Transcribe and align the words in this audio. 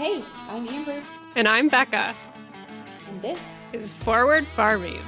Hey, 0.00 0.24
I'm 0.48 0.66
Amber, 0.66 1.02
And 1.36 1.46
I'm 1.46 1.68
Becca. 1.68 2.14
and 3.06 3.20
this 3.20 3.58
Is 3.74 3.92
Forward 3.92 4.46
Farming. 4.46 4.98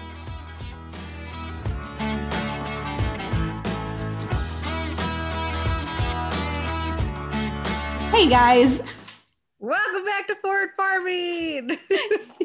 Hey 8.10 8.28
guys, 8.28 8.82
Welcome 9.58 10.04
back 10.04 10.26
to 10.26 10.34
Forward 10.36 10.68
Farming. 10.76 11.78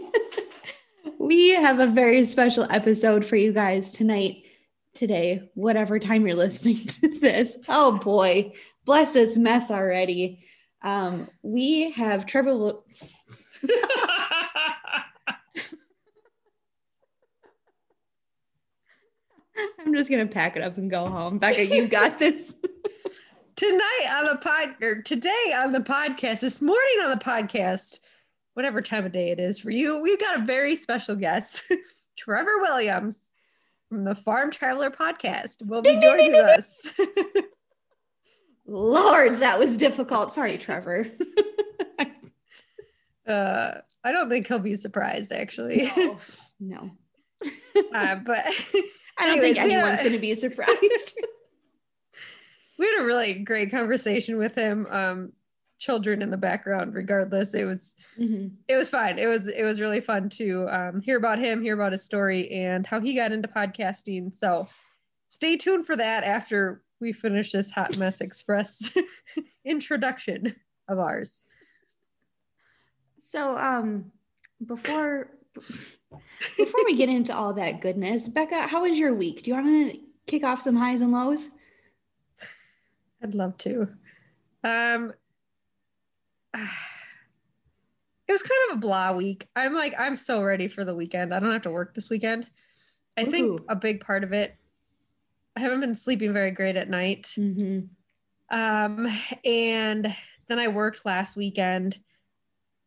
we 1.20 1.50
have 1.50 1.82
a 1.82 1.88
very 1.88 2.24
special 2.24 2.66
episode 2.70 3.26
for 3.26 3.36
you 3.36 3.52
guys 3.52 3.92
tonight, 3.92 4.44
today, 4.94 5.50
whatever 5.56 6.00
time 6.00 6.26
you're 6.26 6.38
listening 6.38 6.78
to 6.88 7.20
this. 7.20 7.58
Oh 7.68 7.98
boy, 8.00 8.54
bless 8.86 9.12
this 9.12 9.36
mess 9.36 9.70
already. 9.70 10.46
Um, 10.82 11.28
we 11.42 11.92
have 11.92 12.26
Trevor. 12.26 12.54
Lo- 12.54 12.84
I'm 19.80 19.94
just 19.94 20.10
gonna 20.10 20.28
pack 20.28 20.56
it 20.56 20.64
up 20.64 20.78
and 20.78 20.90
go 20.90 21.06
home. 21.06 21.40
Becca, 21.40 21.66
you 21.66 21.88
got 21.88 22.20
this. 22.20 22.56
Tonight 23.56 24.08
on 24.12 24.26
the 24.28 24.36
pod, 24.38 24.76
or 24.84 25.02
today 25.02 25.54
on 25.56 25.72
the 25.72 25.80
podcast, 25.80 26.42
this 26.42 26.62
morning 26.62 26.98
on 27.02 27.10
the 27.10 27.24
podcast, 27.24 28.02
whatever 28.54 28.84
time 28.84 29.04
of 29.04 29.12
day 29.12 29.32
it 29.32 29.40
is 29.40 29.58
for 29.58 29.72
you, 29.72 30.00
we've 30.00 30.20
got 30.20 30.40
a 30.40 30.46
very 30.46 30.76
special 30.76 31.16
guest, 31.16 31.64
Trevor 32.18 32.60
Williams 32.62 33.32
from 33.90 34.04
the 34.04 34.14
Farm 34.14 34.52
Traveler 34.52 34.92
podcast. 34.92 35.66
Will 35.66 35.82
be 35.82 36.00
joining 36.00 36.36
us. 36.36 36.94
Lord, 38.68 39.40
that 39.40 39.58
was 39.58 39.78
difficult. 39.78 40.34
Sorry, 40.34 40.58
Trevor. 40.58 41.08
uh, 43.28 43.72
I 44.04 44.12
don't 44.12 44.30
think 44.30 44.48
he'll 44.48 44.60
be 44.60 44.76
surprised, 44.76 45.32
actually. 45.32 45.92
no, 45.96 46.18
no. 46.60 46.92
uh, 47.94 48.16
but 48.16 48.46
I 49.20 49.26
don't 49.26 49.40
Anyways, 49.40 49.56
think 49.56 49.68
we, 49.68 49.76
uh, 49.76 49.80
anyone's 49.80 50.02
gonna 50.02 50.20
be 50.20 50.36
surprised. 50.36 51.20
we 52.78 52.86
had 52.86 53.02
a 53.02 53.06
really 53.06 53.34
great 53.36 53.72
conversation 53.72 54.38
with 54.38 54.56
him. 54.56 54.88
Um, 54.90 55.34
children 55.80 56.24
in 56.24 56.32
the 56.32 56.38
background, 56.38 56.96
regardless, 56.96 57.54
it 57.54 57.66
was 57.66 57.94
Mhm. 58.20 58.52
it 58.68 58.76
was 58.76 58.90
fun. 58.90 59.20
It 59.20 59.28
was 59.28 59.48
it 59.48 59.64
was 59.64 59.80
really 59.82 60.02
fun 60.02 60.30
to 60.30 60.68
um, 60.70 61.02
hear 61.02 61.18
about 61.18 61.40
him, 61.40 61.62
hear 61.62 61.76
about 61.76 61.92
his 61.92 62.04
story, 62.04 62.50
and 62.52 62.86
how 62.86 63.00
he 63.00 63.14
got 63.14 63.32
into 63.32 63.48
podcasting. 63.48 64.34
So 64.34 64.68
stay 65.28 65.58
tuned 65.58 65.86
for 65.86 65.96
that 65.96 66.24
after 66.24 66.84
we 67.00 67.14
finish 67.14 67.52
this 67.52 67.72
Hot 67.72 67.98
Mess 67.98 68.22
Express 68.22 68.92
introduction 69.66 70.56
of 70.88 71.00
ours. 71.00 71.46
So, 73.20 73.58
um, 73.58 74.12
before 74.66 75.30
before 76.58 76.86
we 76.86 76.96
get 76.96 77.10
into 77.10 77.36
all 77.36 77.54
that 77.54 77.82
goodness, 77.82 78.28
Becca, 78.28 78.68
how 78.68 78.84
was 78.84 78.98
your 78.98 79.14
week? 79.14 79.44
Do 79.44 79.52
you 79.52 79.56
want 79.56 79.92
to 79.92 80.00
kick 80.28 80.44
off 80.44 80.62
some 80.62 80.76
highs 80.76 81.02
and 81.02 81.12
lows? 81.12 81.50
I'd 83.22 83.34
love 83.34 83.58
to. 83.60 83.88
Um, 84.64 85.14
it 86.54 88.32
was 88.32 88.42
kind 88.42 88.72
of 88.72 88.78
a 88.78 88.80
blah 88.80 89.14
week. 89.14 89.48
I'm 89.56 89.74
like, 89.74 89.94
I'm 89.98 90.16
so 90.16 90.44
ready 90.44 90.68
for 90.68 90.86
the 90.86 90.96
weekend. 90.96 91.34
I 91.34 91.40
don't 91.40 91.52
have 91.52 91.64
to 91.64 91.72
work 91.72 91.96
this 91.96 92.10
weekend. 92.10 92.50
I 93.18 93.24
think 93.26 93.62
a 93.68 93.76
big 93.76 94.02
part 94.02 94.24
of 94.24 94.32
it, 94.32 94.56
I 95.58 95.60
haven't 95.60 95.80
been 95.80 95.96
sleeping 95.96 96.34
very 96.34 96.52
great 96.52 96.76
at 96.76 96.88
night. 96.88 97.24
Mm-hmm. 97.36 97.88
Um, 98.56 99.08
and 99.44 100.16
then 100.48 100.60
I 100.60 100.68
worked 100.68 101.04
last 101.04 101.36
weekend, 101.36 101.98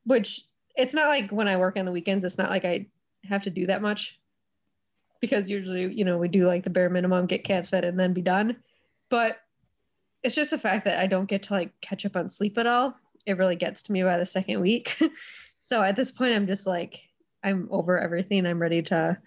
which 0.04 0.42
it's 0.76 0.94
not 0.94 1.08
like 1.08 1.32
when 1.32 1.48
I 1.48 1.56
work 1.56 1.76
on 1.76 1.84
the 1.84 1.90
weekends, 1.90 2.24
it's 2.24 2.38
not 2.38 2.48
like 2.48 2.64
I 2.64 2.86
have 3.28 3.42
to 3.42 3.50
do 3.50 3.66
that 3.66 3.82
much 3.82 4.20
because 5.18 5.50
usually, 5.50 5.92
you 5.92 6.04
know, 6.04 6.16
we 6.16 6.28
do 6.28 6.46
like 6.46 6.62
the 6.62 6.70
bare 6.70 6.88
minimum, 6.88 7.26
get 7.26 7.42
cats 7.42 7.70
fed 7.70 7.84
and 7.84 7.98
then 7.98 8.12
be 8.12 8.22
done. 8.22 8.56
But 9.08 9.40
it's 10.22 10.36
just 10.36 10.52
the 10.52 10.58
fact 10.58 10.84
that 10.84 11.02
I 11.02 11.08
don't 11.08 11.28
get 11.28 11.42
to 11.44 11.54
like 11.54 11.72
catch 11.80 12.06
up 12.06 12.14
on 12.14 12.28
sleep 12.28 12.56
at 12.56 12.68
all. 12.68 12.94
It 13.26 13.36
really 13.36 13.56
gets 13.56 13.82
to 13.82 13.92
me 13.92 14.04
by 14.04 14.16
the 14.16 14.24
second 14.24 14.60
week. 14.60 14.96
so 15.58 15.82
at 15.82 15.96
this 15.96 16.12
point, 16.12 16.36
I'm 16.36 16.46
just 16.46 16.68
like, 16.68 17.00
I'm 17.42 17.66
over 17.72 17.98
everything. 17.98 18.46
I'm 18.46 18.62
ready 18.62 18.82
to 18.82 19.18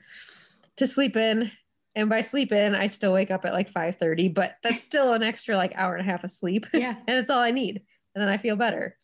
to 0.78 0.88
sleep 0.88 1.18
in. 1.18 1.52
And 1.96 2.10
by 2.10 2.22
sleep 2.22 2.52
in, 2.52 2.74
I 2.74 2.88
still 2.88 3.14
wake 3.14 3.32
up 3.32 3.46
at 3.46 3.54
like 3.54 3.72
5:30, 3.72 4.34
but 4.34 4.58
that's 4.64 4.84
still 4.92 5.14
an 5.14 5.24
extra 5.24 5.56
like 5.56 5.74
hour 5.76 5.96
and 5.96 6.08
a 6.08 6.12
half 6.12 6.24
of 6.24 6.32
sleep. 6.32 6.66
Yeah. 6.74 6.96
and 7.08 7.18
it's 7.18 7.30
all 7.30 7.40
I 7.40 7.52
need. 7.52 7.82
And 8.16 8.22
then 8.22 8.30
I 8.30 8.38
feel 8.38 8.56
better. 8.56 8.98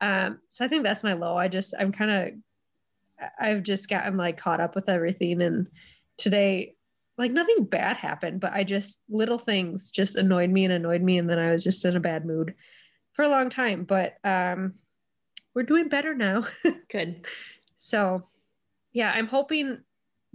Um, 0.00 0.38
so 0.48 0.64
I 0.64 0.68
think 0.68 0.84
that's 0.84 1.04
my 1.04 1.14
low. 1.14 1.36
I 1.36 1.48
just 1.48 1.74
I'm 1.78 1.92
kind 1.92 2.10
of 2.10 3.28
I've 3.38 3.62
just 3.62 3.88
gotten 3.88 4.16
like 4.16 4.36
caught 4.36 4.60
up 4.60 4.74
with 4.74 4.88
everything. 4.88 5.42
And 5.42 5.68
today, 6.18 6.74
like 7.16 7.32
nothing 7.32 7.64
bad 7.64 7.96
happened, 7.96 8.40
but 8.40 8.52
I 8.52 8.62
just 8.62 9.02
little 9.08 9.38
things 9.38 9.90
just 9.90 10.16
annoyed 10.16 10.50
me 10.50 10.64
and 10.64 10.72
annoyed 10.72 11.02
me. 11.02 11.18
And 11.18 11.28
then 11.28 11.38
I 11.38 11.50
was 11.50 11.64
just 11.64 11.84
in 11.84 11.96
a 11.96 12.00
bad 12.00 12.24
mood 12.24 12.54
for 13.12 13.24
a 13.24 13.28
long 13.28 13.50
time. 13.50 13.84
But 13.84 14.18
um 14.22 14.74
we're 15.54 15.62
doing 15.62 15.88
better 15.88 16.14
now. 16.14 16.46
Good. 16.90 17.26
So, 17.74 18.28
yeah, 18.92 19.10
I'm 19.10 19.26
hoping 19.26 19.80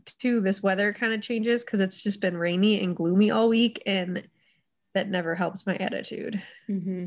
too 0.05 0.41
this 0.41 0.61
weather 0.63 0.93
kind 0.93 1.13
of 1.13 1.21
changes 1.21 1.63
because 1.63 1.79
it's 1.79 2.01
just 2.01 2.21
been 2.21 2.37
rainy 2.37 2.81
and 2.83 2.95
gloomy 2.95 3.31
all 3.31 3.49
week, 3.49 3.81
and 3.85 4.27
that 4.93 5.09
never 5.09 5.35
helps 5.35 5.65
my 5.65 5.75
attitude. 5.77 6.41
hmm 6.67 7.05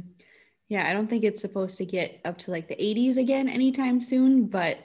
Yeah, 0.69 0.89
I 0.89 0.93
don't 0.93 1.09
think 1.09 1.25
it's 1.25 1.41
supposed 1.41 1.77
to 1.79 1.85
get 1.85 2.21
up 2.25 2.39
to 2.39 2.51
like 2.51 2.69
the 2.69 2.75
80s 2.83 3.17
again 3.19 3.49
anytime 3.49 4.01
soon, 4.01 4.47
but 4.47 4.79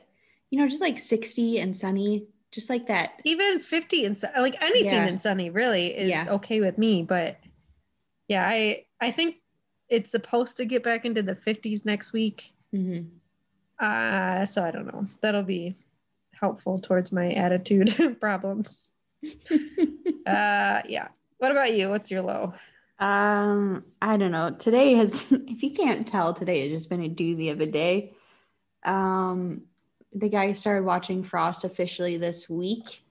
you 0.50 0.60
know, 0.60 0.68
just 0.68 0.82
like 0.82 1.00
60 1.00 1.60
and 1.60 1.76
sunny, 1.76 2.28
just 2.52 2.70
like 2.70 2.88
that. 2.88 3.22
Even 3.24 3.60
50 3.60 4.06
and 4.06 4.22
like 4.38 4.62
anything 4.62 4.92
Yeah. 4.92 5.08
in 5.08 5.18
sunny 5.18 5.50
really 5.50 5.88
is 5.88 6.10
Yeah. 6.10 6.26
okay 6.30 6.60
with 6.60 6.78
me. 6.78 7.04
But 7.04 7.40
yeah, 8.28 8.48
I 8.48 8.86
I 9.00 9.12
think 9.12 9.38
it's 9.90 10.12
supposed 10.12 10.58
to 10.58 10.66
get 10.66 10.84
back 10.84 11.06
into 11.06 11.22
the 11.22 11.36
50s 11.36 11.86
next 11.86 12.14
week. 12.14 12.54
hmm 12.72 13.02
Uh, 13.80 14.46
so 14.46 14.64
I 14.64 14.72
don't 14.72 14.86
know. 14.86 15.08
That'll 15.22 15.42
be 15.44 15.76
helpful 16.41 16.79
towards 16.79 17.12
my 17.12 17.31
attitude 17.34 18.18
problems. 18.19 18.90
Uh, 20.24 20.84
yeah. 20.88 21.07
What 21.40 21.52
about 21.52 21.74
you? 21.74 21.90
What's 21.90 22.12
your 22.12 22.22
low? 22.22 22.53
Um, 23.00 23.84
I 24.00 24.18
don't 24.18 24.31
know. 24.31 24.51
Today 24.51 24.94
has, 24.94 25.25
if 25.31 25.63
you 25.63 25.72
can't 25.72 26.07
tell, 26.07 26.35
today 26.35 26.62
has 26.62 26.72
just 26.72 26.90
been 26.91 27.03
a 27.03 27.09
doozy 27.09 27.51
of 27.51 27.59
a 27.59 27.66
day. 27.66 28.13
Um, 28.85 29.63
the 30.13 30.30
guy 30.30 30.53
started 30.53 30.85
watching 30.85 31.24
Frost 31.24 31.63
officially 31.63 32.18
this 32.18 32.47
week. 32.47 33.03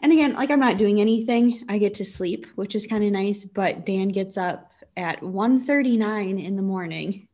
And 0.00 0.12
again, 0.12 0.34
like 0.34 0.52
I'm 0.52 0.60
not 0.60 0.78
doing 0.78 1.00
anything. 1.00 1.64
I 1.68 1.78
get 1.78 1.94
to 1.94 2.04
sleep, 2.04 2.46
which 2.54 2.76
is 2.76 2.86
kind 2.86 3.02
of 3.02 3.10
nice, 3.10 3.44
but 3.44 3.84
Dan 3.84 4.08
gets 4.08 4.36
up 4.36 4.70
at 4.96 5.20
1:39 5.20 6.38
in 6.38 6.54
the 6.54 6.62
morning. 6.62 7.26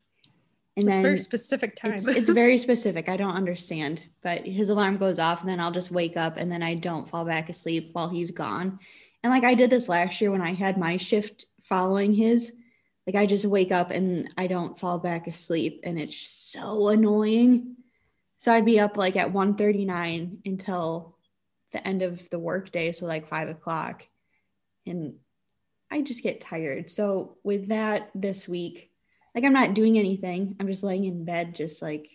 And 0.77 0.89
It's 0.89 0.95
then 0.97 1.03
very 1.03 1.19
specific 1.19 1.77
time. 1.77 1.93
it's, 1.95 2.07
it's 2.07 2.29
very 2.31 2.57
specific. 2.57 3.09
I 3.09 3.17
don't 3.19 3.35
understand, 3.35 4.07
but 4.23 4.47
his 4.47 4.71
alarm 4.71 4.97
goes 4.97 5.19
off 5.19 5.43
and 5.43 5.51
then 5.51 5.61
I'll 5.61 5.71
just 5.71 5.91
wake 5.91 6.17
up 6.17 6.39
and 6.39 6.51
then 6.51 6.63
I 6.63 6.75
don't 6.75 7.09
fall 7.09 7.27
back 7.27 7.51
asleep 7.51 7.91
while 7.93 8.09
he's 8.09 8.31
gone. 8.31 8.79
And 9.23 9.31
like 9.31 9.45
I 9.45 9.55
did 9.55 9.69
this 9.69 9.89
last 9.89 10.21
year 10.21 10.31
when 10.31 10.41
I 10.41 10.55
had 10.55 10.79
my 10.79 10.97
shift 10.97 11.45
following 11.65 12.15
his, 12.15 12.57
like 13.07 13.17
I 13.17 13.27
just 13.27 13.45
wake 13.45 13.71
up 13.71 13.91
and 13.91 14.33
I 14.39 14.47
don't 14.47 14.79
fall 14.79 14.99
back 14.99 15.27
asleep 15.27 15.81
and 15.85 15.99
it's 15.99 16.17
so 16.31 16.89
annoying. 16.89 17.77
So 18.39 18.51
I'd 18.51 18.65
be 18.65 18.81
up 18.81 18.97
like 18.97 19.17
at 19.17 19.33
1:39 19.33 20.39
until 20.47 21.17
the 21.73 21.87
end 21.87 22.03
of 22.03 22.29
the 22.31 22.39
workday, 22.39 22.93
so 22.93 23.07
like 23.07 23.29
five 23.29 23.49
o'clock. 23.49 24.05
And 24.87 25.17
I 25.91 26.01
just 26.01 26.23
get 26.23 26.41
tired. 26.41 26.91
So 26.91 27.37
with 27.45 27.69
that 27.69 28.11
this 28.15 28.49
week, 28.49 28.92
like 29.35 29.45
I'm 29.45 29.53
not 29.53 29.75
doing 29.75 29.99
anything. 29.99 30.57
I'm 30.61 30.69
just 30.69 30.83
laying 30.83 31.05
in 31.05 31.25
bed, 31.25 31.55
just 31.55 31.83
like 31.83 32.09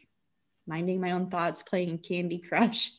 minding 0.68 1.02
my 1.02 1.12
own 1.12 1.30
thoughts, 1.30 1.62
playing 1.62 2.00
Candy 2.00 2.40
Crush. 2.40 2.92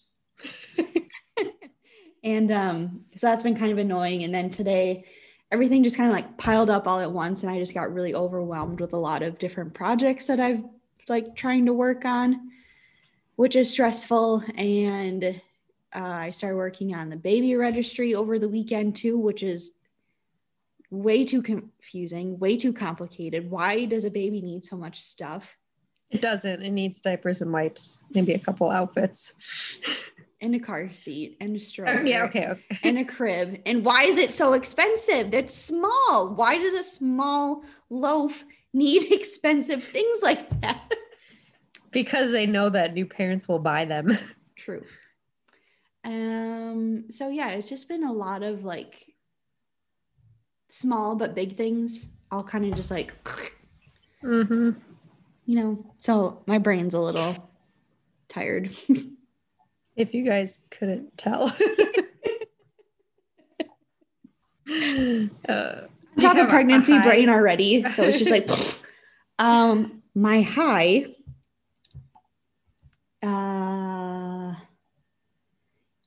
and 2.24 2.50
um, 2.50 3.04
so 3.16 3.26
that's 3.26 3.42
been 3.42 3.56
kind 3.56 3.72
of 3.72 3.78
annoying. 3.78 4.24
And 4.24 4.34
then 4.34 4.50
today, 4.50 5.04
everything 5.52 5.84
just 5.84 5.96
kind 5.96 6.08
of 6.08 6.14
like 6.14 6.36
piled 6.36 6.70
up 6.70 6.86
all 6.86 7.00
at 7.00 7.10
once, 7.10 7.42
and 7.42 7.52
I 7.52 7.58
just 7.58 7.74
got 7.74 7.92
really 7.92 8.14
overwhelmed 8.14 8.80
with 8.80 8.92
a 8.92 8.98
lot 8.98 9.22
of 9.22 9.38
different 9.38 9.74
projects 9.74 10.26
that 10.26 10.40
I've 10.40 10.64
like 11.08 11.36
trying 11.36 11.66
to 11.66 11.72
work 11.72 12.04
on, 12.04 12.50
which 13.36 13.56
is 13.56 13.70
stressful. 13.70 14.42
And 14.56 15.40
uh, 15.94 15.98
I 15.98 16.30
started 16.30 16.56
working 16.56 16.94
on 16.94 17.08
the 17.08 17.16
baby 17.16 17.54
registry 17.54 18.14
over 18.14 18.38
the 18.38 18.48
weekend 18.48 18.96
too, 18.96 19.18
which 19.18 19.42
is 19.42 19.72
way 20.90 21.25
too 21.25 21.43
confusing, 21.43 22.38
way 22.38 22.56
too 22.56 22.73
complicated. 22.73 23.50
Why 23.50 23.85
does 23.85 24.05
a 24.05 24.11
baby 24.11 24.40
need 24.40 24.64
so 24.64 24.76
much 24.76 25.02
stuff? 25.02 25.56
It 26.11 26.23
doesn't. 26.23 26.62
It 26.62 26.70
needs 26.70 27.00
diapers 27.00 27.43
and 27.43 27.52
wipes, 27.52 28.05
maybe 28.12 28.32
a 28.32 28.38
couple 28.38 28.70
outfits. 28.70 29.35
And 30.40 30.55
a 30.55 30.58
car 30.58 30.90
seat 30.93 31.37
and 31.40 31.56
a 31.56 31.61
stroller. 31.61 32.02
yeah, 32.06 32.25
okay, 32.25 32.46
okay. 32.49 32.79
And 32.82 32.99
a 32.99 33.05
crib. 33.05 33.61
And 33.67 33.85
why 33.85 34.05
is 34.05 34.17
it 34.17 34.32
so 34.32 34.55
expensive? 34.55 35.31
That's 35.31 35.55
small. 35.55 36.35
Why 36.35 36.56
does 36.58 36.73
a 36.75 36.85
small 36.85 37.64
loaf 37.90 38.44
need 38.73 39.12
expensive 39.12 39.85
things 39.85 40.23
like 40.23 40.61
that? 40.61 40.81
because 41.90 42.32
they 42.32 42.46
know 42.46 42.69
that 42.69 42.94
new 42.94 43.06
parents 43.06 43.49
will 43.49 43.58
buy 43.58 43.85
them. 43.85 44.17
True. 44.56 44.85
Um, 46.05 47.06
so 47.11 47.29
yeah, 47.29 47.49
it's 47.50 47.69
just 47.69 47.88
been 47.88 48.05
a 48.05 48.12
lot 48.12 48.43
of 48.43 48.64
like 48.64 49.07
small 50.68 51.16
but 51.16 51.34
big 51.34 51.56
things, 51.56 52.08
all 52.30 52.44
kind 52.44 52.64
of 52.64 52.74
just 52.74 52.90
like 52.90 53.14
hmm 54.20 54.70
you 55.44 55.56
know, 55.56 55.94
so 55.96 56.42
my 56.46 56.58
brain's 56.58 56.92
a 56.92 57.00
little 57.00 57.50
tired. 58.28 58.70
If 59.96 60.14
you 60.14 60.24
guys 60.24 60.58
couldn't 60.70 61.16
tell. 61.18 61.44
uh, 61.48 61.52
I'm 64.68 65.30
do 66.16 66.22
you 66.22 66.28
have 66.28 66.38
a 66.38 66.46
pregnancy 66.48 67.00
brain 67.00 67.28
already. 67.28 67.82
So 67.88 68.04
it's 68.04 68.18
just 68.18 68.30
like 68.30 68.48
um 69.38 70.02
my 70.14 70.42
high. 70.42 71.06
Uh 73.22 74.54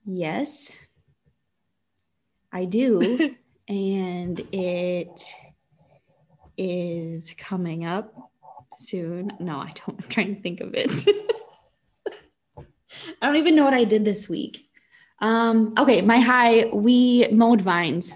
yes. 0.06 0.72
I 2.54 2.66
do. 2.66 3.36
and 3.72 4.40
it 4.52 5.34
is 6.58 7.34
coming 7.38 7.86
up 7.86 8.14
soon. 8.76 9.32
No, 9.40 9.60
I 9.60 9.72
don't. 9.74 10.04
I'm 10.04 10.10
trying 10.10 10.36
to 10.36 10.42
think 10.42 10.60
of 10.60 10.74
it. 10.74 10.92
I 13.22 13.26
don't 13.26 13.38
even 13.38 13.56
know 13.56 13.64
what 13.64 13.74
I 13.74 13.86
did 13.86 14.04
this 14.04 14.28
week. 14.28 14.68
Um, 15.20 15.74
okay, 15.78 16.02
my 16.02 16.20
high, 16.20 16.66
we 16.66 17.28
mowed 17.32 17.62
vines 17.62 18.14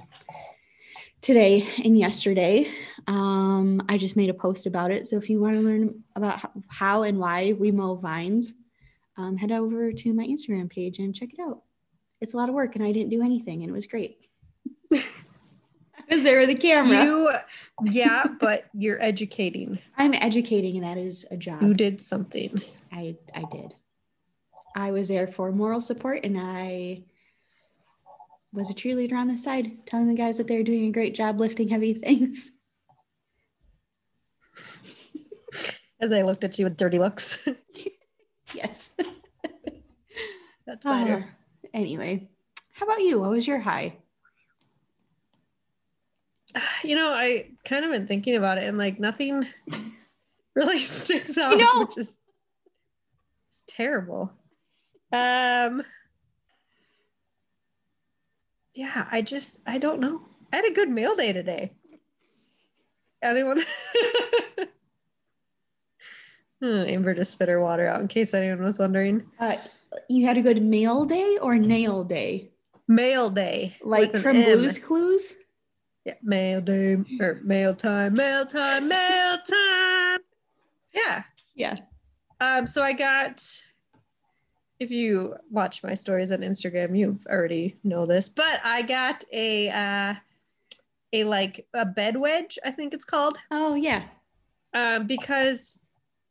today 1.21 1.65
and 1.85 1.97
yesterday. 1.97 2.69
Um, 3.07 3.81
I 3.87 3.97
just 3.97 4.17
made 4.17 4.29
a 4.29 4.33
post 4.33 4.65
about 4.65 4.91
it. 4.91 5.07
So 5.07 5.15
if 5.15 5.29
you 5.29 5.39
want 5.39 5.55
to 5.55 5.61
learn 5.61 6.03
about 6.17 6.51
how- 6.67 7.03
and 7.03 7.17
why 7.17 7.53
we 7.53 7.71
mow 7.71 7.95
vines, 7.95 8.55
um, 9.15 9.37
head 9.37 9.53
over 9.53 9.93
to 9.93 10.13
my 10.13 10.25
Instagram 10.25 10.69
page 10.69 10.99
and 10.99 11.15
check 11.15 11.29
it 11.31 11.39
out. 11.39 11.63
It's 12.19 12.33
a 12.33 12.37
lot 12.37 12.49
of 12.49 12.55
work 12.55 12.75
and 12.75 12.83
I 12.83 12.91
didn't 12.91 13.11
do 13.11 13.21
anything 13.21 13.63
and 13.63 13.69
it 13.69 13.73
was 13.73 13.87
great. 13.87 14.17
I 16.11 16.15
was 16.15 16.23
there 16.23 16.39
with 16.39 16.49
the 16.49 16.55
camera. 16.55 17.03
You, 17.03 17.33
yeah, 17.83 18.25
but 18.39 18.65
you're 18.73 19.01
educating. 19.01 19.79
I'm 19.97 20.13
educating 20.13 20.75
and 20.77 20.85
that 20.85 20.97
is 20.97 21.25
a 21.31 21.37
job. 21.37 21.61
You 21.61 21.73
did 21.73 22.01
something. 22.01 22.61
I 22.91 23.15
I 23.33 23.43
did. 23.51 23.73
I 24.75 24.91
was 24.91 25.07
there 25.07 25.27
for 25.27 25.51
moral 25.51 25.81
support 25.81 26.25
and 26.25 26.37
I 26.39 27.03
was 28.53 28.69
a 28.69 28.73
cheerleader 28.73 29.13
on 29.13 29.27
the 29.27 29.37
side 29.37 29.85
telling 29.85 30.07
the 30.07 30.13
guys 30.13 30.37
that 30.37 30.47
they're 30.47 30.63
doing 30.63 30.87
a 30.87 30.91
great 30.91 31.15
job 31.15 31.39
lifting 31.39 31.67
heavy 31.67 31.93
things. 31.93 32.51
As 36.01 36.11
I 36.11 36.21
looked 36.23 36.43
at 36.43 36.59
you 36.59 36.65
with 36.65 36.77
dirty 36.77 36.99
looks. 36.99 37.47
Yes. 38.53 38.91
That's 40.65 40.85
better. 40.85 41.27
Uh, 41.63 41.67
anyway, 41.73 42.29
how 42.71 42.85
about 42.85 43.01
you? 43.01 43.19
What 43.19 43.31
was 43.31 43.45
your 43.45 43.59
high? 43.59 43.97
you 46.83 46.95
know, 46.95 47.11
I 47.11 47.49
kind 47.63 47.85
of 47.85 47.91
been 47.91 48.07
thinking 48.07 48.35
about 48.35 48.57
it 48.57 48.65
and 48.65 48.77
like 48.77 48.99
nothing 48.99 49.45
really 50.55 50.79
sticks 50.79 51.37
out, 51.37 51.57
know. 51.57 51.85
which 51.85 51.97
is 51.97 52.17
it's 53.49 53.63
terrible. 53.67 54.31
Um 55.11 55.83
yeah, 58.73 59.07
I 59.11 59.21
just 59.21 59.59
I 59.65 59.77
don't 59.77 59.99
know. 59.99 60.21
I 60.51 60.57
had 60.57 60.65
a 60.65 60.73
good 60.73 60.89
mail 60.89 61.15
day 61.15 61.33
today. 61.33 61.73
Anyone 63.21 63.63
Hmm, 66.61 66.85
Amber 66.87 67.13
just 67.13 67.33
spit 67.33 67.49
her 67.49 67.59
water 67.59 67.85
out 67.87 68.01
in 68.01 68.07
case 68.07 68.33
anyone 68.33 68.63
was 68.63 68.79
wondering. 68.79 69.23
Uh, 69.39 69.57
you 70.07 70.25
had 70.25 70.37
a 70.37 70.41
good 70.41 70.63
mail 70.63 71.05
day 71.05 71.37
or 71.41 71.57
nail 71.57 72.03
day? 72.03 72.49
Mail 72.87 73.29
day. 73.29 73.75
Like 73.83 74.11
from 74.11 74.41
Blue's 74.41 74.79
Clues? 74.79 75.33
Yeah, 76.05 76.13
mail 76.21 76.61
day 76.61 76.97
or 77.19 77.39
mail 77.43 77.73
time, 77.73 78.13
mail 78.13 78.45
time, 78.45 78.87
mail 78.87 79.37
time. 79.39 80.19
Yeah. 80.93 81.23
Yeah. 81.55 81.77
Um, 82.39 82.67
so 82.67 82.83
I 82.83 82.93
got 82.93 83.43
if 84.79 84.91
you 84.91 85.35
watch 85.49 85.83
my 85.83 85.93
stories 85.93 86.31
on 86.31 86.39
Instagram, 86.39 86.97
you've 86.97 87.25
already 87.27 87.75
know 87.83 88.05
this, 88.05 88.29
but 88.29 88.59
I 88.63 88.83
got 88.83 89.23
a 89.33 89.69
uh 89.69 90.13
a 91.13 91.23
like 91.23 91.65
a 91.73 91.85
bed 91.85 92.17
wedge, 92.17 92.59
I 92.63 92.71
think 92.71 92.93
it's 92.93 93.05
called. 93.05 93.37
Oh 93.49 93.73
yeah. 93.73 94.03
Um, 94.73 95.07
because 95.07 95.79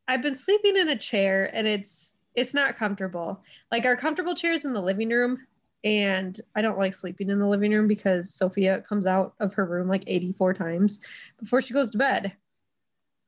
I've 0.06 0.23
been 0.23 0.35
sleeping 0.35 0.76
in 0.76 0.91
a 0.91 0.97
chair 0.97 1.50
and 1.53 1.67
it's 1.67 2.15
it's 2.37 2.55
not 2.55 2.76
comfortable. 2.76 3.43
Like 3.73 3.87
our 3.87 3.97
comfortable 3.97 4.35
chairs 4.35 4.65
in 4.65 4.73
the 4.73 4.82
living 4.82 5.09
room, 5.09 5.47
and 5.85 6.41
I 6.57 6.63
don't 6.63 6.79
like 6.79 6.95
sleeping 6.95 7.29
in 7.29 7.39
the 7.39 7.47
living 7.47 7.71
room 7.71 7.87
because 7.87 8.35
Sophia 8.35 8.81
comes 8.81 9.07
out 9.07 9.35
of 9.39 9.53
her 9.55 9.67
room 9.67 9.87
like 9.87 10.05
84 10.07 10.55
times 10.55 11.01
before 11.39 11.61
she 11.61 11.75
goes 11.75 11.91
to 11.91 11.99
bed. 11.99 12.33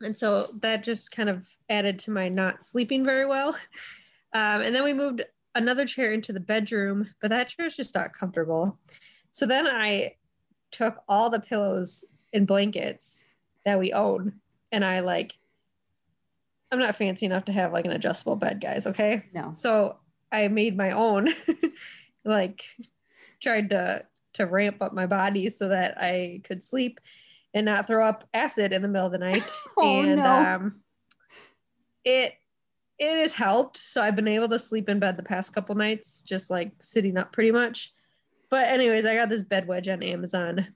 And 0.00 0.16
so 0.16 0.48
that 0.60 0.82
just 0.82 1.12
kind 1.12 1.28
of 1.28 1.46
added 1.68 1.98
to 2.00 2.10
my 2.10 2.28
not 2.28 2.64
sleeping 2.64 3.04
very 3.04 3.26
well. 3.26 3.56
Um, 4.32 4.60
and 4.60 4.76
then 4.76 4.84
we 4.84 4.92
moved 4.92 5.22
another 5.54 5.86
chair 5.86 6.12
into 6.12 6.30
the 6.30 6.40
bedroom, 6.40 7.08
but 7.22 7.30
that 7.30 7.48
chair 7.48 7.64
is 7.64 7.76
just 7.76 7.94
not 7.94 8.12
comfortable. 8.12 8.78
So 9.30 9.46
then 9.46 9.66
I 9.66 10.16
took 10.72 10.98
all 11.08 11.30
the 11.30 11.40
pillows 11.40 12.04
and 12.34 12.46
blankets 12.46 13.28
that 13.64 13.78
we 13.78 13.94
own 13.94 14.34
and 14.72 14.84
I 14.84 15.00
like 15.00 15.38
I'm 16.70 16.80
not 16.80 16.96
fancy 16.96 17.24
enough 17.24 17.46
to 17.46 17.52
have 17.52 17.72
like 17.72 17.86
an 17.86 17.92
adjustable 17.92 18.36
bed, 18.36 18.60
guys, 18.60 18.86
okay? 18.86 19.24
No. 19.32 19.52
So 19.52 19.96
I 20.32 20.48
made 20.48 20.76
my 20.76 20.90
own 20.90 21.28
like 22.26 22.64
tried 23.42 23.70
to 23.70 24.04
to 24.34 24.44
ramp 24.46 24.82
up 24.82 24.92
my 24.92 25.06
body 25.06 25.48
so 25.48 25.68
that 25.68 25.96
I 25.98 26.40
could 26.44 26.62
sleep 26.62 27.00
and 27.54 27.64
not 27.64 27.86
throw 27.86 28.06
up 28.06 28.28
acid 28.34 28.72
in 28.72 28.82
the 28.82 28.88
middle 28.88 29.06
of 29.06 29.12
the 29.12 29.18
night. 29.18 29.50
Oh, 29.78 30.00
and 30.02 30.16
no. 30.16 30.34
um 30.44 30.82
it 32.04 32.34
it 32.98 33.20
has 33.20 33.34
helped. 33.34 33.76
So 33.76 34.00
I've 34.02 34.16
been 34.16 34.28
able 34.28 34.48
to 34.48 34.58
sleep 34.58 34.88
in 34.88 34.98
bed 34.98 35.16
the 35.16 35.22
past 35.22 35.54
couple 35.54 35.74
nights, 35.74 36.22
just 36.22 36.50
like 36.50 36.72
sitting 36.80 37.18
up 37.18 37.30
pretty 37.32 37.50
much. 37.50 37.92
But 38.48 38.68
anyways, 38.68 39.04
I 39.04 39.14
got 39.16 39.28
this 39.28 39.42
bed 39.42 39.66
wedge 39.68 39.88
on 39.88 40.02
Amazon. 40.02 40.68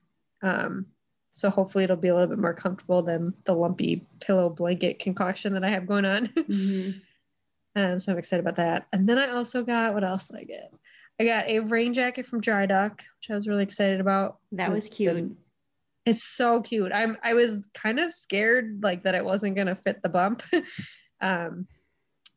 Um, 0.42 0.86
so 1.30 1.48
hopefully 1.48 1.84
it'll 1.84 1.96
be 1.96 2.08
a 2.08 2.14
little 2.14 2.28
bit 2.28 2.38
more 2.38 2.52
comfortable 2.52 3.00
than 3.02 3.32
the 3.44 3.54
lumpy 3.54 4.04
pillow 4.20 4.50
blanket 4.50 4.98
concoction 4.98 5.54
that 5.54 5.64
I 5.64 5.70
have 5.70 5.86
going 5.86 6.04
on. 6.04 6.26
Mhm. 6.50 7.00
um, 7.76 8.00
so 8.00 8.12
I'm 8.12 8.18
excited 8.18 8.40
about 8.40 8.56
that. 8.56 8.86
And 8.92 9.08
then 9.08 9.16
I 9.16 9.30
also 9.30 9.62
got 9.62 9.94
what 9.94 10.04
else 10.04 10.28
did 10.28 10.40
I 10.40 10.44
get? 10.44 10.72
I 11.20 11.24
got 11.24 11.48
a 11.48 11.58
rain 11.58 11.92
jacket 11.92 12.26
from 12.26 12.40
Dry 12.40 12.64
Dock, 12.64 13.04
which 13.18 13.30
I 13.30 13.34
was 13.34 13.46
really 13.46 13.62
excited 13.62 14.00
about. 14.00 14.38
That 14.52 14.72
was 14.72 14.88
cute. 14.88 15.36
It's 16.06 16.24
so 16.24 16.62
cute. 16.62 16.92
I'm 16.94 17.18
I 17.22 17.34
was 17.34 17.68
kind 17.74 18.00
of 18.00 18.14
scared 18.14 18.80
like 18.82 19.02
that 19.02 19.14
it 19.14 19.24
wasn't 19.24 19.54
gonna 19.54 19.76
fit 19.76 20.02
the 20.02 20.08
bump. 20.08 20.42
um 21.20 21.66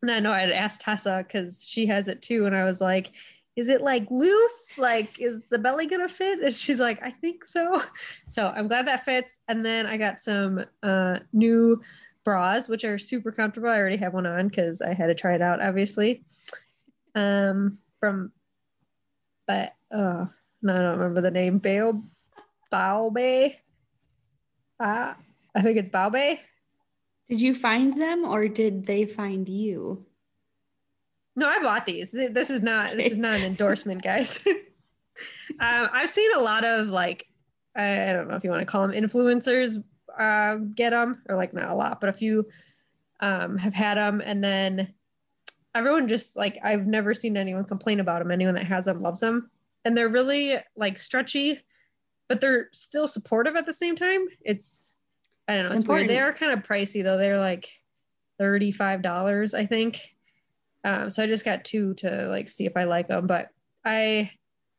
and 0.01 0.11
I 0.11 0.19
know 0.19 0.33
I'd 0.33 0.51
asked 0.51 0.81
Tessa 0.81 1.23
because 1.25 1.63
she 1.65 1.85
has 1.85 2.09
it 2.09 2.21
too, 2.21 2.45
and 2.45 2.53
I 2.53 2.65
was 2.65 2.81
like, 2.81 3.13
is 3.55 3.69
it 3.69 3.81
like 3.81 4.05
loose? 4.11 4.77
Like, 4.77 5.17
is 5.17 5.47
the 5.47 5.59
belly 5.59 5.87
gonna 5.87 6.09
fit? 6.09 6.39
And 6.43 6.53
she's 6.53 6.81
like, 6.81 7.01
I 7.01 7.09
think 7.09 7.45
so. 7.45 7.81
So 8.27 8.49
I'm 8.49 8.67
glad 8.67 8.87
that 8.87 9.05
fits. 9.05 9.39
And 9.47 9.65
then 9.65 9.85
I 9.85 9.95
got 9.95 10.19
some 10.19 10.65
uh 10.83 11.19
new 11.31 11.81
bras, 12.25 12.67
which 12.67 12.83
are 12.83 12.97
super 12.97 13.31
comfortable. 13.31 13.69
I 13.69 13.77
already 13.77 13.97
have 13.97 14.13
one 14.13 14.25
on 14.25 14.49
because 14.49 14.81
I 14.81 14.93
had 14.93 15.07
to 15.07 15.15
try 15.15 15.35
it 15.35 15.41
out, 15.41 15.61
obviously. 15.61 16.25
Um 17.15 17.77
from 18.01 18.33
but 19.47 19.73
uh 19.91 20.25
no, 20.63 20.73
I 20.73 20.77
don't 20.77 20.97
remember 20.97 21.21
the 21.21 21.31
name. 21.31 21.59
Bao 21.59 22.01
Baobei. 22.71 23.55
Uh, 24.79 25.13
I 25.53 25.61
think 25.61 25.77
it's 25.77 25.89
Baobei. 25.89 26.39
Did 27.29 27.41
you 27.41 27.53
find 27.53 28.01
them 28.01 28.23
or 28.23 28.47
did 28.47 28.85
they 28.85 29.05
find 29.05 29.47
you? 29.47 30.05
No, 31.35 31.47
I 31.47 31.59
bought 31.61 31.85
these. 31.85 32.11
This 32.11 32.49
is 32.49 32.61
not 32.61 32.95
this 32.95 33.11
is 33.11 33.17
not 33.17 33.39
an 33.39 33.43
endorsement, 33.45 34.03
guys. 34.03 34.43
um, 34.47 35.89
I've 35.91 36.09
seen 36.09 36.29
a 36.35 36.39
lot 36.39 36.63
of 36.63 36.87
like 36.87 37.27
I, 37.75 38.09
I 38.09 38.13
don't 38.13 38.27
know 38.27 38.35
if 38.35 38.43
you 38.43 38.49
want 38.49 38.61
to 38.61 38.65
call 38.65 38.87
them 38.87 38.91
influencers 38.91 39.83
um, 40.17 40.73
get 40.73 40.91
them 40.91 41.21
or 41.27 41.35
like 41.35 41.53
not 41.53 41.69
a 41.69 41.75
lot, 41.75 41.99
but 41.99 42.09
a 42.09 42.13
few 42.13 42.47
um, 43.19 43.57
have 43.57 43.73
had 43.73 43.97
them, 43.97 44.21
and 44.23 44.43
then 44.43 44.93
everyone 45.75 46.07
just 46.07 46.35
like 46.35 46.57
I've 46.63 46.85
never 46.87 47.13
seen 47.13 47.37
anyone 47.37 47.65
complain 47.65 47.99
about 47.99 48.19
them. 48.19 48.31
Anyone 48.31 48.55
that 48.55 48.65
has 48.65 48.85
them 48.85 49.01
loves 49.01 49.19
them, 49.19 49.49
and 49.85 49.95
they're 49.97 50.09
really 50.09 50.57
like 50.75 50.97
stretchy, 50.97 51.59
but 52.29 52.41
they're 52.41 52.69
still 52.71 53.07
supportive 53.07 53.55
at 53.55 53.65
the 53.65 53.73
same 53.73 53.95
time. 53.95 54.25
It's 54.41 54.95
I 55.47 55.55
don't 55.55 55.63
know. 55.63 55.67
It's 55.71 55.81
It's, 55.81 55.87
weird. 55.87 56.07
They 56.09 56.19
are 56.19 56.33
kind 56.33 56.51
of 56.51 56.59
pricey 56.59 57.03
though. 57.03 57.17
They're 57.17 57.39
like 57.39 57.69
thirty 58.39 58.71
five 58.71 59.01
dollars, 59.01 59.53
I 59.53 59.65
think. 59.65 59.99
Um, 60.85 61.09
so 61.09 61.23
I 61.23 61.27
just 61.27 61.45
got 61.45 61.63
two 61.63 61.93
to 61.95 62.27
like 62.27 62.49
see 62.49 62.65
if 62.65 62.75
I 62.75 62.83
like 62.83 63.07
them. 63.07 63.25
But 63.25 63.49
I, 63.85 64.29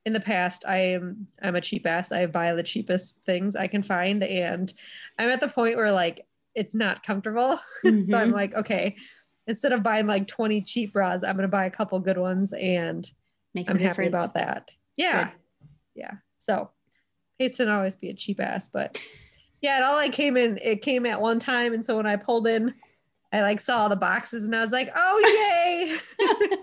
in 0.04 0.12
the 0.12 0.20
past, 0.20 0.64
I 0.66 0.76
am 0.78 1.26
I'm 1.42 1.56
a 1.56 1.60
cheap 1.60 1.86
ass. 1.86 2.12
I 2.12 2.26
buy 2.26 2.52
the 2.52 2.62
cheapest 2.62 3.24
things 3.24 3.56
I 3.56 3.66
can 3.66 3.82
find, 3.82 4.22
and 4.22 4.72
I'm 5.18 5.30
at 5.30 5.40
the 5.40 5.48
point 5.48 5.76
where 5.76 5.92
like 5.92 6.26
it's 6.54 6.74
not 6.74 7.02
comfortable. 7.02 7.58
so 7.82 7.90
I'm 7.90 8.02
Mhm. 8.02 8.32
like, 8.32 8.54
okay, 8.54 8.96
instead 9.46 9.72
of 9.72 9.82
buying 9.82 10.06
like 10.06 10.26
20 10.26 10.62
cheap 10.62 10.92
bras, 10.92 11.22
I'm 11.22 11.36
gonna 11.36 11.48
buy 11.48 11.66
a 11.66 11.70
couple 11.70 11.98
good 12.00 12.18
ones 12.18 12.52
and 12.52 13.10
Makes 13.54 13.72
I'm 13.72 13.78
happy 13.78 13.88
difference. 14.04 14.08
about 14.14 14.34
that. 14.34 14.70
Yeah. 14.96 15.24
Good. 15.24 15.32
Yeah. 15.94 16.10
So 16.38 16.70
hates 17.38 17.56
to 17.58 17.64
not 17.66 17.76
always 17.76 17.96
be 17.96 18.10
a 18.10 18.14
cheap 18.14 18.40
ass, 18.40 18.68
but 18.68 18.98
yeah, 19.60 19.78
it 19.78 19.82
all 19.82 19.94
like 19.96 20.12
came 20.12 20.36
in, 20.36 20.58
it 20.62 20.82
came 20.82 21.06
at 21.06 21.20
one 21.20 21.38
time. 21.38 21.72
And 21.72 21.84
so 21.84 21.96
when 21.96 22.06
I 22.06 22.16
pulled 22.16 22.46
in, 22.46 22.74
I 23.32 23.42
like 23.42 23.60
saw 23.60 23.78
all 23.78 23.88
the 23.88 23.96
boxes 23.96 24.44
and 24.44 24.54
I 24.54 24.60
was 24.60 24.72
like, 24.72 24.92
oh 24.94 25.98
yay. 26.20 26.56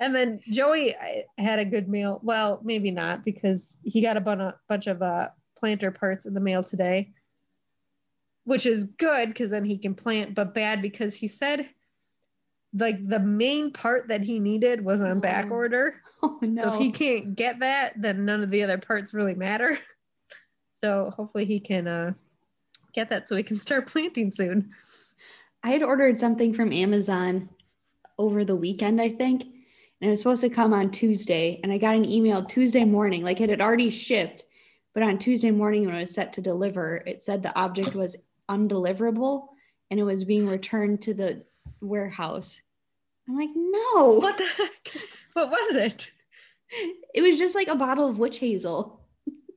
and 0.00 0.14
then 0.14 0.40
Joey 0.50 0.94
had 1.38 1.58
a 1.58 1.64
good 1.64 1.88
meal. 1.88 2.20
Well, 2.22 2.60
maybe 2.62 2.90
not 2.90 3.24
because 3.24 3.78
he 3.84 4.00
got 4.02 4.16
a 4.16 4.20
bun- 4.20 4.54
bunch 4.68 4.86
of 4.86 5.02
uh, 5.02 5.28
planter 5.56 5.90
parts 5.90 6.26
in 6.26 6.34
the 6.34 6.40
mail 6.40 6.62
today, 6.62 7.12
which 8.48 8.64
is 8.64 8.84
good 8.84 9.28
because 9.28 9.50
then 9.50 9.64
he 9.64 9.76
can 9.76 9.94
plant, 9.94 10.34
but 10.34 10.54
bad 10.54 10.80
because 10.80 11.14
he 11.14 11.28
said 11.28 11.68
like 12.72 13.06
the 13.06 13.18
main 13.18 13.72
part 13.72 14.08
that 14.08 14.22
he 14.22 14.38
needed 14.40 14.82
was 14.82 15.02
on 15.02 15.20
back 15.20 15.46
Oh, 15.50 15.54
order. 15.54 16.00
oh 16.22 16.38
no. 16.40 16.62
So 16.62 16.72
if 16.72 16.80
he 16.80 16.90
can't 16.90 17.34
get 17.34 17.60
that, 17.60 17.92
then 17.96 18.24
none 18.24 18.42
of 18.42 18.50
the 18.50 18.62
other 18.64 18.78
parts 18.78 19.14
really 19.14 19.34
matter. 19.34 19.78
So 20.80 21.12
hopefully 21.16 21.44
he 21.44 21.58
can 21.58 21.88
uh, 21.88 22.12
get 22.94 23.10
that 23.10 23.26
so 23.26 23.34
he 23.34 23.42
can 23.42 23.58
start 23.58 23.88
planting 23.90 24.30
soon. 24.30 24.70
I 25.64 25.70
had 25.72 25.82
ordered 25.82 26.20
something 26.20 26.54
from 26.54 26.72
Amazon 26.72 27.48
over 28.16 28.44
the 28.44 28.54
weekend, 28.54 29.00
I 29.00 29.08
think, 29.08 29.42
and 29.42 30.06
it 30.06 30.10
was 30.10 30.20
supposed 30.20 30.42
to 30.42 30.48
come 30.48 30.72
on 30.72 30.92
Tuesday. 30.92 31.58
And 31.64 31.72
I 31.72 31.78
got 31.78 31.96
an 31.96 32.04
email 32.04 32.44
Tuesday 32.44 32.84
morning, 32.84 33.24
like 33.24 33.40
it 33.40 33.50
had 33.50 33.60
already 33.60 33.90
shipped, 33.90 34.44
but 34.94 35.02
on 35.02 35.18
Tuesday 35.18 35.50
morning 35.50 35.84
when 35.84 35.96
it 35.96 36.02
was 36.02 36.14
set 36.14 36.32
to 36.34 36.40
deliver, 36.40 37.02
it 37.04 37.22
said 37.22 37.42
the 37.42 37.58
object 37.58 37.96
was 37.96 38.16
undeliverable 38.48 39.48
and 39.90 39.98
it 39.98 40.04
was 40.04 40.24
being 40.24 40.46
returned 40.46 41.02
to 41.02 41.14
the 41.14 41.44
warehouse. 41.80 42.60
I'm 43.28 43.36
like, 43.36 43.50
no, 43.54 44.14
What 44.14 44.38
the 44.38 44.44
heck? 44.56 45.02
What 45.34 45.50
was 45.50 45.76
it? 45.76 46.10
it 47.14 47.22
was 47.22 47.38
just 47.38 47.54
like 47.54 47.68
a 47.68 47.76
bottle 47.76 48.08
of 48.08 48.18
witch 48.18 48.38
hazel. 48.38 49.00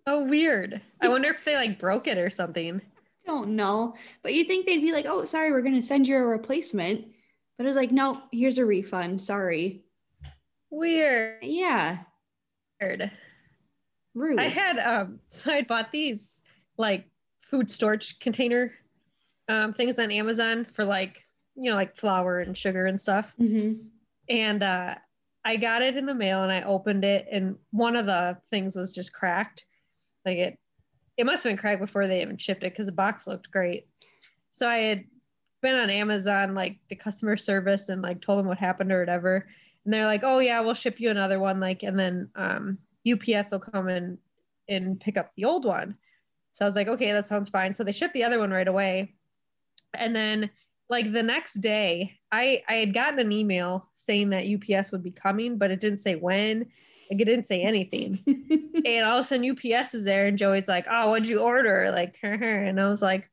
Oh, 0.06 0.26
weird. 0.26 0.82
I 1.02 1.10
wonder 1.10 1.30
if 1.30 1.44
they 1.44 1.56
like 1.56 1.80
broke 1.80 2.08
it 2.08 2.18
or 2.18 2.30
something. 2.30 2.82
Don't 3.26 3.56
know, 3.56 3.96
but 4.24 4.34
you 4.34 4.44
think 4.44 4.66
they'd 4.66 4.82
be 4.82 4.92
like, 4.92 5.06
oh, 5.08 5.26
sorry, 5.26 5.52
we're 5.52 5.62
going 5.62 5.80
to 5.80 5.84
send 5.84 6.08
you 6.08 6.18
a 6.18 6.22
replacement. 6.24 7.06
But 7.58 7.66
it 7.66 7.68
was 7.68 7.76
like, 7.76 7.92
no, 7.92 8.22
here's 8.32 8.58
a 8.58 8.66
refund. 8.66 9.22
Sorry. 9.22 9.86
Weird. 10.70 11.44
Yeah, 11.44 12.00
rude. 14.14 14.40
I 14.40 14.46
had 14.48 14.80
um 14.80 15.20
so 15.28 15.52
I 15.52 15.62
bought 15.62 15.92
these 15.92 16.42
like 16.78 17.06
food 17.40 17.70
storage 17.70 18.20
container 18.20 18.72
um 19.52 19.74
things 19.74 20.00
on 20.00 20.12
Amazon 20.12 20.66
for 20.66 20.86
like 20.86 21.26
you 21.56 21.70
know 21.70 21.76
like 21.76 21.96
flour 21.96 22.40
and 22.40 22.58
sugar 22.58 22.86
and 22.86 23.00
stuff. 23.00 23.34
hmm 23.38 23.74
and 24.30 24.64
uh 24.64 24.96
I 25.44 25.56
got 25.56 25.82
it 25.82 25.98
in 25.98 26.06
the 26.06 26.14
mail 26.14 26.44
and 26.44 26.52
I 26.52 26.62
opened 26.62 27.04
it 27.04 27.28
and 27.32 27.56
one 27.72 27.96
of 27.96 28.06
the 28.06 28.38
things 28.52 28.76
was 28.76 28.94
just 28.94 29.14
cracked. 29.14 29.66
Like 30.26 30.38
it 30.38 30.60
it 31.18 31.26
must 31.26 31.44
have 31.44 31.52
been 31.52 31.58
cracked 31.58 31.82
before 31.82 32.08
they 32.08 32.22
even 32.22 32.38
shipped 32.38 32.64
it 32.64 32.72
because 32.74 32.86
the 32.86 32.92
box 32.92 33.28
looked 33.28 33.52
great. 33.52 33.88
So 34.52 34.70
I 34.70 34.78
had 34.78 35.04
been 35.62 35.76
on 35.76 35.90
Amazon 35.90 36.54
like 36.56 36.78
the 36.90 36.96
customer 36.96 37.38
service 37.38 37.90
and 37.90 38.02
like 38.02 38.22
told 38.22 38.40
them 38.40 38.48
what 38.48 38.58
happened 38.58 38.92
or 38.92 39.00
whatever. 39.00 39.48
And 39.84 39.94
they're 39.94 40.06
like, 40.06 40.24
"Oh 40.24 40.40
yeah, 40.40 40.60
we'll 40.62 40.76
ship 40.76 41.00
you 41.00 41.10
another 41.10 41.40
one 41.40 41.60
like 41.60 41.84
and 41.84 42.00
then 42.00 42.30
um 42.36 42.78
UPS 43.04 43.52
will 43.52 43.60
come 43.60 43.88
and 43.88 44.18
and 44.70 45.00
pick 45.00 45.18
up 45.18 45.32
the 45.36 45.46
old 45.46 45.66
one." 45.66 45.98
So 46.52 46.66
I 46.66 46.68
was 46.68 46.76
like, 46.76 46.88
"Okay, 46.88 47.12
that 47.12 47.26
sounds 47.26 47.50
fine." 47.50 47.74
So 47.74 47.84
they 47.84 47.92
shipped 47.92 48.14
the 48.14 48.24
other 48.24 48.40
one 48.40 48.52
right 48.52 48.68
away. 48.68 49.16
And 49.94 50.16
then 50.16 50.50
like 50.92 51.12
the 51.12 51.24
next 51.24 51.56
day 51.56 52.20
i 52.32 52.62
i 52.68 52.74
had 52.76 52.94
gotten 52.94 53.18
an 53.18 53.32
email 53.32 53.90
saying 53.94 54.30
that 54.30 54.46
ups 54.46 54.92
would 54.92 55.02
be 55.02 55.10
coming 55.10 55.58
but 55.58 55.72
it 55.72 55.80
didn't 55.80 56.00
say 56.00 56.16
when. 56.16 56.68
Like 57.10 57.20
it 57.20 57.26
didn't 57.26 57.46
say 57.46 57.64
anything. 57.64 58.24
And 58.84 59.06
all 59.06 59.20
of 59.20 59.22
a 59.22 59.24
sudden 59.24 59.50
ups 59.52 59.94
is 59.94 60.06
there 60.06 60.26
and 60.26 60.38
joey's 60.38 60.68
like 60.68 60.86
oh 60.90 61.10
what'd 61.10 61.28
you 61.28 61.40
order? 61.40 61.92
Like 61.92 62.20
and 62.24 62.80
i 62.80 62.90
was 62.90 63.02
like 63.02 63.30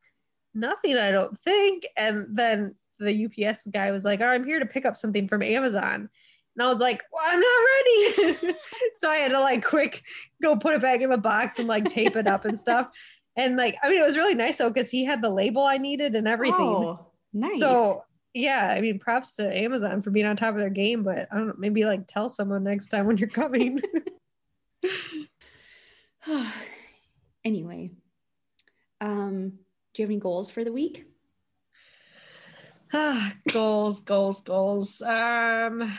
nothing 0.55 0.97
i 0.97 1.11
don't 1.11 1.37
think. 1.39 1.85
And 1.97 2.27
then 2.31 2.75
the 2.99 3.25
ups 3.25 3.63
guy 3.63 3.91
was 3.91 4.05
like 4.05 4.21
oh 4.21 4.27
i'm 4.27 4.45
here 4.45 4.59
to 4.59 4.65
pick 4.65 4.85
up 4.85 4.95
something 4.95 5.27
from 5.27 5.43
amazon. 5.43 6.09
And 6.55 6.65
i 6.65 6.67
was 6.67 6.79
like 6.79 7.03
well, 7.11 7.23
i'm 7.29 7.39
not 7.39 7.65
ready. 7.75 8.53
So 8.97 9.09
i 9.09 9.17
had 9.17 9.31
to 9.31 9.39
like 9.39 9.63
quick 9.63 10.03
go 10.41 10.55
put 10.55 10.73
it 10.73 10.81
back 10.81 11.01
in 11.01 11.09
the 11.09 11.17
box 11.17 11.57
and 11.57 11.67
like 11.67 11.89
tape 11.89 12.15
it 12.15 12.27
up 12.27 12.45
and 12.45 12.59
stuff 12.59 12.91
and 13.39 13.57
like 13.57 13.75
i 13.83 13.89
mean 13.89 13.99
it 13.99 14.03
was 14.03 14.17
really 14.17 14.35
nice 14.35 14.57
though 14.57 14.69
because 14.69 14.89
he 14.91 15.03
had 15.03 15.21
the 15.21 15.29
label 15.29 15.63
i 15.63 15.77
needed 15.77 16.15
and 16.15 16.27
everything 16.27 16.57
Oh, 16.59 17.07
nice. 17.33 17.59
so 17.59 18.03
yeah, 18.35 18.73
I 18.77 18.79
mean, 18.79 18.99
props 18.99 19.35
to 19.37 19.57
Amazon 19.57 20.01
for 20.03 20.11
being 20.11 20.27
on 20.27 20.37
top 20.37 20.53
of 20.53 20.59
their 20.59 20.69
game, 20.69 21.01
but 21.03 21.27
I 21.31 21.35
don't 21.35 21.47
know, 21.47 21.55
maybe 21.57 21.83
like 21.83 22.05
tell 22.07 22.29
someone 22.29 22.63
next 22.63 22.89
time 22.89 23.07
when 23.07 23.17
you're 23.17 23.27
coming. 23.27 23.81
anyway, 27.43 27.91
um, 29.01 29.49
do 29.93 30.01
you 30.01 30.03
have 30.03 30.11
any 30.11 30.19
goals 30.19 30.51
for 30.51 30.63
the 30.63 30.71
week? 30.71 31.05
ah, 32.93 33.33
goals, 33.51 34.01
goals, 34.01 34.41
goals. 34.41 35.01
Um, 35.01 35.91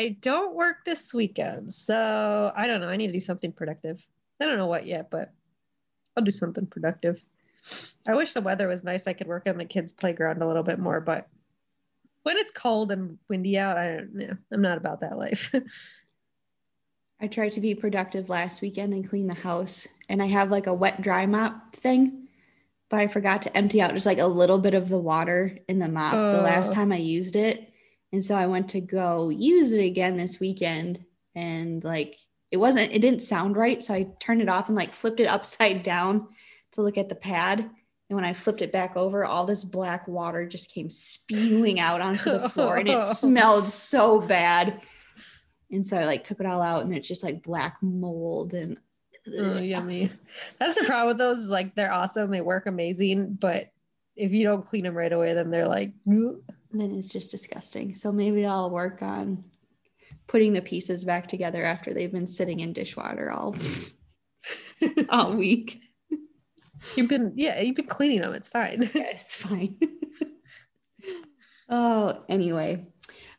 I 0.00 0.16
don't 0.22 0.54
work 0.54 0.82
this 0.86 1.12
weekend, 1.12 1.70
so 1.70 2.50
I 2.56 2.66
don't 2.66 2.80
know. 2.80 2.88
I 2.88 2.96
need 2.96 3.08
to 3.08 3.12
do 3.12 3.20
something 3.20 3.52
productive. 3.52 4.06
I 4.40 4.46
don't 4.46 4.56
know 4.56 4.66
what 4.66 4.86
yet, 4.86 5.10
but 5.10 5.30
I'll 6.16 6.24
do 6.24 6.30
something 6.30 6.66
productive. 6.66 7.22
I 8.08 8.14
wish 8.14 8.32
the 8.32 8.40
weather 8.40 8.66
was 8.66 8.82
nice. 8.82 9.06
I 9.06 9.12
could 9.12 9.26
work 9.26 9.46
on 9.46 9.58
the 9.58 9.66
kids' 9.66 9.92
playground 9.92 10.40
a 10.40 10.46
little 10.46 10.62
bit 10.62 10.78
more, 10.78 11.02
but 11.02 11.28
when 12.22 12.38
it's 12.38 12.50
cold 12.50 12.92
and 12.92 13.18
windy 13.28 13.58
out, 13.58 13.76
I 13.76 13.96
don't 13.96 14.14
know. 14.14 14.36
I'm 14.50 14.62
not 14.62 14.78
about 14.78 15.00
that 15.00 15.18
life. 15.18 15.54
I 17.20 17.26
tried 17.26 17.52
to 17.52 17.60
be 17.60 17.74
productive 17.74 18.30
last 18.30 18.62
weekend 18.62 18.94
and 18.94 19.06
clean 19.06 19.26
the 19.26 19.34
house, 19.34 19.86
and 20.08 20.22
I 20.22 20.26
have 20.28 20.50
like 20.50 20.66
a 20.66 20.72
wet 20.72 21.02
dry 21.02 21.26
mop 21.26 21.76
thing, 21.76 22.26
but 22.88 23.00
I 23.00 23.06
forgot 23.06 23.42
to 23.42 23.54
empty 23.54 23.82
out 23.82 23.92
just 23.92 24.06
like 24.06 24.16
a 24.16 24.26
little 24.26 24.58
bit 24.58 24.72
of 24.72 24.88
the 24.88 24.96
water 24.98 25.58
in 25.68 25.78
the 25.78 25.88
mop 25.88 26.12
the 26.14 26.40
last 26.40 26.70
Oh. 26.70 26.74
time 26.74 26.90
I 26.90 26.96
used 26.96 27.36
it. 27.36 27.69
And 28.12 28.24
so 28.24 28.34
I 28.34 28.46
went 28.46 28.68
to 28.70 28.80
go 28.80 29.28
use 29.28 29.72
it 29.72 29.84
again 29.84 30.16
this 30.16 30.40
weekend, 30.40 31.04
and 31.34 31.82
like 31.84 32.16
it 32.50 32.56
wasn't, 32.56 32.92
it 32.92 33.00
didn't 33.00 33.22
sound 33.22 33.56
right. 33.56 33.82
So 33.82 33.94
I 33.94 34.08
turned 34.18 34.42
it 34.42 34.48
off 34.48 34.68
and 34.68 34.76
like 34.76 34.94
flipped 34.94 35.20
it 35.20 35.26
upside 35.28 35.82
down 35.82 36.28
to 36.72 36.82
look 36.82 36.98
at 36.98 37.08
the 37.08 37.14
pad. 37.14 37.60
And 37.60 38.16
when 38.16 38.24
I 38.24 38.34
flipped 38.34 38.60
it 38.60 38.72
back 38.72 38.96
over, 38.96 39.24
all 39.24 39.46
this 39.46 39.64
black 39.64 40.08
water 40.08 40.46
just 40.46 40.72
came 40.72 40.90
spewing 40.90 41.78
out 41.78 42.00
onto 42.00 42.32
the 42.32 42.48
floor 42.48 42.78
and 42.78 42.88
it 42.88 43.04
smelled 43.16 43.70
so 43.70 44.20
bad. 44.20 44.80
And 45.70 45.86
so 45.86 45.96
I 45.96 46.04
like 46.04 46.24
took 46.24 46.40
it 46.40 46.46
all 46.46 46.60
out 46.60 46.84
and 46.84 46.92
it's 46.92 47.06
just 47.06 47.22
like 47.22 47.44
black 47.44 47.76
mold 47.80 48.54
and 48.54 48.78
oh, 49.38 49.58
yummy. 49.58 50.10
That's 50.58 50.76
the 50.76 50.84
problem 50.84 51.08
with 51.08 51.18
those 51.18 51.38
is 51.38 51.50
like 51.50 51.76
they're 51.76 51.92
awesome. 51.92 52.32
They 52.32 52.40
work 52.40 52.66
amazing, 52.66 53.34
but 53.34 53.70
if 54.16 54.32
you 54.32 54.42
don't 54.42 54.66
clean 54.66 54.82
them 54.82 54.96
right 54.96 55.12
away, 55.12 55.34
then 55.34 55.50
they're 55.50 55.68
like, 55.68 55.92
"Ugh." 56.10 56.42
Then 56.72 56.92
it's 56.92 57.10
just 57.10 57.30
disgusting. 57.30 57.94
So 57.94 58.12
maybe 58.12 58.44
I'll 58.44 58.70
work 58.70 59.02
on 59.02 59.44
putting 60.26 60.52
the 60.52 60.60
pieces 60.62 61.04
back 61.04 61.26
together 61.28 61.64
after 61.64 61.92
they've 61.92 62.12
been 62.12 62.28
sitting 62.28 62.60
in 62.60 62.72
dishwater 62.72 63.30
all 63.32 63.56
all 65.08 65.32
week. 65.34 65.80
you've 66.96 67.08
been, 67.08 67.32
yeah, 67.34 67.60
you've 67.60 67.76
been 67.76 67.86
cleaning 67.86 68.20
them. 68.20 68.34
It's 68.34 68.48
fine. 68.48 68.82
Yeah, 68.94 69.08
it's 69.10 69.34
fine. 69.34 69.76
oh, 71.68 72.24
anyway. 72.28 72.86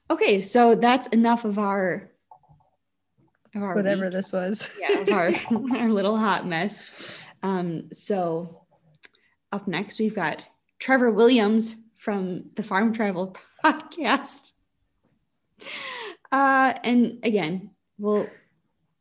Okay, 0.09 0.41
so 0.41 0.75
that's 0.75 1.07
enough 1.07 1.45
of 1.45 1.57
our 1.57 2.09
of 3.55 3.63
our 3.63 3.75
Whatever 3.75 4.03
week. 4.05 4.13
this 4.13 4.31
was. 4.31 4.69
yeah, 4.79 5.03
our, 5.11 5.33
our 5.77 5.89
little 5.89 6.17
hot 6.17 6.45
mess. 6.47 7.23
Um, 7.43 7.89
so 7.91 8.65
up 9.51 9.67
next 9.67 9.99
we've 9.99 10.15
got 10.15 10.41
Trevor 10.79 11.11
Williams 11.11 11.75
from 12.01 12.43
the 12.55 12.63
Farm 12.63 12.93
Travel 12.93 13.37
podcast. 13.63 14.53
Uh, 16.31 16.73
and 16.83 17.19
again, 17.21 17.69
well, 17.99 18.25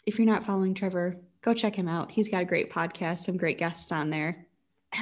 if 0.04 0.19
you're 0.19 0.26
not 0.26 0.45
following 0.45 0.75
Trevor, 0.75 1.16
go 1.40 1.54
check 1.54 1.75
him 1.75 1.88
out. 1.88 2.11
He's 2.11 2.28
got 2.28 2.42
a 2.42 2.45
great 2.45 2.71
podcast, 2.71 3.21
some 3.21 3.38
great 3.38 3.57
guests 3.57 3.90
on 3.90 4.11
there. 4.11 4.47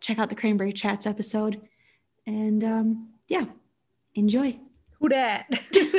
Check 0.00 0.20
out 0.20 0.28
the 0.28 0.36
Cranberry 0.36 0.72
Chats 0.72 1.06
episode. 1.06 1.60
And 2.24 2.62
um, 2.62 3.08
yeah, 3.26 3.46
enjoy. 4.14 4.56
Who 5.00 5.08
dat? 5.08 5.46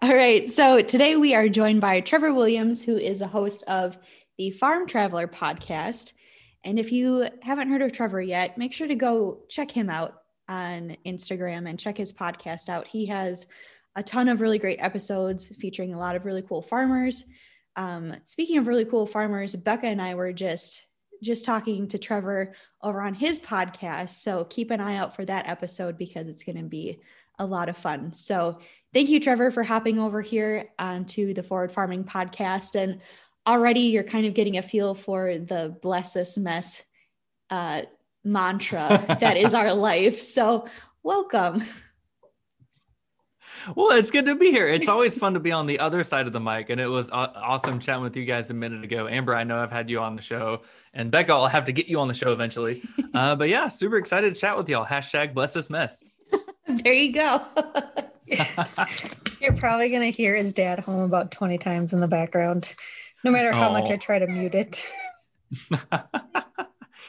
All 0.00 0.14
right. 0.14 0.48
So 0.50 0.80
today 0.80 1.16
we 1.16 1.34
are 1.34 1.48
joined 1.48 1.80
by 1.80 2.00
Trevor 2.00 2.32
Williams, 2.32 2.82
who 2.84 2.96
is 2.96 3.20
a 3.20 3.26
host 3.26 3.64
of 3.64 3.98
the 4.38 4.52
Farm 4.52 4.86
Traveler 4.86 5.26
podcast. 5.26 6.12
And 6.64 6.78
if 6.78 6.92
you 6.92 7.28
haven't 7.42 7.68
heard 7.68 7.82
of 7.82 7.92
Trevor 7.92 8.20
yet, 8.20 8.58
make 8.58 8.72
sure 8.72 8.86
to 8.86 8.94
go 8.94 9.40
check 9.48 9.70
him 9.70 9.88
out 9.88 10.22
on 10.48 10.96
Instagram 11.06 11.68
and 11.68 11.78
check 11.78 11.96
his 11.96 12.12
podcast 12.12 12.68
out. 12.68 12.86
He 12.86 13.06
has 13.06 13.46
a 13.96 14.02
ton 14.02 14.28
of 14.28 14.40
really 14.40 14.58
great 14.58 14.78
episodes 14.80 15.48
featuring 15.60 15.94
a 15.94 15.98
lot 15.98 16.16
of 16.16 16.24
really 16.24 16.42
cool 16.42 16.62
farmers. 16.62 17.24
Um, 17.76 18.14
speaking 18.24 18.58
of 18.58 18.66
really 18.66 18.84
cool 18.84 19.06
farmers, 19.06 19.54
Becca 19.54 19.86
and 19.86 20.02
I 20.02 20.14
were 20.14 20.32
just 20.32 20.86
just 21.22 21.44
talking 21.44 21.86
to 21.86 21.98
Trevor 21.98 22.54
over 22.82 23.02
on 23.02 23.12
his 23.12 23.38
podcast. 23.38 24.10
So 24.10 24.44
keep 24.44 24.70
an 24.70 24.80
eye 24.80 24.96
out 24.96 25.14
for 25.14 25.24
that 25.26 25.48
episode 25.48 25.98
because 25.98 26.28
it's 26.28 26.42
going 26.42 26.56
to 26.56 26.64
be 26.64 27.00
a 27.38 27.44
lot 27.44 27.68
of 27.68 27.76
fun. 27.76 28.12
So 28.14 28.58
thank 28.94 29.08
you, 29.08 29.20
Trevor, 29.20 29.50
for 29.50 29.62
hopping 29.62 29.98
over 29.98 30.22
here 30.22 30.70
onto 30.78 31.34
the 31.34 31.42
Forward 31.42 31.72
Farming 31.72 32.04
podcast. 32.04 32.74
And 32.74 33.00
already 33.46 33.80
you're 33.80 34.02
kind 34.02 34.26
of 34.26 34.34
getting 34.34 34.58
a 34.58 34.62
feel 34.62 34.94
for 34.94 35.38
the 35.38 35.76
bless 35.82 36.16
us 36.16 36.36
mess 36.36 36.82
uh, 37.50 37.82
mantra 38.24 39.04
that 39.20 39.36
is 39.36 39.54
our 39.54 39.72
life. 39.74 40.20
So 40.20 40.66
welcome. 41.02 41.62
Well, 43.74 43.96
it's 43.96 44.10
good 44.10 44.26
to 44.26 44.34
be 44.34 44.50
here. 44.50 44.66
It's 44.68 44.88
always 44.88 45.18
fun 45.18 45.34
to 45.34 45.40
be 45.40 45.52
on 45.52 45.66
the 45.66 45.78
other 45.80 46.02
side 46.04 46.26
of 46.26 46.32
the 46.32 46.40
mic, 46.40 46.70
and 46.70 46.80
it 46.80 46.86
was 46.86 47.10
awesome 47.10 47.78
chatting 47.78 48.02
with 48.02 48.16
you 48.16 48.24
guys 48.24 48.50
a 48.50 48.54
minute 48.54 48.84
ago. 48.84 49.06
Amber, 49.06 49.34
I 49.34 49.44
know 49.44 49.58
I've 49.58 49.70
had 49.70 49.90
you 49.90 50.00
on 50.00 50.16
the 50.16 50.22
show, 50.22 50.62
and 50.94 51.10
Becca, 51.10 51.32
I'll 51.32 51.46
have 51.46 51.66
to 51.66 51.72
get 51.72 51.86
you 51.86 52.00
on 52.00 52.08
the 52.08 52.14
show 52.14 52.32
eventually. 52.32 52.82
Uh, 53.12 53.34
but 53.36 53.48
yeah, 53.48 53.68
super 53.68 53.96
excited 53.96 54.34
to 54.34 54.40
chat 54.40 54.56
with 54.56 54.68
y'all. 54.68 54.86
Hashtag 54.86 55.34
bless 55.34 55.52
this 55.52 55.68
mess. 55.68 56.02
there 56.68 56.92
you 56.92 57.12
go. 57.12 57.44
You're 59.40 59.56
probably 59.56 59.90
gonna 59.90 60.10
hear 60.10 60.34
his 60.36 60.52
dad 60.52 60.78
home 60.78 61.00
about 61.00 61.30
20 61.30 61.58
times 61.58 61.92
in 61.92 62.00
the 62.00 62.08
background, 62.08 62.74
no 63.24 63.30
matter 63.30 63.52
how 63.52 63.68
oh. 63.68 63.72
much 63.72 63.90
I 63.90 63.94
oh. 63.94 63.98
try 63.98 64.18
to 64.18 64.26
mute 64.26 64.54
it. 64.54 64.86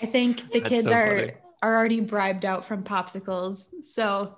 I 0.01 0.07
think 0.07 0.51
the 0.51 0.59
That's 0.59 0.69
kids 0.69 0.87
so 0.87 0.93
are 0.93 1.19
funny. 1.19 1.33
are 1.61 1.77
already 1.77 1.99
bribed 1.99 2.45
out 2.45 2.65
from 2.65 2.83
popsicles, 2.83 3.67
so 3.83 4.35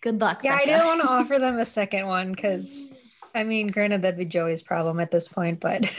good 0.00 0.20
luck. 0.20 0.42
Yeah, 0.42 0.56
Becca. 0.56 0.62
I 0.62 0.66
didn't 0.66 0.86
want 0.86 1.00
to 1.02 1.08
offer 1.10 1.38
them 1.38 1.58
a 1.58 1.66
second 1.66 2.06
one 2.06 2.32
because, 2.32 2.94
I 3.34 3.44
mean, 3.44 3.68
granted, 3.68 4.02
that'd 4.02 4.18
be 4.18 4.24
Joey's 4.24 4.62
problem 4.62 5.00
at 5.00 5.10
this 5.10 5.28
point, 5.28 5.60
but. 5.60 5.90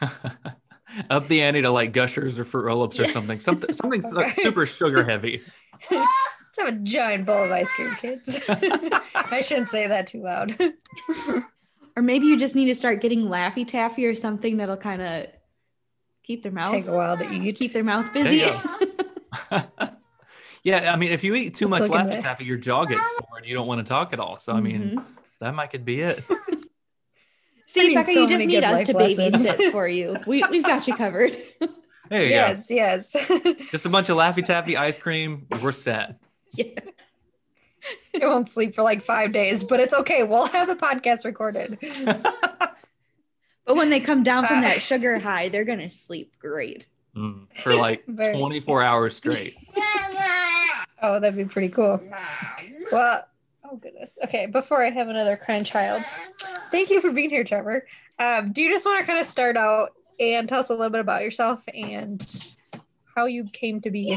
Up 1.10 1.26
the 1.26 1.42
ante 1.42 1.62
to 1.62 1.70
like 1.70 1.92
gushers 1.92 2.38
or 2.38 2.44
fruit 2.44 2.66
roll-ups 2.66 3.00
or 3.00 3.08
something. 3.08 3.40
Something 3.40 3.72
something 3.72 4.00
okay. 4.16 4.30
super 4.30 4.64
sugar 4.64 5.02
heavy. 5.02 5.42
Let's 5.90 6.58
have 6.58 6.68
a 6.68 6.72
giant 6.72 7.26
bowl 7.26 7.42
of 7.42 7.50
ice 7.50 7.72
cream, 7.72 7.92
kids. 7.96 8.40
I 8.48 9.40
shouldn't 9.40 9.70
say 9.70 9.88
that 9.88 10.06
too 10.06 10.22
loud. 10.22 10.56
Or 11.96 12.02
maybe 12.02 12.26
you 12.26 12.38
just 12.38 12.54
need 12.54 12.66
to 12.66 12.74
start 12.74 13.00
getting 13.00 13.22
Laffy 13.22 13.66
Taffy 13.66 14.06
or 14.06 14.14
something 14.14 14.56
that'll 14.56 14.76
kind 14.76 15.02
of 15.02 15.26
keep 16.22 16.42
their 16.42 16.52
mouth 16.52 16.70
take 16.70 16.86
a 16.86 16.92
while 16.92 17.16
to 17.16 17.30
eat, 17.30 17.56
keep 17.56 17.72
their 17.72 17.84
mouth 17.84 18.12
busy. 18.12 18.44
Yeah, 20.64 20.90
I 20.90 20.96
mean, 20.96 21.12
if 21.12 21.22
you 21.22 21.34
eat 21.34 21.54
too 21.54 21.68
much 21.68 21.82
Laffy 21.82 22.22
Taffy, 22.22 22.46
your 22.46 22.56
jaw 22.56 22.86
gets 22.86 23.10
sore 23.10 23.36
and 23.36 23.46
you 23.46 23.54
don't 23.54 23.66
want 23.66 23.80
to 23.80 23.84
talk 23.84 24.14
at 24.14 24.18
all. 24.18 24.38
So, 24.38 24.54
I 24.54 24.62
mean, 24.62 24.82
mm-hmm. 24.82 25.00
that 25.40 25.54
might 25.54 25.70
could 25.70 25.84
be 25.84 26.00
it. 26.00 26.24
See, 27.66 27.94
Becca, 27.94 28.12
so 28.12 28.20
you 28.22 28.28
just 28.28 28.46
need 28.46 28.64
us 28.64 28.84
to 28.84 28.94
babysit 28.94 29.70
for 29.72 29.86
you. 29.86 30.16
We, 30.26 30.42
we've 30.50 30.64
got 30.64 30.88
you 30.88 30.96
covered. 30.96 31.36
There 32.08 32.22
you 32.22 32.30
yes, 32.30 32.68
go. 32.68 32.74
Yes, 32.74 33.14
yes. 33.14 33.70
Just 33.70 33.84
a 33.84 33.88
bunch 33.90 34.08
of 34.08 34.16
Laffy 34.16 34.44
Taffy 34.44 34.76
ice 34.76 34.98
cream. 34.98 35.46
We're 35.60 35.72
set. 35.72 36.18
Yeah. 36.52 36.80
You 38.14 38.28
won't 38.28 38.48
sleep 38.48 38.74
for 38.74 38.82
like 38.82 39.02
five 39.02 39.32
days, 39.32 39.64
but 39.64 39.80
it's 39.80 39.92
okay. 39.92 40.22
We'll 40.22 40.46
have 40.46 40.68
the 40.68 40.76
podcast 40.76 41.24
recorded. 41.24 41.78
but 42.04 43.76
when 43.76 43.90
they 43.90 44.00
come 44.00 44.22
down 44.22 44.46
from 44.46 44.60
that 44.60 44.80
sugar 44.80 45.18
high, 45.18 45.48
they're 45.48 45.64
going 45.64 45.80
to 45.80 45.90
sleep 45.90 46.32
great. 46.38 46.86
Mm, 47.16 47.46
for 47.56 47.74
like 47.74 48.04
24 48.16 48.82
hours 48.82 49.16
straight. 49.16 49.56
Oh, 51.02 51.20
that'd 51.20 51.36
be 51.36 51.44
pretty 51.44 51.68
cool. 51.68 52.00
Well, 52.90 53.24
oh 53.64 53.76
goodness. 53.76 54.18
Okay, 54.24 54.46
before 54.46 54.82
I 54.82 54.90
have 54.90 55.08
another 55.08 55.36
crying 55.36 55.64
child, 55.64 56.04
thank 56.70 56.90
you 56.90 57.00
for 57.00 57.10
being 57.10 57.30
here, 57.30 57.44
Trevor. 57.44 57.86
Um, 58.18 58.52
do 58.52 58.62
you 58.62 58.70
just 58.72 58.86
want 58.86 59.00
to 59.00 59.06
kind 59.06 59.18
of 59.18 59.26
start 59.26 59.56
out 59.56 59.90
and 60.18 60.48
tell 60.48 60.60
us 60.60 60.70
a 60.70 60.74
little 60.74 60.90
bit 60.90 61.00
about 61.00 61.22
yourself 61.22 61.62
and 61.74 62.24
how 63.14 63.26
you 63.26 63.44
came 63.52 63.80
to 63.82 63.90
be 63.90 64.16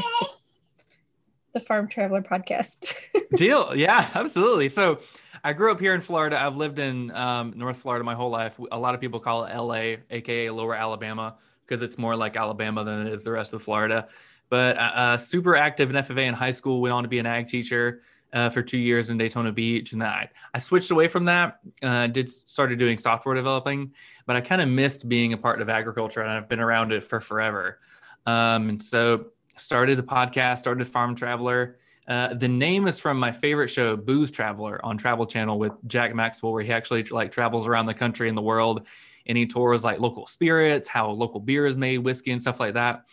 the 1.58 1.64
Farm 1.64 1.88
Traveler 1.88 2.22
podcast? 2.22 2.94
Deal. 3.36 3.74
Yeah, 3.74 4.08
absolutely. 4.14 4.68
So 4.68 5.00
I 5.42 5.52
grew 5.52 5.70
up 5.70 5.80
here 5.80 5.94
in 5.94 6.00
Florida. 6.00 6.40
I've 6.40 6.56
lived 6.56 6.78
in 6.78 7.10
um, 7.12 7.52
North 7.56 7.78
Florida 7.78 8.04
my 8.04 8.14
whole 8.14 8.30
life. 8.30 8.58
A 8.70 8.78
lot 8.78 8.94
of 8.94 9.00
people 9.00 9.20
call 9.20 9.44
it 9.44 9.54
LA, 9.54 9.96
aka 10.10 10.50
Lower 10.50 10.74
Alabama, 10.74 11.36
because 11.66 11.82
it's 11.82 11.98
more 11.98 12.16
like 12.16 12.36
Alabama 12.36 12.84
than 12.84 13.06
it 13.06 13.12
is 13.12 13.24
the 13.24 13.32
rest 13.32 13.52
of 13.52 13.62
Florida 13.62 14.08
but 14.50 14.76
uh, 14.76 14.80
uh 14.80 15.16
super 15.16 15.56
active 15.56 15.90
in 15.90 15.96
FFA 15.96 16.26
in 16.26 16.34
high 16.34 16.50
school. 16.50 16.80
Went 16.80 16.92
on 16.92 17.02
to 17.02 17.08
be 17.08 17.18
an 17.18 17.26
ag 17.26 17.48
teacher 17.48 18.02
uh, 18.32 18.50
for 18.50 18.62
two 18.62 18.78
years 18.78 19.10
in 19.10 19.18
Daytona 19.18 19.52
Beach, 19.52 19.92
and 19.92 20.02
I 20.02 20.28
I 20.54 20.58
switched 20.58 20.90
away 20.90 21.08
from 21.08 21.26
that. 21.26 21.60
Uh, 21.82 22.06
did 22.06 22.28
started 22.28 22.78
doing 22.78 22.98
software 22.98 23.34
developing, 23.34 23.92
but 24.26 24.36
I 24.36 24.40
kind 24.40 24.60
of 24.60 24.68
missed 24.68 25.08
being 25.08 25.32
a 25.32 25.38
part 25.38 25.60
of 25.60 25.68
agriculture, 25.68 26.22
and 26.22 26.30
I've 26.30 26.48
been 26.48 26.60
around 26.60 26.92
it 26.92 27.04
for 27.04 27.20
forever. 27.20 27.78
Um, 28.26 28.68
and 28.68 28.82
so 28.82 29.26
started 29.60 29.98
a 29.98 30.02
podcast, 30.02 30.58
started 30.58 30.86
Farm 30.86 31.14
Traveler. 31.14 31.78
Uh, 32.06 32.34
the 32.34 32.48
name 32.48 32.86
is 32.86 32.98
from 32.98 33.18
my 33.18 33.32
favorite 33.32 33.68
show, 33.68 33.96
Booze 33.96 34.30
Traveler, 34.30 34.84
on 34.84 34.96
Travel 34.96 35.26
Channel 35.26 35.58
with 35.58 35.72
Jack 35.86 36.14
Maxwell, 36.14 36.52
where 36.52 36.62
he 36.62 36.72
actually 36.72 37.02
like 37.04 37.32
travels 37.32 37.66
around 37.66 37.86
the 37.86 37.94
country 37.94 38.28
and 38.28 38.38
the 38.38 38.42
world, 38.42 38.86
and 39.26 39.36
he 39.36 39.46
tours 39.46 39.84
like 39.84 40.00
local 40.00 40.26
spirits, 40.26 40.88
how 40.88 41.10
local 41.10 41.40
beer 41.40 41.66
is 41.66 41.76
made, 41.76 41.98
whiskey, 41.98 42.32
and 42.32 42.40
stuff 42.40 42.60
like 42.60 42.74
that 42.74 43.04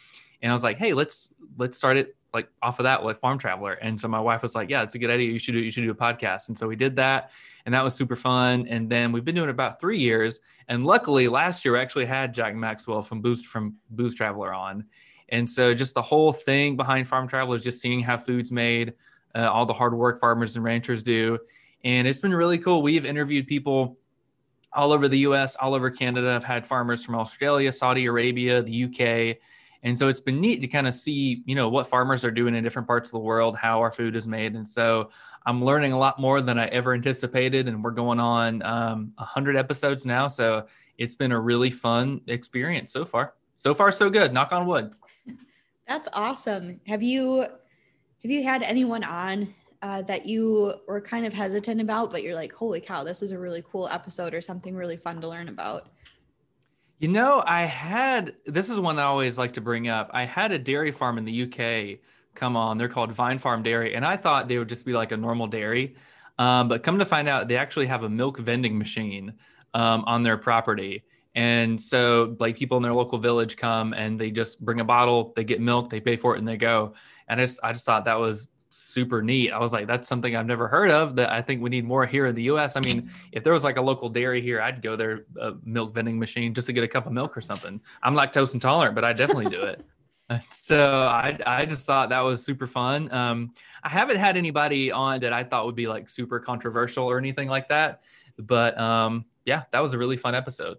and 0.41 0.51
I 0.51 0.53
was 0.53 0.63
like, 0.63 0.77
hey, 0.77 0.93
let's 0.93 1.33
let's 1.57 1.75
start 1.75 1.97
it 1.97 2.15
like 2.33 2.49
off 2.61 2.79
of 2.79 2.83
that 2.83 3.03
with 3.03 3.17
Farm 3.17 3.39
Traveler. 3.39 3.73
And 3.73 3.99
so 3.99 4.07
my 4.07 4.19
wife 4.19 4.43
was 4.43 4.53
like, 4.53 4.69
yeah, 4.69 4.83
it's 4.83 4.93
a 4.93 4.99
good 4.99 5.09
idea. 5.09 5.31
You 5.31 5.39
should 5.39 5.53
do 5.53 5.59
you 5.59 5.71
should 5.71 5.83
do 5.83 5.91
a 5.91 5.95
podcast. 5.95 6.49
And 6.49 6.57
so 6.57 6.67
we 6.67 6.75
did 6.75 6.95
that, 6.97 7.31
and 7.65 7.73
that 7.73 7.83
was 7.83 7.95
super 7.95 8.15
fun. 8.15 8.67
And 8.67 8.87
then 8.87 9.11
we've 9.11 9.25
been 9.25 9.33
doing 9.35 9.49
it 9.49 9.51
about 9.51 9.79
three 9.79 9.99
years. 9.99 10.41
And 10.67 10.85
luckily, 10.85 11.27
last 11.27 11.65
year 11.65 11.73
we 11.73 11.79
actually 11.79 12.05
had 12.05 12.33
Jack 12.33 12.55
Maxwell 12.55 13.01
from 13.01 13.21
Booze 13.21 13.43
from 13.43 13.77
Booze 13.89 14.13
Traveler 14.13 14.53
on. 14.53 14.85
And 15.29 15.49
so 15.49 15.73
just 15.73 15.93
the 15.93 16.01
whole 16.01 16.31
thing 16.31 16.75
behind 16.75 17.07
Farm 17.07 17.27
Travel 17.27 17.53
is 17.53 17.63
just 17.63 17.81
seeing 17.81 18.01
how 18.01 18.17
food's 18.17 18.51
made, 18.51 18.93
uh, 19.33 19.49
all 19.51 19.65
the 19.65 19.73
hard 19.73 19.93
work 19.93 20.19
farmers 20.19 20.55
and 20.55 20.63
ranchers 20.63 21.03
do. 21.03 21.39
And 21.83 22.07
it's 22.07 22.19
been 22.19 22.33
really 22.33 22.57
cool. 22.57 22.81
We've 22.81 23.05
interviewed 23.05 23.47
people 23.47 23.97
all 24.73 24.91
over 24.91 25.07
the 25.07 25.19
US, 25.19 25.55
all 25.55 25.73
over 25.73 25.89
Canada. 25.89 26.33
I've 26.35 26.43
had 26.43 26.67
farmers 26.67 27.03
from 27.03 27.15
Australia, 27.15 27.71
Saudi 27.71 28.05
Arabia, 28.05 28.61
the 28.61 28.85
UK, 28.85 29.37
and 29.85 29.97
so 29.97 30.07
it's 30.07 30.19
been 30.19 30.41
neat 30.41 30.61
to 30.61 30.67
kind 30.67 30.87
of 30.87 30.95
see, 30.95 31.43
you 31.45 31.53
know, 31.53 31.69
what 31.69 31.85
farmers 31.85 32.25
are 32.25 32.31
doing 32.31 32.55
in 32.55 32.63
different 32.63 32.87
parts 32.87 33.09
of 33.09 33.11
the 33.11 33.19
world, 33.19 33.55
how 33.55 33.81
our 33.81 33.91
food 33.91 34.15
is 34.15 34.25
made. 34.27 34.55
And 34.55 34.67
so 34.67 35.11
I'm 35.45 35.63
learning 35.63 35.93
a 35.93 35.97
lot 35.99 36.19
more 36.19 36.41
than 36.41 36.57
I 36.57 36.65
ever 36.69 36.95
anticipated. 36.95 37.67
And 37.67 37.83
we're 37.83 37.91
going 37.91 38.19
on 38.19 38.63
um, 38.63 39.13
100 39.17 39.55
episodes 39.55 40.03
now. 40.03 40.27
So 40.27 40.65
it's 40.97 41.15
been 41.15 41.31
a 41.31 41.39
really 41.39 41.69
fun 41.69 42.21
experience 42.25 42.93
so 42.93 43.05
far. 43.05 43.35
So 43.57 43.75
far, 43.75 43.91
so 43.91 44.09
good. 44.09 44.33
Knock 44.33 44.51
on 44.53 44.65
wood. 44.65 44.91
That's 45.87 46.09
awesome. 46.13 46.79
Have 46.87 47.03
you 47.03 47.41
have 47.41 48.31
you 48.31 48.43
had 48.43 48.63
anyone 48.63 49.03
on 49.03 49.53
uh, 49.81 50.01
that 50.03 50.25
you 50.25 50.73
were 50.87 50.99
kind 50.99 51.25
of 51.25 51.33
hesitant 51.33 51.79
about, 51.79 52.11
but 52.11 52.23
you're 52.23 52.33
like, 52.33 52.51
holy 52.51 52.81
cow, 52.81 53.03
this 53.03 53.21
is 53.21 53.31
a 53.31 53.37
really 53.37 53.63
cool 53.69 53.87
episode 53.89 54.33
or 54.33 54.41
something 54.41 54.75
really 54.75 54.97
fun 54.97 55.21
to 55.21 55.27
learn 55.27 55.47
about? 55.47 55.89
You 56.97 57.09
know, 57.09 57.43
I 57.45 57.65
had 57.65 58.35
this 58.45 58.69
is 58.69 58.79
one 58.79 58.97
I 58.97 59.03
always 59.03 59.37
like 59.37 59.53
to 59.53 59.61
bring 59.61 59.87
up. 59.87 60.09
I 60.13 60.25
had 60.25 60.51
a 60.51 60.59
dairy 60.59 60.91
farm 60.91 61.17
in 61.17 61.25
the 61.25 61.43
UK 61.43 61.99
come 62.35 62.55
on. 62.57 62.77
They're 62.77 62.89
called 62.89 63.11
Vine 63.11 63.39
Farm 63.39 63.63
Dairy, 63.63 63.95
and 63.95 64.05
I 64.05 64.17
thought 64.17 64.47
they 64.47 64.57
would 64.57 64.69
just 64.69 64.85
be 64.85 64.93
like 64.93 65.11
a 65.11 65.17
normal 65.17 65.47
dairy. 65.47 65.95
Um, 66.37 66.67
but 66.67 66.83
come 66.83 66.99
to 66.99 67.05
find 67.05 67.27
out, 67.27 67.47
they 67.47 67.57
actually 67.57 67.87
have 67.87 68.03
a 68.03 68.09
milk 68.09 68.37
vending 68.37 68.77
machine 68.77 69.33
um, 69.73 70.03
on 70.05 70.23
their 70.23 70.37
property. 70.37 71.03
And 71.35 71.79
so, 71.79 72.35
like, 72.39 72.57
people 72.57 72.77
in 72.77 72.83
their 72.83 72.93
local 72.93 73.19
village 73.19 73.57
come 73.57 73.93
and 73.93 74.19
they 74.19 74.31
just 74.31 74.63
bring 74.63 74.79
a 74.79 74.85
bottle, 74.85 75.33
they 75.35 75.43
get 75.43 75.59
milk, 75.59 75.89
they 75.89 75.99
pay 75.99 76.15
for 76.15 76.35
it, 76.35 76.39
and 76.39 76.47
they 76.47 76.57
go. 76.57 76.93
And 77.27 77.41
I 77.41 77.43
just, 77.43 77.59
I 77.61 77.73
just 77.73 77.85
thought 77.85 78.05
that 78.05 78.19
was 78.19 78.47
super 78.69 79.21
neat. 79.21 79.51
I 79.51 79.59
was 79.59 79.71
like, 79.71 79.87
that's 79.87 80.07
something 80.07 80.35
I've 80.35 80.45
never 80.45 80.67
heard 80.67 80.91
of 80.91 81.15
that 81.15 81.31
I 81.31 81.41
think 81.41 81.61
we 81.61 81.69
need 81.69 81.85
more 81.85 82.05
here 82.05 82.25
in 82.27 82.35
the 82.35 82.43
US. 82.43 82.75
I 82.75 82.81
mean, 82.81 83.09
if 83.31 83.43
there 83.43 83.53
was 83.53 83.63
like 83.63 83.77
a 83.77 83.81
local 83.81 84.09
dairy 84.09 84.41
here, 84.41 84.61
I'd 84.61 84.81
go 84.81 84.95
there, 84.95 85.25
a 85.39 85.53
milk 85.63 85.93
vending 85.93 86.19
machine 86.19 86.53
just 86.53 86.67
to 86.67 86.73
get 86.73 86.83
a 86.83 86.87
cup 86.87 87.05
of 87.05 87.13
milk 87.13 87.37
or 87.37 87.41
something. 87.41 87.79
I'm 88.03 88.15
lactose 88.15 88.53
intolerant, 88.53 88.93
but 88.93 89.05
I 89.05 89.13
definitely 89.13 89.49
do 89.49 89.63
it. 89.63 89.85
So 90.49 91.03
I, 91.03 91.37
I 91.45 91.65
just 91.65 91.85
thought 91.85 92.09
that 92.09 92.21
was 92.21 92.43
super 92.43 92.65
fun. 92.65 93.13
Um, 93.13 93.53
I 93.83 93.89
haven't 93.89 94.17
had 94.17 94.37
anybody 94.37 94.91
on 94.91 95.19
that 95.19 95.31
I 95.31 95.43
thought 95.43 95.67
would 95.67 95.75
be 95.75 95.85
like 95.85 96.09
super 96.09 96.39
controversial 96.39 97.05
or 97.05 97.19
anything 97.19 97.47
like 97.47 97.69
that. 97.69 98.01
But 98.39 98.75
um, 98.79 99.25
yeah, 99.45 99.65
that 99.69 99.81
was 99.81 99.93
a 99.93 99.99
really 99.99 100.17
fun 100.17 100.33
episode. 100.33 100.77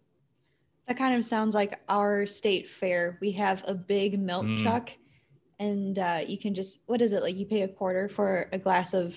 That 0.86 0.96
kind 0.96 1.14
of 1.14 1.24
sounds 1.24 1.54
like 1.54 1.80
our 1.88 2.26
state 2.26 2.70
fair. 2.70 3.18
We 3.20 3.32
have 3.32 3.64
a 3.66 3.74
big 3.74 4.20
milk 4.20 4.46
mm. 4.46 4.62
truck 4.62 4.90
and 5.58 5.98
uh, 5.98 6.20
you 6.26 6.38
can 6.38 6.54
just 6.54 6.78
what 6.86 7.00
is 7.00 7.12
it 7.12 7.22
like 7.22 7.36
you 7.36 7.46
pay 7.46 7.62
a 7.62 7.68
quarter 7.68 8.08
for 8.08 8.48
a 8.52 8.58
glass 8.58 8.94
of 8.94 9.16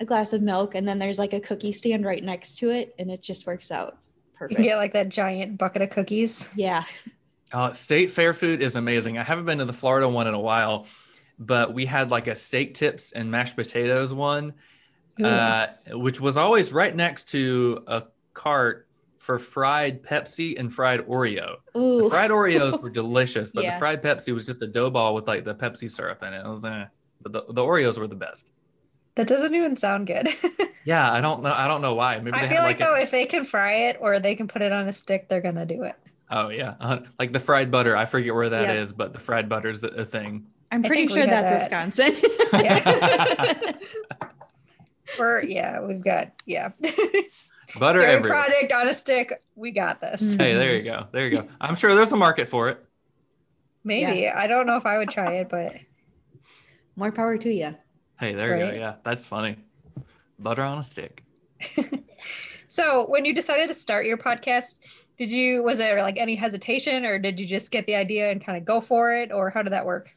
a 0.00 0.04
glass 0.04 0.32
of 0.32 0.42
milk 0.42 0.74
and 0.74 0.86
then 0.86 0.98
there's 0.98 1.18
like 1.18 1.32
a 1.32 1.40
cookie 1.40 1.72
stand 1.72 2.04
right 2.04 2.22
next 2.22 2.56
to 2.58 2.70
it 2.70 2.94
and 2.98 3.10
it 3.10 3.22
just 3.22 3.46
works 3.46 3.70
out 3.70 3.98
perfect. 4.34 4.58
You 4.60 4.64
get 4.64 4.76
like 4.76 4.92
that 4.92 5.08
giant 5.08 5.58
bucket 5.58 5.82
of 5.82 5.90
cookies. 5.90 6.48
Yeah. 6.54 6.84
Uh, 7.52 7.72
state 7.72 8.10
fair 8.10 8.34
food 8.34 8.62
is 8.62 8.76
amazing. 8.76 9.18
I 9.18 9.22
haven't 9.22 9.46
been 9.46 9.58
to 9.58 9.64
the 9.64 9.72
Florida 9.72 10.08
one 10.08 10.26
in 10.26 10.34
a 10.34 10.40
while, 10.40 10.86
but 11.38 11.72
we 11.72 11.86
had 11.86 12.10
like 12.10 12.26
a 12.26 12.34
steak 12.34 12.74
tips 12.74 13.12
and 13.12 13.30
mashed 13.30 13.56
potatoes 13.56 14.12
one, 14.12 14.54
uh, 15.22 15.68
which 15.92 16.20
was 16.20 16.36
always 16.36 16.72
right 16.72 16.94
next 16.94 17.30
to 17.30 17.82
a 17.86 18.02
cart 18.34 18.87
for 19.18 19.38
fried 19.38 20.02
Pepsi 20.02 20.58
and 20.58 20.72
fried 20.72 21.00
Oreo. 21.06 21.56
The 21.74 21.78
Ooh. 21.80 22.08
fried 22.08 22.30
Oreos 22.30 22.80
were 22.82 22.90
delicious, 22.90 23.50
but 23.52 23.64
Yeah. 23.64 23.72
the 23.74 23.78
fried 23.78 24.02
Pepsi 24.02 24.32
was 24.32 24.46
just 24.46 24.62
a 24.62 24.66
dough 24.66 24.90
ball 24.90 25.14
with 25.14 25.26
like 25.28 25.44
the 25.44 25.54
Pepsi 25.54 25.90
syrup 25.90 26.22
in 26.22 26.32
it. 26.32 26.44
It 26.44 26.48
was 26.48 26.64
eh. 26.64 26.84
But 27.22 27.32
the, 27.32 27.42
the 27.52 27.62
Oreos 27.62 27.98
were 27.98 28.06
the 28.06 28.14
best. 28.14 28.50
That 29.16 29.26
doesn't 29.26 29.54
even 29.54 29.76
sound 29.76 30.06
good. 30.06 30.28
Yeah, 30.84 31.12
I 31.12 31.20
don't 31.20 31.42
know. 31.42 31.52
I 31.52 31.68
don't 31.68 31.82
know 31.82 31.92
why. 31.94 32.18
Maybe 32.18 32.34
I 32.38 32.46
feel 32.48 32.58
like, 32.62 32.62
like, 32.62 32.78
though, 32.78 32.94
a, 32.94 33.00
if 33.00 33.10
they 33.10 33.26
can 33.26 33.44
fry 33.44 33.72
it 33.88 33.98
or 34.00 34.18
they 34.20 34.34
can 34.34 34.48
put 34.48 34.62
it 34.62 34.72
on 34.72 34.88
a 34.88 34.92
stick, 34.92 35.28
they're 35.28 35.42
gonna 35.42 35.66
do 35.66 35.82
it. 35.82 35.94
oh 36.30 36.48
yeah, 36.48 36.76
uh, 36.80 37.00
like 37.18 37.30
the 37.32 37.40
fried 37.40 37.70
butter. 37.70 37.94
I 37.94 38.06
forget 38.06 38.32
where 38.34 38.48
that 38.48 38.74
is, 38.74 38.88
Yeah. 38.90 38.94
but 38.96 39.12
the 39.12 39.18
fried 39.18 39.50
butter's 39.50 39.84
a, 39.84 39.88
a 39.88 40.04
thing. 40.06 40.46
I'm 40.72 40.82
pretty 40.82 41.06
sure 41.08 41.26
that's 41.26 41.50
that. 41.50 41.58
Wisconsin. 41.60 42.16
Yeah. 42.54 43.72
Or 45.18 45.42
yeah, 45.46 45.80
we've 45.84 46.02
got 46.02 46.32
yeah. 46.46 46.70
Butter 47.78 48.00
Dairy 48.00 48.14
everywhere. 48.14 48.42
product 48.44 48.72
on 48.72 48.88
a 48.88 48.94
stick. 48.94 49.42
We 49.56 49.70
got 49.70 50.00
this. 50.00 50.36
Hey, 50.36 50.54
there 50.54 50.76
you 50.76 50.82
go. 50.82 51.06
There 51.12 51.26
you 51.26 51.42
go. 51.42 51.48
I'm 51.60 51.74
sure 51.74 51.94
there's 51.94 52.12
a 52.12 52.16
market 52.16 52.48
for 52.48 52.68
it. 52.68 52.84
Maybe 53.84 54.28
I 54.28 54.46
don't 54.46 54.66
know 54.66 54.76
if 54.76 54.86
I 54.86 54.98
would 54.98 55.10
try 55.10 55.34
it, 55.34 55.48
but 55.48 55.76
More 56.96 57.12
power 57.12 57.36
to 57.38 57.52
you. 57.52 57.74
Hey, 58.18 58.34
there 58.34 58.58
you 58.58 58.72
go. 58.72 58.78
Yeah, 58.78 58.94
that's 59.04 59.24
funny. 59.24 59.56
Butter 60.38 60.62
on 60.62 60.78
a 60.78 60.82
stick. 60.82 61.22
so 62.66 63.06
when 63.08 63.24
you 63.24 63.34
decided 63.34 63.68
to 63.68 63.74
start 63.74 64.06
your 64.06 64.16
podcast, 64.16 64.80
did 65.16 65.30
you 65.30 65.62
was 65.62 65.78
there 65.78 66.02
like 66.02 66.16
any 66.16 66.34
hesitation 66.34 67.04
or 67.04 67.18
did 67.18 67.38
you 67.38 67.46
just 67.46 67.70
get 67.70 67.86
the 67.86 67.94
idea 67.94 68.30
and 68.30 68.44
kind 68.44 68.56
of 68.56 68.64
go 68.64 68.80
for 68.80 69.12
it 69.12 69.32
or 69.32 69.50
how 69.50 69.62
did 69.62 69.72
that 69.72 69.84
work? 69.84 70.14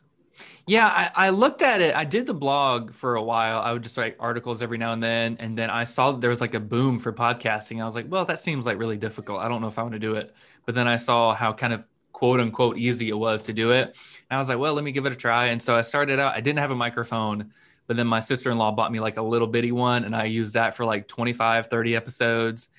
Yeah, 0.68 0.88
I, 0.88 1.28
I 1.28 1.30
looked 1.30 1.62
at 1.62 1.82
it. 1.82 1.96
I 1.96 2.06
did 2.06 2.28
the 2.28 2.34
blog 2.34 2.94
for 2.94 3.16
a 3.16 3.24
while. 3.24 3.60
I 3.60 3.74
would 3.74 3.84
just 3.84 3.98
write 3.98 4.16
articles 4.20 4.62
every 4.62 4.78
now 4.78 4.94
and 4.94 5.02
then. 5.02 5.38
And 5.40 5.58
then 5.58 5.70
I 5.70 5.84
saw 5.84 6.12
that 6.12 6.22
there 6.22 6.30
was 6.30 6.42
like 6.42 6.54
a 6.54 6.60
boom 6.60 7.00
for 7.00 7.12
podcasting. 7.12 7.82
I 7.82 7.86
was 7.86 7.96
like, 7.96 8.06
well, 8.10 8.26
that 8.26 8.40
seems 8.40 8.66
like 8.66 8.78
really 8.78 8.98
difficult. 8.98 9.40
I 9.40 9.48
don't 9.48 9.62
know 9.62 9.68
if 9.68 9.80
I 9.80 9.82
want 9.82 9.94
to 9.94 10.00
do 10.00 10.16
it. 10.16 10.34
But 10.66 10.76
then 10.76 10.88
I 10.88 10.98
saw 10.98 11.34
how 11.34 11.54
kind 11.54 11.74
of 11.74 11.86
quote 12.14 12.40
unquote 12.40 12.78
easy 12.78 13.10
it 13.10 13.18
was 13.18 13.42
to 13.44 13.54
do 13.54 13.72
it. 13.72 13.88
And 13.88 14.38
I 14.38 14.38
was 14.38 14.48
like, 14.48 14.60
well, 14.60 14.74
let 14.74 14.84
me 14.84 14.92
give 14.92 15.06
it 15.06 15.12
a 15.12 15.16
try. 15.16 15.48
And 15.48 15.62
so 15.62 15.76
I 15.76 15.82
started 15.82 16.20
out, 16.20 16.36
I 16.36 16.42
didn't 16.42 16.60
have 16.60 16.72
a 16.72 16.76
microphone, 16.76 17.52
but 17.88 17.98
then 17.98 18.08
my 18.08 18.20
sister 18.20 18.52
in 18.52 18.58
law 18.58 18.72
bought 18.72 18.92
me 18.92 19.00
like 19.00 19.18
a 19.18 19.24
little 19.24 19.48
bitty 19.48 19.72
one. 19.72 20.04
And 20.04 20.16
I 20.16 20.26
used 20.26 20.54
that 20.54 20.76
for 20.76 20.86
like 20.86 21.08
25, 21.08 21.68
30 21.68 21.96
episodes. 21.96 22.70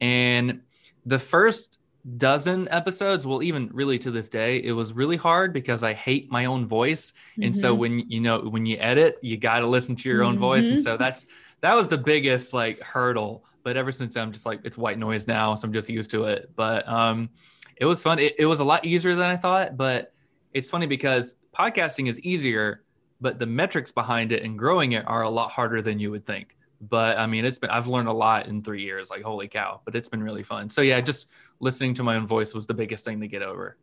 And 0.00 0.62
the 1.04 1.18
first 1.18 1.78
dozen 2.16 2.68
episodes, 2.70 3.26
well, 3.26 3.42
even 3.42 3.68
really 3.72 3.98
to 3.98 4.10
this 4.10 4.28
day, 4.28 4.62
it 4.62 4.72
was 4.72 4.92
really 4.92 5.16
hard 5.16 5.52
because 5.52 5.82
I 5.82 5.92
hate 5.92 6.30
my 6.30 6.44
own 6.44 6.66
voice. 6.66 7.12
And 7.42 7.56
so 7.56 7.74
Mhm. 7.74 7.78
when 7.78 7.98
you 8.10 8.20
know 8.20 8.40
when 8.40 8.64
you 8.66 8.76
edit, 8.78 9.18
you 9.22 9.36
got 9.36 9.60
to 9.60 9.66
listen 9.66 9.96
to 9.96 10.08
your 10.08 10.22
own 10.22 10.38
voice, 10.38 10.68
and 10.68 10.78
Mhm. 10.78 10.84
so 10.84 10.96
that's 10.96 11.26
that 11.62 11.74
was 11.74 11.88
the 11.88 11.98
biggest 11.98 12.52
like 12.52 12.80
hurdle. 12.80 13.44
But 13.64 13.76
ever 13.76 13.90
since 13.90 14.16
I'm 14.16 14.30
just 14.30 14.46
like 14.46 14.60
it's 14.64 14.78
white 14.78 14.98
noise 14.98 15.26
now, 15.26 15.54
so 15.56 15.66
I'm 15.66 15.72
just 15.72 15.88
used 15.88 16.10
to 16.12 16.24
it. 16.24 16.50
But 16.54 16.86
um, 16.88 17.30
it 17.76 17.86
was 17.86 18.02
fun. 18.02 18.18
It, 18.20 18.36
it 18.38 18.46
was 18.46 18.60
a 18.60 18.64
lot 18.64 18.84
easier 18.84 19.14
than 19.16 19.28
I 19.28 19.36
thought. 19.36 19.76
But 19.76 20.12
it's 20.54 20.70
funny 20.70 20.86
because 20.86 21.34
podcasting 21.58 22.08
is 22.08 22.20
easier, 22.20 22.84
but 23.20 23.38
the 23.38 23.46
metrics 23.46 23.90
behind 23.90 24.30
it 24.30 24.44
and 24.44 24.56
growing 24.58 24.92
it 24.92 25.04
are 25.06 25.22
a 25.22 25.28
lot 25.30 25.50
harder 25.50 25.82
than 25.82 25.98
you 25.98 26.12
would 26.12 26.24
think. 26.24 26.56
But 26.80 27.18
I 27.18 27.26
mean, 27.26 27.44
it's 27.44 27.58
been 27.58 27.70
I've 27.70 27.88
learned 27.88 28.08
a 28.08 28.12
lot 28.12 28.46
in 28.46 28.62
three 28.62 28.82
years. 28.82 29.10
Like 29.10 29.22
holy 29.22 29.48
cow! 29.48 29.80
But 29.84 29.96
it's 29.96 30.08
been 30.08 30.22
really 30.22 30.44
fun. 30.44 30.70
So 30.70 30.82
yeah, 30.82 31.00
just 31.00 31.28
listening 31.60 31.94
to 31.94 32.02
my 32.02 32.16
own 32.16 32.26
voice 32.26 32.54
was 32.54 32.66
the 32.66 32.74
biggest 32.74 33.04
thing 33.04 33.20
to 33.20 33.28
get 33.28 33.42
over. 33.42 33.76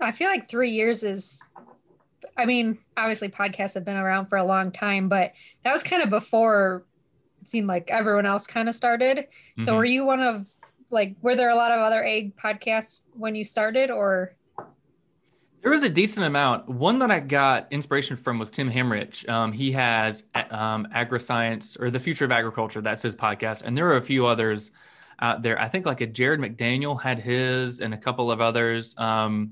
I 0.00 0.12
feel 0.12 0.28
like 0.28 0.48
three 0.48 0.70
years 0.70 1.02
is, 1.02 1.42
I 2.36 2.44
mean, 2.44 2.78
obviously 2.96 3.28
podcasts 3.28 3.74
have 3.74 3.84
been 3.84 3.96
around 3.96 4.26
for 4.26 4.38
a 4.38 4.44
long 4.44 4.70
time, 4.70 5.08
but 5.08 5.32
that 5.64 5.72
was 5.72 5.82
kind 5.82 6.02
of 6.02 6.10
before 6.10 6.84
it 7.40 7.48
seemed 7.48 7.66
like 7.66 7.90
everyone 7.90 8.26
else 8.26 8.46
kind 8.46 8.68
of 8.68 8.74
started. 8.74 9.26
So 9.62 9.72
Mhm. 9.72 9.76
were 9.76 9.84
you 9.84 10.04
one 10.04 10.20
of, 10.20 10.46
like, 10.90 11.16
were 11.20 11.34
there 11.34 11.50
a 11.50 11.56
lot 11.56 11.72
of 11.72 11.80
other 11.80 12.04
ag 12.04 12.36
podcasts 12.36 13.02
when 13.14 13.34
you 13.34 13.42
started 13.44 13.90
or? 13.90 14.34
There 15.62 15.72
was 15.72 15.82
a 15.82 15.90
decent 15.90 16.24
amount. 16.24 16.68
One 16.68 17.00
that 17.00 17.10
I 17.10 17.18
got 17.18 17.66
inspiration 17.72 18.16
from 18.16 18.38
was 18.38 18.48
Tim 18.52 18.70
Hammerich. 18.70 19.28
Um, 19.28 19.50
he 19.52 19.72
has 19.72 20.22
um, 20.50 20.86
AgriScience 20.94 21.80
or 21.80 21.90
the 21.90 21.98
Future 21.98 22.24
of 22.24 22.30
Agriculture. 22.30 22.80
That's 22.80 23.02
his 23.02 23.16
podcast, 23.16 23.62
and 23.64 23.76
there 23.76 23.88
are 23.88 23.96
a 23.96 24.02
few 24.02 24.26
others 24.26 24.70
out 25.20 25.42
there. 25.42 25.60
I 25.60 25.68
think 25.68 25.86
like 25.86 26.00
a 26.00 26.06
Jared 26.06 26.40
McDaniel 26.40 27.00
had 27.00 27.18
his, 27.18 27.80
and 27.80 27.92
a 27.94 27.98
couple 27.98 28.30
of 28.30 28.40
others. 28.40 28.94
Um, 28.98 29.50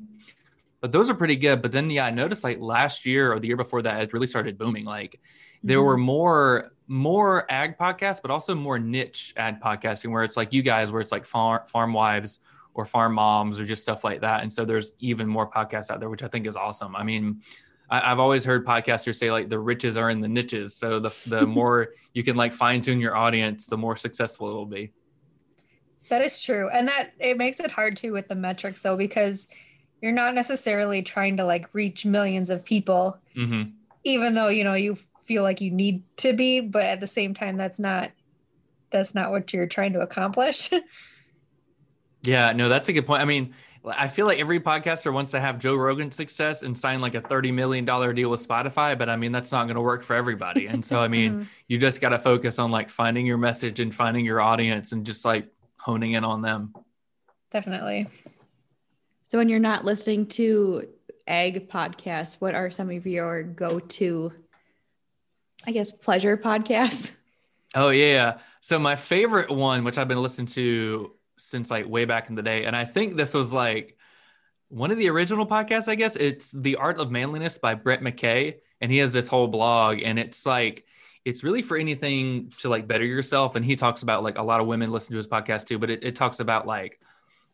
but 0.80 0.92
those 0.92 1.10
are 1.10 1.14
pretty 1.14 1.36
good. 1.36 1.62
But 1.62 1.72
then, 1.72 1.90
yeah, 1.90 2.06
I 2.06 2.10
noticed 2.10 2.44
like 2.44 2.60
last 2.60 3.06
year 3.06 3.32
or 3.32 3.40
the 3.40 3.48
year 3.48 3.56
before 3.56 3.82
that, 3.82 4.02
it 4.02 4.12
really 4.12 4.26
started 4.26 4.58
booming. 4.58 4.84
Like 4.84 5.20
there 5.62 5.78
Mhm. 5.78 5.84
were 5.86 5.96
more 5.98 6.72
more 6.88 7.50
ag 7.50 7.76
podcasts, 7.76 8.22
but 8.22 8.30
also 8.30 8.54
more 8.54 8.78
niche 8.78 9.34
ad 9.36 9.60
podcasting, 9.60 10.12
where 10.12 10.22
it's 10.22 10.36
like 10.36 10.52
you 10.52 10.62
guys, 10.62 10.92
where 10.92 11.00
it's 11.00 11.10
like 11.10 11.24
farm 11.24 11.66
farm 11.66 11.92
wives 11.92 12.38
or 12.74 12.84
farm 12.84 13.14
moms 13.14 13.58
or 13.58 13.64
just 13.64 13.82
stuff 13.82 14.04
like 14.04 14.20
that. 14.20 14.42
And 14.42 14.52
so 14.52 14.64
there's 14.64 14.92
even 15.00 15.26
more 15.26 15.50
podcasts 15.50 15.90
out 15.90 15.98
there, 15.98 16.08
which 16.10 16.22
I 16.22 16.28
think 16.28 16.46
is 16.46 16.54
awesome. 16.54 16.94
I 16.94 17.02
mean, 17.02 17.40
I, 17.90 18.12
I've 18.12 18.20
always 18.20 18.44
heard 18.44 18.64
podcasters 18.64 19.16
say 19.16 19.32
like 19.32 19.48
the 19.48 19.58
riches 19.58 19.96
are 19.96 20.10
in 20.10 20.20
the 20.20 20.28
niches. 20.28 20.76
So 20.76 21.00
the 21.00 21.10
the 21.26 21.44
more 21.58 21.88
you 22.14 22.22
can 22.22 22.36
like 22.36 22.52
fine 22.52 22.80
tune 22.82 23.00
your 23.00 23.16
audience, 23.16 23.66
the 23.66 23.78
more 23.78 23.96
successful 23.96 24.48
it 24.50 24.54
will 24.54 24.66
be. 24.66 24.92
That 26.08 26.22
is 26.22 26.40
true. 26.42 26.68
And 26.70 26.88
that 26.88 27.12
it 27.18 27.36
makes 27.36 27.60
it 27.60 27.70
hard 27.70 27.96
too 27.96 28.12
with 28.12 28.28
the 28.28 28.34
metrics 28.34 28.82
though, 28.82 28.96
because 28.96 29.48
you're 30.00 30.12
not 30.12 30.34
necessarily 30.34 31.02
trying 31.02 31.36
to 31.38 31.44
like 31.44 31.72
reach 31.72 32.04
millions 32.06 32.50
of 32.50 32.64
people, 32.64 33.18
hmm 33.34 33.62
even 34.04 34.34
though, 34.34 34.48
you 34.48 34.62
know, 34.62 34.74
you 34.74 34.96
feel 35.24 35.42
like 35.42 35.60
you 35.60 35.72
need 35.72 36.04
to 36.18 36.32
be, 36.32 36.60
but 36.60 36.84
at 36.84 37.00
the 37.00 37.08
same 37.08 37.34
time, 37.34 37.56
that's 37.56 37.80
not, 37.80 38.12
that's 38.92 39.16
not 39.16 39.32
what 39.32 39.52
you're 39.52 39.66
trying 39.66 39.94
to 39.94 40.00
accomplish. 40.00 40.70
Yeah, 42.22 42.52
no, 42.52 42.68
that's 42.68 42.88
a 42.88 42.92
good 42.92 43.06
point. 43.06 43.22
I 43.22 43.24
mean, 43.24 43.54
I 43.84 44.08
feel 44.08 44.26
like 44.26 44.40
every 44.40 44.58
podcaster 44.58 45.12
wants 45.12 45.30
to 45.30 45.40
have 45.40 45.58
Joe 45.60 45.76
Rogan 45.76 46.10
success 46.10 46.62
and 46.64 46.76
sign 46.76 47.00
like 47.00 47.14
a 47.14 47.20
$30 47.20 47.52
million 47.52 47.84
deal 47.84 48.30
with 48.30 48.46
Spotify, 48.46 48.98
but 48.98 49.08
I 49.08 49.16
mean, 49.16 49.30
that's 49.30 49.52
not 49.52 49.64
going 49.64 49.76
to 49.76 49.80
work 49.80 50.02
for 50.02 50.16
everybody. 50.16 50.66
And 50.66 50.84
so, 50.84 50.98
I 51.00 51.08
mean, 51.08 51.36
Mhm. 51.40 51.46
you 51.68 51.78
just 51.78 52.00
got 52.00 52.08
to 52.08 52.18
focus 52.18 52.58
on 52.58 52.70
like 52.70 52.90
finding 52.90 53.26
your 53.26 53.38
message 53.38 53.78
and 53.78 53.94
finding 53.94 54.24
your 54.24 54.40
audience 54.40 54.90
and 54.92 55.06
just 55.06 55.24
like 55.24 55.48
honing 55.86 56.14
in 56.14 56.24
on 56.24 56.42
them. 56.42 56.74
Definitely. 57.52 58.08
So 59.28 59.38
when 59.38 59.48
you're 59.48 59.60
not 59.60 59.84
listening 59.84 60.26
to 60.30 60.88
ag 61.28 61.68
podcasts, 61.68 62.40
what 62.40 62.56
are 62.56 62.72
some 62.72 62.90
of 62.90 63.06
your 63.06 63.44
go-to, 63.44 64.32
I 65.64 65.70
guess, 65.70 65.92
pleasure 65.92 66.36
podcasts? 66.36 67.12
Oh 67.72 67.90
yeah. 67.90 68.38
So 68.62 68.80
my 68.80 68.96
favorite 68.96 69.48
one, 69.48 69.84
which 69.84 69.96
I've 69.96 70.08
been 70.08 70.20
listening 70.20 70.48
to 70.48 71.12
since 71.38 71.70
like 71.70 71.88
way 71.88 72.04
back 72.04 72.28
in 72.28 72.34
the 72.34 72.42
day, 72.42 72.64
and 72.64 72.74
I 72.74 72.84
think 72.84 73.14
this 73.14 73.32
was 73.32 73.52
like 73.52 73.96
one 74.68 74.90
of 74.90 74.98
the 74.98 75.08
original 75.08 75.46
podcasts. 75.46 75.86
I 75.86 75.94
guess 75.94 76.16
it's 76.16 76.50
The 76.50 76.76
Art 76.76 76.98
of 76.98 77.12
Manliness 77.12 77.58
by 77.58 77.74
Brett 77.74 78.00
McKay, 78.00 78.56
and 78.80 78.90
he 78.90 78.98
has 78.98 79.12
this 79.12 79.28
whole 79.28 79.46
blog, 79.46 80.00
and 80.02 80.18
it's 80.18 80.44
like 80.44 80.84
it's 81.26 81.42
really 81.42 81.60
for 81.60 81.76
anything 81.76 82.52
to 82.58 82.68
like 82.68 82.86
better 82.86 83.04
yourself. 83.04 83.56
And 83.56 83.64
he 83.64 83.74
talks 83.74 84.02
about 84.02 84.22
like 84.22 84.38
a 84.38 84.42
lot 84.42 84.60
of 84.60 84.68
women 84.68 84.92
listen 84.92 85.10
to 85.10 85.16
his 85.16 85.26
podcast 85.26 85.66
too, 85.66 85.76
but 85.76 85.90
it, 85.90 86.04
it 86.04 86.14
talks 86.14 86.38
about 86.38 86.68
like 86.68 87.00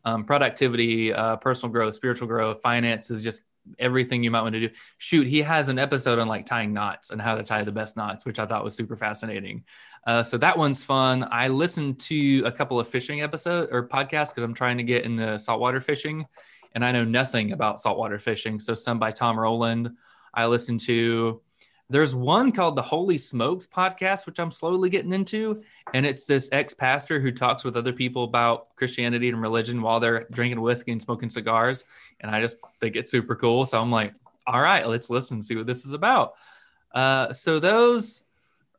um, 0.05 0.25
productivity, 0.25 1.11
uh, 1.11 1.37
personal 1.37 1.73
growth, 1.73 1.95
spiritual 1.95 2.27
growth, 2.27 2.61
finances, 2.61 3.23
just 3.23 3.41
everything 3.79 4.23
you 4.23 4.29
might 4.29 4.43
want 4.43 4.53
to 4.53 4.67
do. 4.67 4.69
Shoot, 4.99 5.25
he 5.25 5.41
has 5.41 5.69
an 5.69 5.79
episode 5.79 6.19
on 6.19 6.27
like 6.27 6.45
tying 6.45 6.71
knots 6.71 7.09
and 7.09 7.19
how 7.19 7.33
to 7.33 7.41
tie 7.41 7.63
the 7.63 7.71
best 7.71 7.97
knots, 7.97 8.25
which 8.25 8.37
I 8.37 8.45
thought 8.45 8.63
was 8.63 8.75
super 8.75 8.95
fascinating. 8.95 9.63
Uh, 10.05 10.21
so 10.21 10.37
that 10.37 10.55
one's 10.55 10.83
fun. 10.83 11.27
I 11.31 11.47
listened 11.47 11.99
to 12.01 12.43
a 12.45 12.51
couple 12.51 12.79
of 12.79 12.87
fishing 12.87 13.23
episodes 13.23 13.69
or 13.71 13.87
podcasts 13.87 14.29
because 14.29 14.43
I'm 14.43 14.53
trying 14.53 14.77
to 14.77 14.83
get 14.83 15.03
into 15.03 15.39
saltwater 15.39 15.81
fishing, 15.81 16.27
and 16.75 16.85
I 16.85 16.91
know 16.91 17.05
nothing 17.05 17.53
about 17.53 17.81
saltwater 17.81 18.19
fishing. 18.19 18.59
So 18.59 18.75
some 18.75 18.99
by 18.99 19.09
Tom 19.09 19.39
Rowland. 19.39 19.95
I 20.31 20.45
listened 20.45 20.81
to. 20.81 21.41
There's 21.89 22.15
one 22.15 22.51
called 22.51 22.75
the 22.75 22.81
Holy 22.81 23.17
Smokes 23.17 23.67
podcast, 23.67 24.25
which 24.25 24.39
I'm 24.39 24.51
slowly 24.51 24.89
getting 24.89 25.13
into, 25.13 25.63
and 25.93 26.05
it's 26.05 26.25
this 26.25 26.49
ex-pastor 26.51 27.19
who 27.19 27.31
talks 27.31 27.63
with 27.63 27.75
other 27.75 27.93
people 27.93 28.23
about 28.23 28.75
Christianity 28.75 29.29
and 29.29 29.41
religion 29.41 29.81
while 29.81 29.99
they're 29.99 30.25
drinking 30.31 30.61
whiskey 30.61 30.91
and 30.93 31.01
smoking 31.01 31.29
cigars, 31.29 31.83
and 32.21 32.31
I 32.31 32.41
just 32.41 32.55
think 32.79 32.95
it's 32.95 33.11
super 33.11 33.35
cool. 33.35 33.65
So 33.65 33.79
I'm 33.79 33.91
like, 33.91 34.13
all 34.47 34.61
right, 34.61 34.87
let's 34.87 35.09
listen, 35.09 35.35
and 35.35 35.45
see 35.45 35.55
what 35.55 35.67
this 35.67 35.85
is 35.85 35.93
about. 35.93 36.33
Uh, 36.93 37.33
so 37.33 37.59
those 37.59 38.23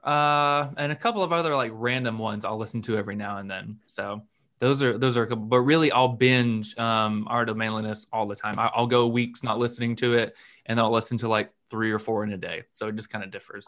uh, 0.03 0.69
and 0.77 0.91
a 0.93 0.97
couple 0.97 1.23
of 1.23 1.33
other 1.33 1.55
like 1.55 1.73
random 1.75 2.19
ones 2.19 2.45
I'll 2.45 2.59
listen 2.59 2.83
to 2.83 2.97
every 2.97 3.17
now 3.17 3.39
and 3.39 3.51
then. 3.51 3.79
So 3.87 4.23
those 4.61 4.83
are 4.83 4.97
those 4.99 5.17
are 5.17 5.23
a 5.23 5.27
couple, 5.27 5.45
but 5.45 5.61
really 5.61 5.93
I'll 5.93 6.09
binge 6.09 6.77
um, 6.79 7.27
Art 7.29 7.49
of 7.49 7.57
Manliness 7.57 8.07
all 8.13 8.27
the 8.27 8.37
time. 8.37 8.59
I, 8.59 8.71
I'll 8.75 8.87
go 8.87 9.07
weeks 9.07 9.43
not 9.43 9.59
listening 9.59 9.95
to 9.97 10.15
it, 10.15 10.35
and 10.67 10.81
I'll 10.81 10.93
listen 10.93 11.19
to 11.19 11.29
like 11.29 11.51
three 11.75 11.91
or 11.91 11.99
four 11.99 12.23
in 12.23 12.33
a 12.33 12.37
day. 12.37 12.63
So 12.77 12.87
it 12.87 12.95
just 12.95 13.11
kind 13.11 13.25
of 13.25 13.33
differs. 13.33 13.67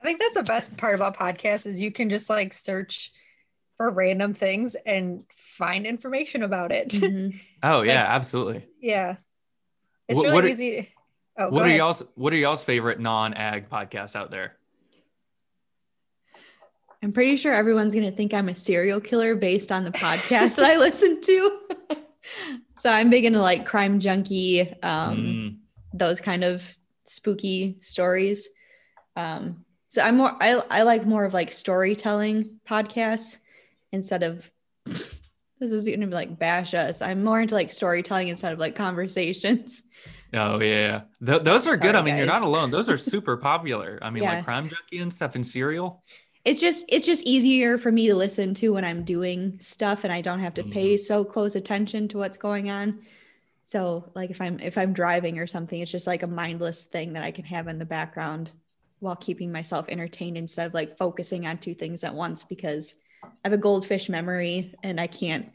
I 0.00 0.06
think 0.06 0.18
that's 0.18 0.34
the 0.36 0.42
best 0.44 0.78
part 0.78 0.94
about 0.94 1.14
podcasts 1.14 1.66
is 1.66 1.78
you 1.78 1.92
can 1.92 2.08
just 2.08 2.30
like 2.30 2.54
search 2.54 3.12
for 3.76 3.90
random 3.90 4.32
things 4.32 4.74
and 4.86 5.24
find 5.30 5.84
information 5.86 6.42
about 6.42 6.72
it. 6.72 6.88
Mhm. 6.88 7.38
Oh 7.62 7.82
yeah, 7.82 8.06
absolutely. 8.08 8.64
yeah. 8.80 9.16
It's 10.08 10.16
What- 10.16 10.22
really 10.24 10.34
what 10.34 10.44
are- 10.44 10.48
easy. 10.48 10.88
Oh, 11.38 11.50
what 11.50 11.62
are 11.62 11.66
ahead. 11.66 11.76
y'all's 11.76 12.02
What 12.14 12.32
are 12.32 12.36
y'all's 12.36 12.64
favorite 12.64 12.98
non 12.98 13.34
ag 13.34 13.68
podcasts 13.68 14.16
out 14.16 14.30
there? 14.30 14.56
I'm 17.02 17.12
pretty 17.12 17.36
sure 17.36 17.52
everyone's 17.54 17.92
going 17.94 18.10
to 18.10 18.16
think 18.16 18.32
I'm 18.34 18.48
a 18.48 18.54
serial 18.56 19.00
killer 19.00 19.34
based 19.34 19.70
on 19.72 19.84
the 19.84 19.90
podcast 19.90 20.54
that 20.56 20.64
I 20.64 20.76
listen 20.78 21.20
to. 21.20 21.60
so 22.76 22.90
I'm 22.90 23.10
big 23.10 23.24
into 23.26 23.40
like 23.40 23.66
crime 23.66 24.00
junkie, 24.00 24.62
um, 24.82 25.16
Mm. 25.16 25.56
Those 25.92 26.20
kind 26.20 26.44
of 26.44 26.64
spooky 27.06 27.78
stories. 27.80 28.48
Um, 29.16 29.64
so 29.88 30.02
I'm 30.02 30.16
more, 30.16 30.36
I, 30.40 30.62
I 30.70 30.82
like 30.82 31.04
more 31.06 31.24
of 31.24 31.34
like 31.34 31.52
storytelling 31.52 32.60
podcasts 32.68 33.38
instead 33.92 34.22
of, 34.22 34.48
this 34.86 35.72
is 35.72 35.84
to 35.84 35.96
be 35.96 36.06
like 36.06 36.38
bash 36.38 36.74
us. 36.74 37.02
I'm 37.02 37.22
more 37.24 37.40
into 37.40 37.54
like 37.54 37.72
storytelling 37.72 38.28
instead 38.28 38.52
of 38.52 38.58
like 38.58 38.74
conversations. 38.76 39.82
Oh 40.32 40.60
yeah, 40.60 41.02
Th- 41.24 41.42
those 41.42 41.66
are 41.66 41.76
good. 41.76 41.94
Sorry, 41.94 41.98
I 41.98 42.02
mean, 42.02 42.16
you're 42.16 42.26
not 42.26 42.42
alone. 42.42 42.70
Those 42.70 42.88
are 42.88 42.96
super 42.96 43.36
popular. 43.36 43.98
I 44.00 44.10
mean, 44.10 44.22
Yeah. 44.22 44.36
like 44.36 44.44
crime 44.44 44.68
junkie 44.68 44.98
and 44.98 45.12
stuff 45.12 45.34
and 45.34 45.44
serial. 45.46 46.04
it's 46.44 46.60
just 46.60 46.84
it's 46.88 47.04
just 47.04 47.24
easier 47.24 47.76
for 47.76 47.90
me 47.92 48.06
to 48.08 48.14
listen 48.14 48.54
to 48.54 48.72
when 48.72 48.84
I'm 48.84 49.04
doing 49.04 49.58
stuff 49.60 50.04
and 50.04 50.12
I 50.12 50.20
don't 50.22 50.38
have 50.38 50.54
to 50.54 50.62
pay 50.62 50.94
Mm-hmm. 50.94 50.98
so 51.02 51.24
close 51.24 51.56
attention 51.56 52.06
to 52.08 52.18
what's 52.18 52.36
going 52.36 52.70
on. 52.70 53.00
So 53.70 54.10
like 54.16 54.30
if 54.30 54.40
I'm 54.40 54.58
if 54.58 54.76
I'm 54.76 54.92
driving 54.92 55.38
or 55.38 55.46
something, 55.46 55.80
it's 55.80 55.92
just 55.92 56.08
like 56.08 56.24
a 56.24 56.26
mindless 56.26 56.86
thing 56.86 57.12
that 57.12 57.22
I 57.22 57.30
can 57.30 57.44
have 57.44 57.68
in 57.68 57.78
the 57.78 57.84
background 57.84 58.50
while 58.98 59.14
keeping 59.14 59.52
myself 59.52 59.86
entertained 59.88 60.36
instead 60.36 60.66
of 60.66 60.74
like 60.74 60.98
focusing 60.98 61.46
on 61.46 61.56
two 61.56 61.76
things 61.76 62.02
at 62.02 62.12
once 62.12 62.42
because 62.42 62.96
I 63.22 63.28
have 63.44 63.52
a 63.52 63.56
goldfish 63.56 64.08
memory 64.08 64.74
and 64.82 65.00
I 65.00 65.06
can't 65.06 65.52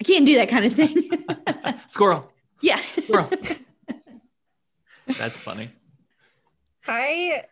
I 0.00 0.04
can't 0.04 0.24
do 0.24 0.36
that 0.36 0.48
kind 0.48 0.64
of 0.64 0.72
thing. 0.72 1.10
Squirrel. 1.88 2.32
yeah. 2.62 2.80
Squirrel. 2.80 3.28
That's 5.06 5.38
funny. 5.38 5.70
I 6.86 7.42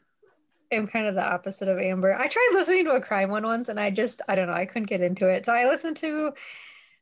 am 0.71 0.87
kind 0.87 1.07
of 1.07 1.17
the 1.17 1.31
opposite 1.31 1.69
of 1.69 1.79
Amber. 1.79 2.15
I 2.15 2.29
tried 2.29 2.49
listening 2.55 2.87
to 2.87 2.93
a 2.93 3.03
crime 3.03 3.29
one 3.29 3.45
once 3.45 3.69
and 3.69 3.79
I 3.79 3.91
just, 3.91 4.23
I 4.27 4.37
don't 4.37 4.47
know, 4.47 4.55
I 4.55 4.65
couldn't 4.65 4.89
get 4.89 5.03
into 5.03 5.29
it. 5.29 5.45
So 5.45 5.53
I 5.53 5.67
listened 5.67 5.99
to 5.99 6.29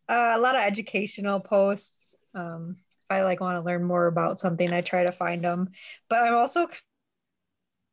uh, 0.08 0.32
a 0.34 0.40
lot 0.40 0.56
of 0.56 0.62
educational 0.62 1.38
posts. 1.38 2.16
Um, 2.34 2.76
if 2.90 3.10
I 3.10 3.22
like 3.22 3.40
want 3.40 3.56
to 3.56 3.64
learn 3.66 3.84
more 3.84 4.06
about 4.06 4.40
something, 4.40 4.72
I 4.72 4.80
try 4.80 5.04
to 5.04 5.12
find 5.12 5.42
them. 5.44 5.70
But 6.08 6.20
I'm 6.20 6.34
also 6.34 6.66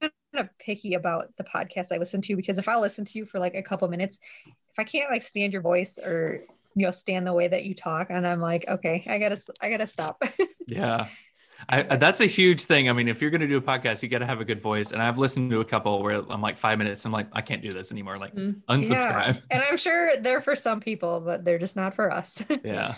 kind 0.01 0.12
of 0.34 0.49
picky 0.58 0.93
about 0.93 1.27
the 1.38 1.43
podcast 1.43 1.91
I 1.93 1.97
listen 1.97 2.21
to 2.21 2.36
because 2.36 2.58
if 2.58 2.67
I 2.67 2.77
listen 2.77 3.06
to 3.06 3.17
you 3.17 3.25
for 3.25 3.39
like 3.39 3.56
a 3.56 3.62
couple 3.62 3.88
minutes, 3.89 4.19
if 4.45 4.80
I 4.80 4.84
can't 4.84 5.12
like 5.12 5.21
stand 5.21 5.54
your 5.54 5.62
voice 5.62 5.99
or 5.99 6.45
you 6.75 6.86
know 6.86 6.91
stand 6.91 7.27
the 7.27 7.34
way 7.34 7.47
that 7.49 7.65
you 7.65 7.75
talk, 7.75 8.08
and 8.10 8.25
I'm 8.25 8.39
like, 8.39 8.65
okay, 8.67 9.06
I 9.10 9.19
gotta, 9.19 9.38
I 9.62 9.69
gotta 9.69 9.88
stop. 9.88 10.21
Yeah. 10.67 11.08
I, 11.69 11.82
that's 11.97 12.21
a 12.21 12.25
huge 12.25 12.63
thing. 12.63 12.89
I 12.89 12.93
mean, 12.93 13.08
if 13.08 13.21
you're 13.21 13.30
going 13.30 13.41
to 13.41 13.47
do 13.47 13.58
a 13.58 13.62
podcast, 13.62 14.01
you 14.01 14.10
got 14.10 14.19
to 14.19 14.25
have 14.25 14.39
a 14.41 14.45
good 14.45 14.62
voice. 14.62 14.91
And 14.93 15.01
I've 15.01 15.17
listened 15.19 15.51
to 15.51 15.60
a 15.60 15.65
couple 15.65 16.01
where 16.01 16.23
I'm 16.32 16.41
like 16.41 16.58
five 16.58 16.77
minutes. 16.80 17.04
I'm 17.06 17.12
like, 17.12 17.27
I 17.34 17.41
can't 17.41 17.62
do 17.62 17.71
this 17.71 17.91
anymore. 17.91 18.17
Like, 18.17 18.34
Mm. 18.36 18.62
unsubscribe. 18.69 19.41
and 19.51 19.62
I'm 19.62 19.77
sure 19.77 20.15
they're 20.17 20.39
for 20.41 20.56
some 20.56 20.80
people, 20.80 21.19
but 21.19 21.43
they're 21.43 21.60
just 21.60 21.75
not 21.75 21.93
for 21.93 22.12
us. 22.12 22.43
Yeah. 22.63 22.95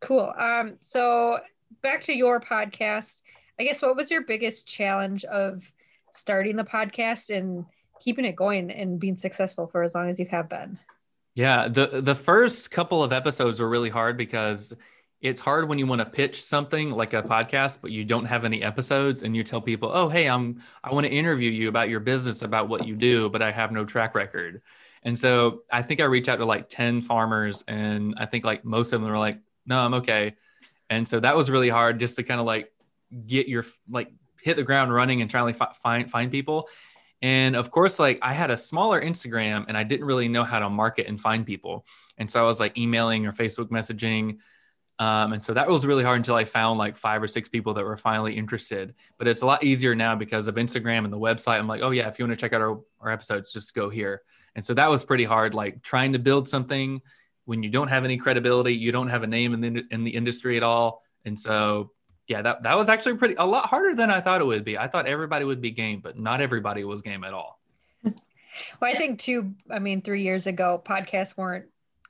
Cool. 0.00 0.32
Um, 0.36 0.76
so 0.80 1.40
back 1.82 2.00
to 2.02 2.14
your 2.14 2.40
podcast. 2.40 3.22
I 3.58 3.64
guess 3.64 3.82
what 3.82 3.96
was 3.96 4.10
your 4.10 4.22
biggest 4.22 4.66
challenge 4.66 5.24
of 5.26 5.70
starting 6.12 6.56
the 6.56 6.64
podcast 6.64 7.34
and 7.36 7.64
keeping 8.00 8.24
it 8.24 8.34
going 8.34 8.70
and 8.70 8.98
being 8.98 9.16
successful 9.16 9.66
for 9.66 9.82
as 9.82 9.94
long 9.94 10.08
as 10.08 10.18
you 10.18 10.26
have 10.26 10.48
been? 10.48 10.78
Yeah, 11.34 11.68
the 11.68 12.00
the 12.02 12.14
first 12.14 12.70
couple 12.70 13.04
of 13.04 13.12
episodes 13.12 13.60
were 13.60 13.68
really 13.68 13.90
hard 13.90 14.16
because 14.16 14.74
it's 15.20 15.40
hard 15.40 15.68
when 15.68 15.78
you 15.78 15.86
want 15.86 16.00
to 16.00 16.06
pitch 16.06 16.42
something 16.42 16.90
like 16.90 17.12
a 17.12 17.22
podcast, 17.22 17.78
but 17.82 17.90
you 17.90 18.04
don't 18.04 18.24
have 18.24 18.44
any 18.44 18.62
episodes, 18.62 19.22
and 19.22 19.36
you 19.36 19.44
tell 19.44 19.60
people, 19.60 19.90
"Oh, 19.92 20.08
hey, 20.08 20.28
I'm 20.28 20.62
I 20.82 20.92
want 20.92 21.06
to 21.06 21.12
interview 21.12 21.50
you 21.50 21.68
about 21.68 21.88
your 21.88 22.00
business, 22.00 22.42
about 22.42 22.68
what 22.68 22.86
you 22.86 22.96
do, 22.96 23.28
but 23.28 23.42
I 23.42 23.52
have 23.52 23.70
no 23.70 23.84
track 23.84 24.14
record." 24.14 24.62
And 25.02 25.18
so 25.18 25.62
I 25.72 25.82
think 25.82 26.00
I 26.00 26.04
reached 26.04 26.28
out 26.28 26.36
to 26.36 26.44
like 26.46 26.68
ten 26.68 27.00
farmers, 27.00 27.62
and 27.68 28.14
I 28.18 28.26
think 28.26 28.44
like 28.44 28.64
most 28.64 28.92
of 28.92 29.00
them 29.00 29.10
were 29.10 29.18
like, 29.18 29.38
"No, 29.66 29.80
I'm 29.84 29.94
okay." 29.94 30.34
And 30.88 31.06
so 31.06 31.20
that 31.20 31.36
was 31.36 31.50
really 31.50 31.68
hard, 31.68 32.00
just 32.00 32.16
to 32.16 32.22
kind 32.22 32.40
of 32.40 32.46
like 32.46 32.72
get 33.26 33.48
your 33.48 33.64
like 33.88 34.10
hit 34.42 34.56
the 34.56 34.62
ground 34.62 34.92
running 34.92 35.20
and 35.20 35.30
try 35.30 35.50
to 35.50 35.66
find 35.74 36.10
find 36.10 36.30
people. 36.30 36.68
And 37.22 37.54
of 37.54 37.70
course, 37.70 37.98
like 37.98 38.18
I 38.22 38.32
had 38.32 38.50
a 38.50 38.56
smaller 38.56 39.00
Instagram 39.00 39.66
and 39.68 39.76
I 39.76 39.84
didn't 39.84 40.06
really 40.06 40.28
know 40.28 40.44
how 40.44 40.58
to 40.58 40.70
market 40.70 41.06
and 41.06 41.20
find 41.20 41.44
people. 41.44 41.84
And 42.16 42.30
so 42.30 42.42
I 42.42 42.46
was 42.46 42.60
like 42.60 42.76
emailing 42.78 43.26
or 43.26 43.32
Facebook 43.32 43.68
messaging. 43.68 44.38
Um, 44.98 45.32
and 45.32 45.44
so 45.44 45.54
that 45.54 45.68
was 45.68 45.86
really 45.86 46.04
hard 46.04 46.18
until 46.18 46.34
I 46.34 46.44
found 46.44 46.78
like 46.78 46.96
five 46.96 47.22
or 47.22 47.28
six 47.28 47.48
people 47.48 47.74
that 47.74 47.84
were 47.84 47.96
finally 47.96 48.36
interested. 48.36 48.94
But 49.18 49.28
it's 49.28 49.42
a 49.42 49.46
lot 49.46 49.64
easier 49.64 49.94
now 49.94 50.14
because 50.14 50.48
of 50.48 50.56
Instagram 50.56 51.04
and 51.04 51.12
the 51.12 51.18
website. 51.18 51.58
I'm 51.58 51.68
like, 51.68 51.82
oh, 51.82 51.90
yeah, 51.90 52.08
if 52.08 52.18
you 52.18 52.26
want 52.26 52.38
to 52.38 52.40
check 52.40 52.52
out 52.52 52.60
our, 52.60 52.80
our 53.00 53.10
episodes, 53.10 53.52
just 53.52 53.74
go 53.74 53.88
here. 53.88 54.22
And 54.54 54.64
so 54.64 54.74
that 54.74 54.90
was 54.90 55.04
pretty 55.04 55.24
hard, 55.24 55.54
like 55.54 55.82
trying 55.82 56.12
to 56.12 56.18
build 56.18 56.48
something 56.48 57.00
when 57.50 57.64
you 57.64 57.68
don't 57.68 57.88
have 57.88 58.04
any 58.04 58.16
credibility, 58.16 58.72
you 58.72 58.92
don't 58.92 59.08
have 59.08 59.24
a 59.24 59.26
name 59.26 59.54
in 59.54 59.60
the, 59.60 59.84
in 59.90 60.04
the 60.04 60.10
industry 60.10 60.56
at 60.56 60.62
all. 60.62 61.02
And 61.24 61.36
so 61.36 61.90
yeah, 62.28 62.42
that, 62.42 62.62
that 62.62 62.78
was 62.78 62.88
actually 62.88 63.16
pretty 63.16 63.34
a 63.38 63.44
lot 63.44 63.66
harder 63.66 63.92
than 63.92 64.08
I 64.08 64.20
thought 64.20 64.40
it 64.40 64.46
would 64.46 64.64
be. 64.64 64.78
I 64.78 64.86
thought 64.86 65.08
everybody 65.08 65.44
would 65.44 65.60
be 65.60 65.72
game, 65.72 65.98
but 65.98 66.16
not 66.16 66.40
everybody 66.40 66.84
was 66.84 67.02
game 67.02 67.24
at 67.24 67.34
all. 67.34 67.60
Well, 68.80 68.90
I 68.90 68.94
think 68.94 69.20
too, 69.20 69.54
I 69.70 69.78
mean, 69.78 70.02
three 70.02 70.22
years 70.22 70.48
ago, 70.48 70.82
podcasts 70.84 71.36
weren't 71.36 71.66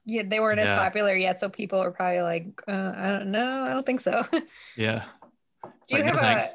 yeah, 0.07 0.23
they 0.27 0.41
weren't 0.41 0.59
as 0.59 0.71
popular 0.71 1.15
yet. 1.15 1.39
So 1.39 1.51
people 1.51 1.81
were 1.81 1.91
probably 1.91 2.23
like, 2.23 2.63
uh, 2.67 2.93
I 2.97 3.11
don't 3.11 3.31
know, 3.31 3.63
I 3.63 3.73
don't 3.73 3.85
think 3.85 4.01
so. 4.01 4.25
Yeah. 4.77 5.05
It's 5.63 5.73
do 5.89 5.99
you 5.99 6.03
like, 6.03 6.15
have 6.15 6.23
no 6.23 6.51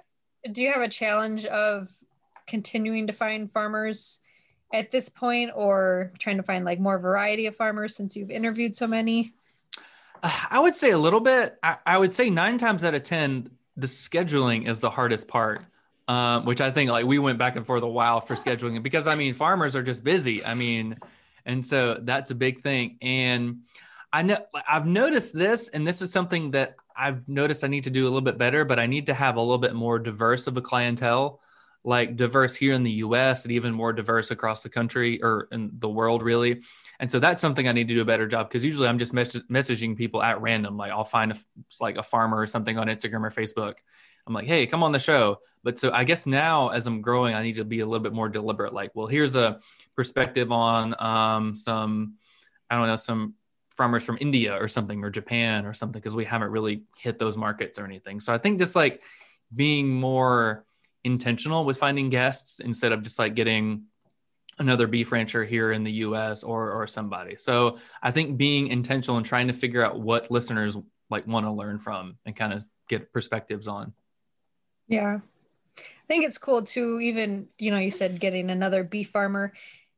a 0.46 0.50
do 0.50 0.64
you 0.64 0.74
have 0.74 0.82
a 0.82 0.90
challenge 0.90 1.46
of 1.46 1.88
continuing 2.48 3.08
to 3.08 3.14
find 3.14 3.52
farmers 3.52 4.22
at 4.74 4.92
this 4.92 5.10
point 5.10 5.52
or 5.56 6.12
trying 6.20 6.38
to 6.38 6.44
find 6.44 6.66
like 6.66 6.80
more 6.80 6.98
variety 7.00 7.46
of 7.46 7.56
farmers 7.56 7.96
since 7.96 8.16
you've 8.16 8.32
interviewed 8.32 8.76
so 8.76 8.88
many? 8.88 9.34
Uh, 10.22 10.32
I 10.50 10.60
would 10.60 10.76
say 10.76 10.92
a 10.92 10.98
little 10.98 11.20
bit. 11.20 11.58
I, 11.64 11.78
I 11.86 11.98
would 11.98 12.12
say 12.12 12.30
nine 12.30 12.58
times 12.58 12.84
out 12.84 12.94
of 12.94 13.04
10, 13.04 13.50
the 13.78 13.88
scheduling 13.88 14.68
is 14.68 14.80
the 14.80 14.90
hardest 14.90 15.28
part, 15.28 15.62
um, 16.08 16.46
which 16.46 16.62
I 16.62 16.72
think 16.72 16.90
like 16.92 17.06
we 17.06 17.20
went 17.20 17.38
back 17.38 17.56
and 17.56 17.66
forth 17.66 17.84
a 17.84 17.88
while 17.88 18.22
for 18.22 18.36
scheduling 18.36 18.82
because 18.82 19.08
I 19.08 19.16
mean, 19.16 19.34
farmers 19.34 19.76
are 19.76 19.84
just 19.84 20.04
busy. 20.04 20.44
I 20.44 20.54
mean, 20.54 20.98
and 21.46 21.66
so 21.66 22.00
that's 22.02 22.32
a 22.32 22.36
big 22.36 22.62
thing. 22.62 22.98
And 23.02 23.62
I 24.12 24.24
know 24.24 24.38
I've 24.68 24.86
noticed 24.86 25.38
this, 25.38 25.68
and 25.68 25.86
this 25.86 26.02
is 26.02 26.12
something 26.12 26.52
that 26.52 26.76
I've 26.96 27.28
noticed 27.28 27.64
I 27.64 27.68
need 27.68 27.84
to 27.84 27.90
do 27.90 28.04
a 28.04 28.08
little 28.08 28.22
bit 28.22 28.38
better, 28.38 28.64
but 28.64 28.80
I 28.80 28.88
need 28.88 29.08
to 29.08 29.14
have 29.14 29.36
a 29.36 29.42
little 29.42 29.58
bit 29.58 29.76
more 29.76 30.00
diverse 30.00 30.48
of 30.48 30.56
a 30.58 30.62
clientele, 30.62 31.42
like 31.86 32.16
diverse 32.16 32.56
here 32.56 32.74
in 32.74 32.84
the 32.84 32.92
US 32.92 33.44
and 33.44 33.52
even 33.52 33.74
more 33.74 33.94
diverse 33.94 34.32
across 34.32 34.64
the 34.64 34.70
country 34.70 35.22
or 35.22 35.48
in 35.52 35.72
the 35.78 35.88
world, 35.88 36.24
really. 36.24 36.62
And 37.00 37.12
so 37.12 37.20
that's 37.20 37.42
something 37.42 37.68
I 37.68 37.74
need 37.74 37.88
to 37.88 37.94
do 37.94 38.02
a 38.02 38.06
better 38.06 38.28
job 38.28 38.50
because 38.50 38.66
usually 38.66 38.88
I'm 38.88 38.98
just 38.98 39.14
mess- 39.14 39.36
messaging 39.52 39.96
people 39.96 40.24
at 40.24 40.42
random. 40.42 40.78
Like 40.78 40.92
I'll 40.92 41.04
find 41.04 41.32
a, 41.32 41.38
like 41.80 41.98
a 41.98 42.04
farmer 42.04 42.40
or 42.40 42.48
something 42.48 42.78
on 42.78 42.88
Instagram 42.88 43.24
or 43.24 43.30
Facebook. 43.30 43.76
I'm 44.26 44.34
like, 44.34 44.48
hey, 44.48 44.66
come 44.66 44.82
on 44.82 44.92
the 44.92 45.00
show. 45.00 45.40
But 45.64 45.78
so 45.78 45.92
I 45.92 46.04
guess 46.04 46.26
now 46.26 46.70
as 46.70 46.88
I'm 46.88 47.02
growing, 47.02 47.36
I 47.36 47.44
need 47.44 47.56
to 47.56 47.66
be 47.66 47.82
a 47.82 47.86
little 47.86 48.04
bit 48.04 48.14
more 48.14 48.30
deliberate. 48.30 48.74
Like, 48.74 48.92
well, 48.96 49.08
here's 49.08 49.36
a 49.36 49.60
perspective 49.96 50.52
on 50.52 50.96
um, 51.00 51.56
some, 51.56 52.16
I 52.70 52.78
don't 52.78 52.88
know, 52.88 52.96
some 52.96 53.36
farmers 53.76 54.04
from 54.04 54.18
India 54.20 54.56
or 54.56 54.68
something 54.68 55.04
or 55.04 55.12
Japan 55.12 55.66
or 55.66 55.74
something 55.74 56.00
because 56.00 56.16
we 56.16 56.26
haven't 56.26 56.50
really 56.50 56.84
hit 56.98 57.20
those 57.20 57.38
markets 57.38 57.78
or 57.78 57.86
anything. 57.86 58.20
So 58.20 58.34
I 58.34 58.40
think 58.40 58.58
just 58.58 58.76
like 58.76 59.02
being 59.54 59.90
more 59.90 60.66
intentional 61.06 61.64
with 61.64 61.78
finding 61.78 62.10
guests 62.10 62.60
instead 62.60 62.92
of 62.92 63.04
just 63.04 63.20
like 63.20 63.36
getting 63.36 63.84
another 64.58 64.88
beef 64.88 65.12
rancher 65.12 65.44
here 65.44 65.72
in 65.72 65.84
the 65.84 65.92
US 65.92 66.44
or 66.44 66.72
or 66.72 66.88
somebody. 66.88 67.36
So 67.38 67.78
I 68.02 68.12
think 68.12 68.38
being 68.38 68.68
intentional 68.68 69.18
and 69.18 69.26
trying 69.26 69.48
to 69.48 69.54
figure 69.54 69.86
out 69.86 70.00
what 70.00 70.32
listeners 70.32 70.78
like 71.10 71.28
want 71.28 71.46
to 71.46 71.52
learn 71.52 71.78
from 71.78 72.18
and 72.26 72.36
kind 72.36 72.54
of 72.54 72.66
get 72.90 73.14
perspectives 73.14 73.68
on. 73.68 73.94
Yeah. 74.88 75.20
I 75.78 76.08
think 76.08 76.24
it's 76.24 76.38
cool 76.38 76.62
too, 76.62 77.00
even, 77.00 77.48
you 77.58 77.72
know, 77.72 77.80
you 77.80 77.90
said 77.90 78.20
getting 78.20 78.50
another 78.50 78.84
beef 78.84 79.10
farmer. 79.10 79.54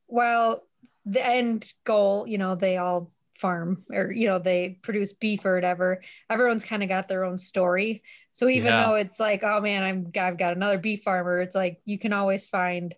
While 0.06 0.64
the 1.04 1.24
end 1.24 1.72
goal, 1.84 2.26
you 2.26 2.38
know, 2.38 2.54
they 2.54 2.78
all 2.78 3.10
farm 3.38 3.84
or, 3.92 4.10
you 4.10 4.26
know, 4.28 4.38
they 4.38 4.78
produce 4.82 5.12
beef 5.12 5.44
or 5.44 5.54
whatever, 5.54 6.02
everyone's 6.30 6.64
kind 6.64 6.82
of 6.82 6.88
got 6.88 7.08
their 7.08 7.24
own 7.24 7.38
story. 7.38 8.02
So 8.32 8.48
even 8.48 8.66
Yeah. 8.66 8.86
though 8.86 8.94
it's 8.96 9.20
like, 9.20 9.42
oh 9.42 9.60
man, 9.60 9.82
I'm 9.82 10.12
I've 10.20 10.38
got 10.38 10.54
another 10.54 10.78
beef 10.78 11.02
farmer, 11.02 11.40
it's 11.40 11.54
like 11.54 11.80
you 11.84 11.98
can 11.98 12.12
always 12.12 12.46
find 12.46 12.94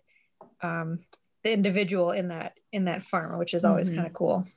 um 0.61 0.99
the 1.43 1.51
individual 1.53 2.11
in 2.11 2.29
that 2.29 2.53
in 2.71 2.85
that 2.85 3.03
farmer, 3.03 3.37
which 3.37 3.53
is 3.53 3.65
always 3.65 3.89
Mhm. 3.89 3.95
kind 3.95 4.07
of 4.07 4.13
cool. 4.13 4.47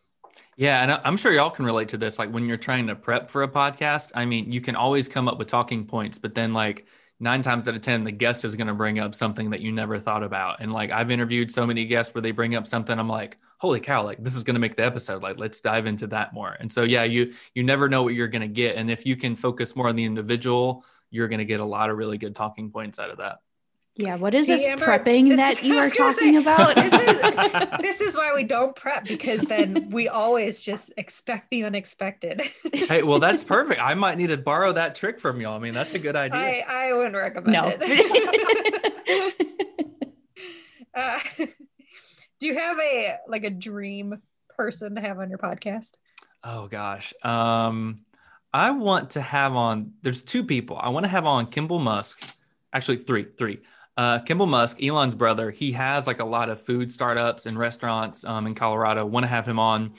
Yeah, 0.56 0.82
and 0.82 0.92
I'm 1.04 1.16
sure 1.16 1.32
y'all 1.32 1.50
can 1.50 1.64
relate 1.64 1.88
to 1.90 1.96
this. 1.98 2.18
Like 2.18 2.30
when 2.30 2.46
you're 2.46 2.56
trying 2.56 2.86
to 2.88 2.94
prep 2.96 3.30
for 3.30 3.42
a 3.42 3.48
podcast, 3.48 4.10
I 4.14 4.24
mean, 4.24 4.52
you 4.52 4.60
can 4.60 4.76
always 4.76 5.08
come 5.08 5.28
up 5.28 5.38
with 5.38 5.48
talking 5.48 5.86
points, 5.86 6.18
but 6.18 6.34
then 6.34 6.52
like 6.52 6.86
nine 7.20 7.42
times 7.42 7.66
out 7.68 7.74
of 7.74 7.80
10, 7.82 8.04
the 8.04 8.12
guest 8.12 8.44
is 8.44 8.54
going 8.54 8.66
to 8.68 8.74
bring 8.74 8.98
up 8.98 9.14
something 9.14 9.50
that 9.50 9.60
you 9.60 9.72
never 9.72 9.98
thought 9.98 10.22
about. 10.22 10.60
And 10.60 10.72
like 10.72 10.90
I've 10.90 11.10
interviewed 11.10 11.50
so 11.50 11.66
many 11.66 11.86
guests 11.86 12.14
where 12.14 12.22
they 12.22 12.30
bring 12.30 12.54
up 12.54 12.66
something, 12.66 12.96
I'm 12.98 13.08
like, 13.08 13.38
holy 13.58 13.80
cow, 13.80 14.04
like 14.04 14.22
this 14.22 14.36
is 14.36 14.42
going 14.44 14.54
to 14.54 14.60
make 14.60 14.76
the 14.76 14.84
episode. 14.84 15.22
Like 15.22 15.38
let's 15.38 15.60
dive 15.60 15.86
into 15.86 16.06
that 16.08 16.32
more. 16.34 16.56
And 16.58 16.72
so, 16.72 16.82
yeah, 16.82 17.04
you, 17.04 17.34
you 17.54 17.62
never 17.62 17.88
know 17.88 18.02
what 18.02 18.14
you're 18.14 18.28
going 18.28 18.42
to 18.42 18.48
get. 18.48 18.76
And 18.76 18.90
if 18.90 19.06
you 19.06 19.16
can 19.16 19.36
focus 19.36 19.74
more 19.76 19.88
on 19.88 19.96
the 19.96 20.04
individual, 20.04 20.84
you're 21.10 21.28
going 21.28 21.38
to 21.38 21.44
get 21.44 21.60
a 21.60 21.64
lot 21.64 21.90
of 21.90 21.96
really 21.96 22.18
good 22.18 22.34
talking 22.34 22.70
points 22.70 22.98
out 22.98 23.10
of 23.10 23.18
that. 23.18 23.38
Yeah, 23.96 24.16
what 24.16 24.34
is 24.34 24.46
See, 24.46 24.54
this 24.54 24.64
Amber, 24.64 24.86
prepping 24.86 25.28
this 25.28 25.36
that 25.36 25.52
is- 25.58 25.62
you 25.62 25.76
are 25.78 25.88
talking 25.88 26.32
say, 26.32 26.36
about? 26.36 26.74
this 26.74 26.92
is 26.92 27.20
this 27.80 28.00
is 28.00 28.16
why 28.16 28.32
we 28.34 28.42
don't 28.42 28.74
prep 28.74 29.04
because 29.04 29.42
then 29.42 29.88
we 29.90 30.08
always 30.08 30.60
just 30.60 30.92
expect 30.96 31.48
the 31.50 31.62
unexpected. 31.62 32.42
hey, 32.72 33.04
well, 33.04 33.20
that's 33.20 33.44
perfect. 33.44 33.80
I 33.80 33.94
might 33.94 34.18
need 34.18 34.30
to 34.30 34.36
borrow 34.36 34.72
that 34.72 34.96
trick 34.96 35.20
from 35.20 35.40
y'all. 35.40 35.54
I 35.54 35.60
mean, 35.60 35.74
that's 35.74 35.94
a 35.94 36.00
good 36.00 36.16
idea. 36.16 36.64
I 36.68 36.88
I 36.88 36.92
wouldn't 36.92 37.14
recommend 37.14 37.52
No. 37.52 37.72
it. 37.80 39.36
uh, 40.96 41.18
do 42.40 42.46
you 42.46 42.58
have 42.58 42.78
a 42.78 43.16
like 43.28 43.44
a 43.44 43.50
dream 43.50 44.20
person 44.56 44.94
to 44.94 45.00
have 45.00 45.18
on 45.18 45.28
your 45.28 45.38
podcast? 45.38 45.92
Oh 46.42 46.68
gosh. 46.68 47.12
Um, 47.22 48.00
I 48.52 48.70
want 48.70 49.10
to 49.10 49.20
have 49.20 49.56
on. 49.56 49.94
There's 50.02 50.22
two 50.22 50.44
people. 50.44 50.78
I 50.80 50.90
want 50.90 51.04
to 51.04 51.10
have 51.10 51.26
on 51.26 51.46
Kimball 51.46 51.80
Musk. 51.80 52.36
Actually, 52.72 52.98
three, 52.98 53.24
three. 53.24 53.60
Uh, 53.96 54.18
Kimball 54.20 54.46
Musk, 54.46 54.82
Elon's 54.82 55.14
brother. 55.14 55.50
He 55.50 55.72
has 55.72 56.06
like 56.06 56.20
a 56.20 56.24
lot 56.24 56.48
of 56.48 56.60
food 56.60 56.90
startups 56.90 57.46
and 57.46 57.58
restaurants 57.58 58.24
um, 58.24 58.46
in 58.46 58.54
Colorado. 58.54 59.06
Want 59.06 59.24
to 59.24 59.28
have 59.28 59.46
him 59.46 59.58
on. 59.58 59.94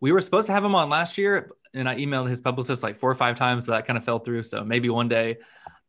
We 0.00 0.12
were 0.12 0.20
supposed 0.20 0.46
to 0.46 0.52
have 0.52 0.64
him 0.64 0.74
on 0.74 0.88
last 0.88 1.16
year, 1.16 1.52
and 1.74 1.88
I 1.88 1.96
emailed 1.96 2.28
his 2.28 2.40
publicist 2.40 2.82
like 2.82 2.96
four 2.96 3.10
or 3.10 3.14
five 3.14 3.36
times, 3.36 3.66
but 3.66 3.72
that 3.72 3.86
kind 3.86 3.96
of 3.96 4.04
fell 4.04 4.18
through. 4.18 4.42
So 4.44 4.64
maybe 4.64 4.88
one 4.88 5.08
day. 5.08 5.38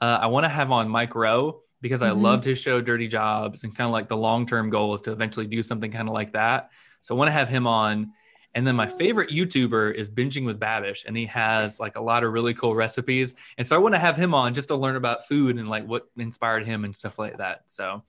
Uh, 0.01 0.19
I 0.21 0.27
want 0.27 0.43
to 0.43 0.49
have 0.49 0.69
on 0.69 0.89
Mike 0.89 1.15
Rowe 1.15 1.62
because 1.84 2.02
I 2.02 2.10
Mhm. 2.10 2.22
loved 2.22 2.43
his 2.46 2.58
show 2.58 2.82
Dirty 2.82 3.08
Jobs, 3.08 3.63
and 3.63 3.76
kind 3.76 3.88
of 3.88 3.91
like 3.91 4.08
the 4.08 4.17
long 4.17 4.48
term 4.48 4.72
goal 4.72 4.96
is 4.96 5.02
to 5.04 5.12
eventually 5.12 5.46
do 5.46 5.62
something 5.62 5.91
kind 5.91 6.08
of 6.08 6.13
like 6.13 6.32
that. 6.34 6.72
So 7.02 7.13
I 7.13 7.17
want 7.19 7.28
to 7.28 7.34
have 7.34 7.50
him 7.50 7.67
on. 7.67 8.13
And 8.56 8.65
then 8.65 8.76
my 8.76 8.88
favorite 8.88 9.32
YouTuber 9.32 9.93
is 9.96 10.10
Binging 10.10 10.46
with 10.46 10.60
Babish, 10.60 11.06
and 11.06 11.17
he 11.17 11.26
has 11.26 11.80
like 11.80 11.96
a 11.96 12.02
lot 12.02 12.24
of 12.24 12.32
really 12.32 12.54
cool 12.54 12.74
recipes. 12.76 13.36
And 13.58 13.67
so 13.67 13.76
I 13.76 13.80
want 13.80 13.96
to 13.96 14.00
have 14.00 14.15
him 14.15 14.34
on 14.34 14.54
just 14.54 14.69
to 14.69 14.76
learn 14.76 14.96
about 14.96 15.28
food 15.28 15.58
and 15.58 15.67
like 15.67 15.86
what 15.86 16.08
inspired 16.17 16.65
him 16.65 16.86
and 16.86 16.96
stuff 16.96 17.19
like 17.19 17.38
that. 17.38 17.63
So 17.65 18.04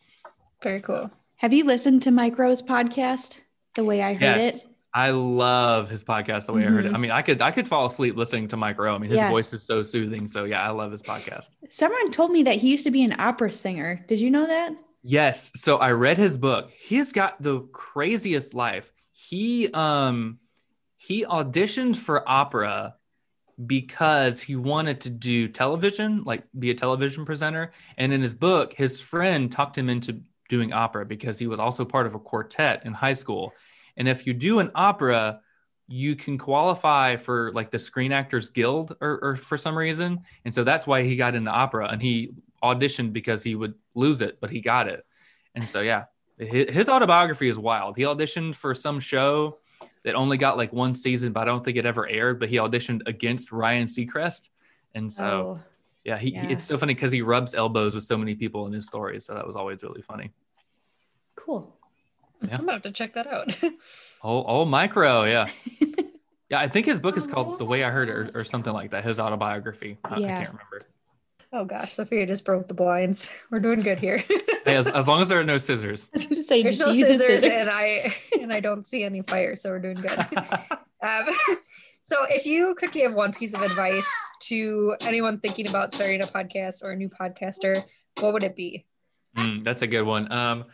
Very 0.62 0.80
cool. 0.80 1.10
Have 1.37 1.52
you 1.52 1.64
listened 1.64 2.02
to 2.02 2.10
Mike 2.10 2.38
Rowe's 2.38 2.62
podcast? 2.62 3.40
The 3.74 3.84
way 3.84 4.02
I 4.02 4.12
heard 4.14 4.22
yes, 4.22 4.64
it. 4.64 4.70
I 4.96 5.11
love 5.11 5.90
his 5.90 6.04
podcast 6.04 6.46
the 6.46 6.52
way 6.52 6.64
I 6.64 6.70
heard 6.70 6.87
it. 6.87 6.94
I 6.94 6.98
mean, 6.98 7.11
I 7.11 7.22
could 7.22 7.42
I 7.42 7.50
could 7.50 7.66
fall 7.66 7.87
asleep 7.87 8.16
listening 8.16 8.46
to 8.48 8.57
Mike 8.57 8.78
Rowe. 8.78 8.94
I 8.94 8.98
mean, 8.98 9.11
his 9.11 9.18
Yeah. 9.18 9.28
voice 9.30 9.52
is 9.52 9.64
so 9.64 9.83
soothing. 9.83 10.28
So 10.28 10.44
yeah, 10.44 10.62
I 10.62 10.70
love 10.70 10.92
his 10.92 11.02
podcast. 11.02 11.50
Someone 11.68 12.12
told 12.12 12.30
me 12.30 12.44
that 12.44 12.57
he 12.57 12.70
used 12.70 12.85
to 12.85 12.92
be 12.92 13.02
an 13.02 13.18
opera 13.18 13.52
singer. 13.52 14.04
Did 14.07 14.20
you 14.20 14.30
know 14.30 14.46
that? 14.46 14.72
Yes. 15.02 15.50
So 15.57 15.78
I 15.78 15.90
read 15.90 16.16
his 16.16 16.38
book. 16.38 16.70
He's 16.80 17.12
got 17.12 17.42
the 17.42 17.61
craziest 17.72 18.54
life. 18.54 18.92
He 19.11 19.68
um 19.72 20.38
he 20.96 21.24
auditioned 21.24 21.96
for 21.96 22.26
opera 22.28 22.94
because 23.66 24.40
he 24.40 24.57
wanted 24.57 25.00
to 25.02 25.11
do 25.11 25.48
television, 25.48 26.22
like 26.24 26.44
be 26.59 26.70
a 26.70 26.74
television 26.74 27.24
presenter. 27.24 27.72
And 27.98 28.12
in 28.12 28.22
his 28.22 28.35
book, 28.35 28.74
his 28.74 29.00
friend 29.00 29.50
talked 29.50 29.76
him 29.76 29.88
into 29.88 30.20
doing 30.48 30.72
opera 30.72 31.04
because 31.04 31.38
he 31.38 31.46
was 31.46 31.61
also 31.61 31.85
part 31.85 32.07
of 32.07 32.14
a 32.14 32.18
quartet 32.18 32.85
in 32.85 32.92
high 32.92 33.12
school. 33.12 33.52
And 33.96 34.09
if 34.09 34.26
you 34.26 34.35
do 34.35 34.59
an 34.59 34.70
opera, 34.74 35.40
you 35.87 36.16
can 36.16 36.38
qualify 36.38 37.16
for 37.16 37.52
like 37.52 37.70
the 37.70 37.78
Screen 37.78 38.12
Actors 38.12 38.48
Guild 38.48 38.96
or, 39.00 39.18
or 39.22 39.37
for 39.37 39.59
some 39.59 39.76
reason. 39.76 40.20
And 40.44 40.54
so 40.54 40.64
that's 40.64 40.87
why 40.87 41.02
he 41.02 41.16
got 41.16 41.35
into 41.35 41.50
opera 41.50 41.88
and 41.88 42.00
he 42.00 42.33
auditioned 42.62 43.12
because 43.12 43.42
he 43.42 43.54
would 43.54 43.74
lose 43.94 44.22
it, 44.22 44.40
but 44.40 44.50
he 44.50 44.61
got 44.61 44.88
it. 44.88 45.04
And 45.54 45.68
so, 45.68 45.80
yeah, 45.80 46.04
his, 46.38 46.88
autobiography 46.88 47.48
is 47.48 47.59
wild. 47.59 47.96
He 47.96 48.02
auditioned 48.02 48.54
for 48.54 48.74
some 48.74 48.98
show 48.98 49.59
that 50.04 50.14
only 50.14 50.37
got 50.37 50.57
like 50.57 50.72
one 50.72 50.94
season, 50.94 51.33
but 51.33 51.40
I 51.40 51.44
don't 51.44 51.64
think 51.64 51.76
it 51.76 51.87
ever 51.87 52.09
aired. 52.09 52.40
But 52.40 52.48
he 52.48 52.57
auditioned 52.57 53.02
against 53.07 53.52
Ryan 53.52 53.87
Seacrest. 53.87 54.48
And 54.94 55.12
so, 55.12 55.24
oh, 55.24 55.61
yeah, 56.02 56.18
he, 56.18 56.30
he- 56.30 56.37
yeah. 56.37 56.48
it's 56.48 56.64
so 56.64 56.78
funny 56.78 56.94
because 56.94 57.12
he 57.12 57.22
rubs 57.22 57.54
elbows 57.54 57.94
with 57.94 58.04
so 58.04 58.16
many 58.16 58.35
people 58.35 58.66
in 58.66 58.72
his 58.72 58.87
stories. 58.87 59.26
So 59.26 59.35
that 59.35 59.46
was 59.46 59.54
always 59.54 59.83
really 59.83 60.02
funny. 60.02 60.33
cool. 61.37 61.76
Yeah. 62.48 62.54
I'm 62.54 62.61
gonna 62.61 62.72
have 62.72 62.83
to 62.83 62.90
check 62.90 63.14
that 63.14 63.26
out. 63.26 63.57
Oh, 64.26 64.42
oh, 64.46 64.64
Mike 64.64 64.96
Rowe, 64.96 65.24
yeah. 65.24 65.48
Yeah, 66.50 66.61
I 66.61 66.68
think 66.68 66.87
his 66.87 66.98
book 67.00 67.16
is 67.16 67.26
called 67.26 67.59
The 67.59 67.64
Way 67.64 67.85
I 67.85 67.90
Heard 67.90 68.09
It 68.09 68.12
or, 68.12 68.30
or 68.40 68.44
something 68.44 68.72
like 68.72 68.90
that. 68.92 69.02
His 69.04 69.18
autobiography. 69.18 69.98
I, 70.04 70.14
I 70.14 70.18
can't 70.18 70.50
remember. 70.50 70.80
oh 71.52 71.64
gosh, 71.64 71.94
Sophia 71.94 72.26
just 72.26 72.44
broke 72.44 72.68
the 72.68 72.74
blinds. 72.74 73.30
We're 73.50 73.61
doing 73.61 73.80
good 73.80 73.98
here. 73.98 74.18
Hey, 74.64 74.76
as, 74.76 74.87
as 74.87 75.07
long 75.09 75.20
as 75.20 75.28
there 75.28 75.40
are 75.40 75.44
no 75.44 75.59
scissors. 75.59 76.09
I 76.14 76.18
was 76.18 76.24
going 76.24 76.37
to 76.37 76.42
say, 76.42 76.62
There's 76.62 76.78
did 76.78 76.87
no 76.87 76.92
scissors, 76.92 77.42
scissors? 77.42 77.66
and 77.66 77.70
I 77.70 78.14
and 78.40 78.52
I 78.52 78.61
don't 78.61 78.87
see 78.87 79.04
any 79.04 79.20
fire, 79.22 79.57
so 79.57 79.70
we're 79.70 79.78
doing 79.78 79.96
good. 79.96 80.18
um, 81.02 81.28
so, 82.02 82.24
if 82.28 82.46
you 82.46 82.74
could 82.76 82.92
give 82.92 83.12
one 83.14 83.33
piece 83.33 83.54
of 83.54 83.62
advice 83.62 84.11
to 84.42 84.94
anyone 85.07 85.40
thinking 85.40 85.68
about 85.68 85.92
starting 85.94 86.22
a 86.22 86.26
podcast 86.26 86.83
or 86.83 86.92
a 86.92 86.96
new 86.96 87.09
podcaster, 87.09 87.83
what 88.20 88.33
would 88.35 88.42
it 88.42 88.54
be? 88.54 88.85
Mm, 89.37 89.64
that's 89.64 89.83
a 89.83 89.87
good 89.87 90.02
one. 90.02 90.30
Um, 90.30 90.64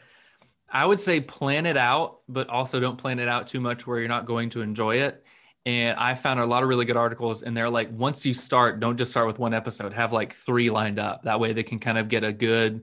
I 0.70 0.87
would 0.87 1.00
say 1.00 1.20
plan 1.20 1.66
it 1.66 1.76
out, 1.76 2.20
but 2.28 2.48
also 2.48 2.78
don't 2.78 2.96
plan 2.96 3.18
it 3.18 3.28
out 3.28 3.48
too 3.48 3.61
much 3.61 3.87
where 3.87 3.98
you're 3.98 4.09
not 4.09 4.24
going 4.24 4.50
to 4.50 4.61
enjoy 4.61 4.96
it. 4.96 5.24
And 5.66 5.98
I 5.98 6.14
found 6.14 6.40
a 6.40 6.46
lot 6.46 6.62
of 6.62 6.68
really 6.68 6.85
good 6.85 6.96
articles, 6.96 7.42
and 7.42 7.56
they're 7.56 7.68
like, 7.68 7.90
once 7.92 8.24
you 8.24 8.33
start, 8.33 8.80
don't 8.80 8.96
just 8.96 9.11
start 9.11 9.26
with 9.26 9.38
one 9.38 9.52
episode, 9.52 9.92
have 9.92 10.12
like 10.12 10.33
three 10.33 10.70
lined 10.70 10.98
up. 10.98 11.24
That 11.24 11.38
way 11.38 11.52
they 11.52 11.62
can 11.62 11.78
kind 11.78 11.98
of 11.98 12.09
get 12.09 12.24
a 12.24 12.33
good 12.33 12.83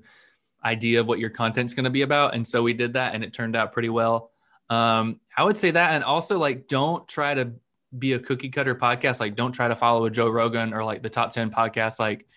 idea 0.63 0.99
of 0.99 1.07
what 1.07 1.17
your 1.17 1.29
content's 1.29 1.73
going 1.73 1.85
to 1.85 1.89
be 1.89 2.01
about. 2.03 2.35
And 2.35 2.47
so 2.47 2.61
we 2.61 2.73
did 2.73 2.93
that, 2.93 3.15
and 3.15 3.23
it 3.23 3.33
turned 3.33 3.55
out 3.55 3.71
pretty 3.71 3.89
well. 3.89 4.31
Um, 4.69 5.19
I 5.35 5.43
would 5.43 5.57
say 5.57 5.71
that, 5.71 5.91
and 5.93 6.03
also 6.03 6.37
like, 6.37 6.67
don't 6.67 7.07
try 7.07 7.33
to 7.33 7.53
be 7.97 8.13
a 8.13 8.19
cookie 8.19 8.49
cutter 8.49 8.75
podcast. 8.75 9.19
Like, 9.19 9.35
don't 9.35 9.53
try 9.53 9.69
to 9.69 9.75
follow 9.75 10.05
a 10.05 10.11
Joe 10.11 10.29
Rogan 10.29 10.73
or 10.73 10.83
like 10.83 11.01
the 11.01 11.09
top 11.09 11.31
10 11.31 11.49
podcast. 11.51 11.99
Like, 11.99 12.27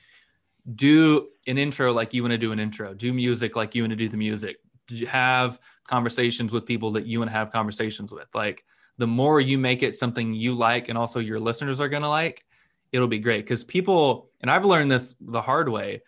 do 0.74 1.28
an 1.46 1.58
intro 1.58 1.92
like 1.92 2.14
you 2.14 2.22
want 2.22 2.32
to 2.32 2.38
do 2.38 2.52
an 2.52 2.60
intro, 2.60 2.94
do 2.94 3.12
music 3.12 3.56
like 3.56 3.74
you 3.74 3.82
want 3.82 3.90
to 3.90 3.96
do 3.96 4.08
the 4.08 4.16
music, 4.16 4.58
have 5.06 5.58
conversations 5.86 6.52
with 6.52 6.66
people 6.66 6.92
that 6.92 7.06
you 7.06 7.18
want 7.18 7.30
to 7.30 7.36
have 7.36 7.52
conversations 7.52 8.12
with. 8.12 8.28
Like, 8.34 8.64
the 8.98 9.06
more 9.06 9.40
you 9.40 9.58
make 9.58 9.82
it 9.82 9.96
something 9.96 10.34
you 10.34 10.54
like 10.54 10.88
and 10.88 10.98
also 10.98 11.20
your 11.20 11.40
listeners 11.40 11.80
are 11.80 11.88
going 11.88 12.02
to 12.02 12.08
like, 12.08 12.44
it'll 12.92 13.08
be 13.08 13.18
great. 13.18 13.44
Because 13.44 13.64
people, 13.64 14.30
and 14.40 14.50
I've 14.50 14.64
learned 14.64 14.90
this 14.90 15.16
the 15.20 15.40
hard 15.40 15.68
way, 15.68 16.02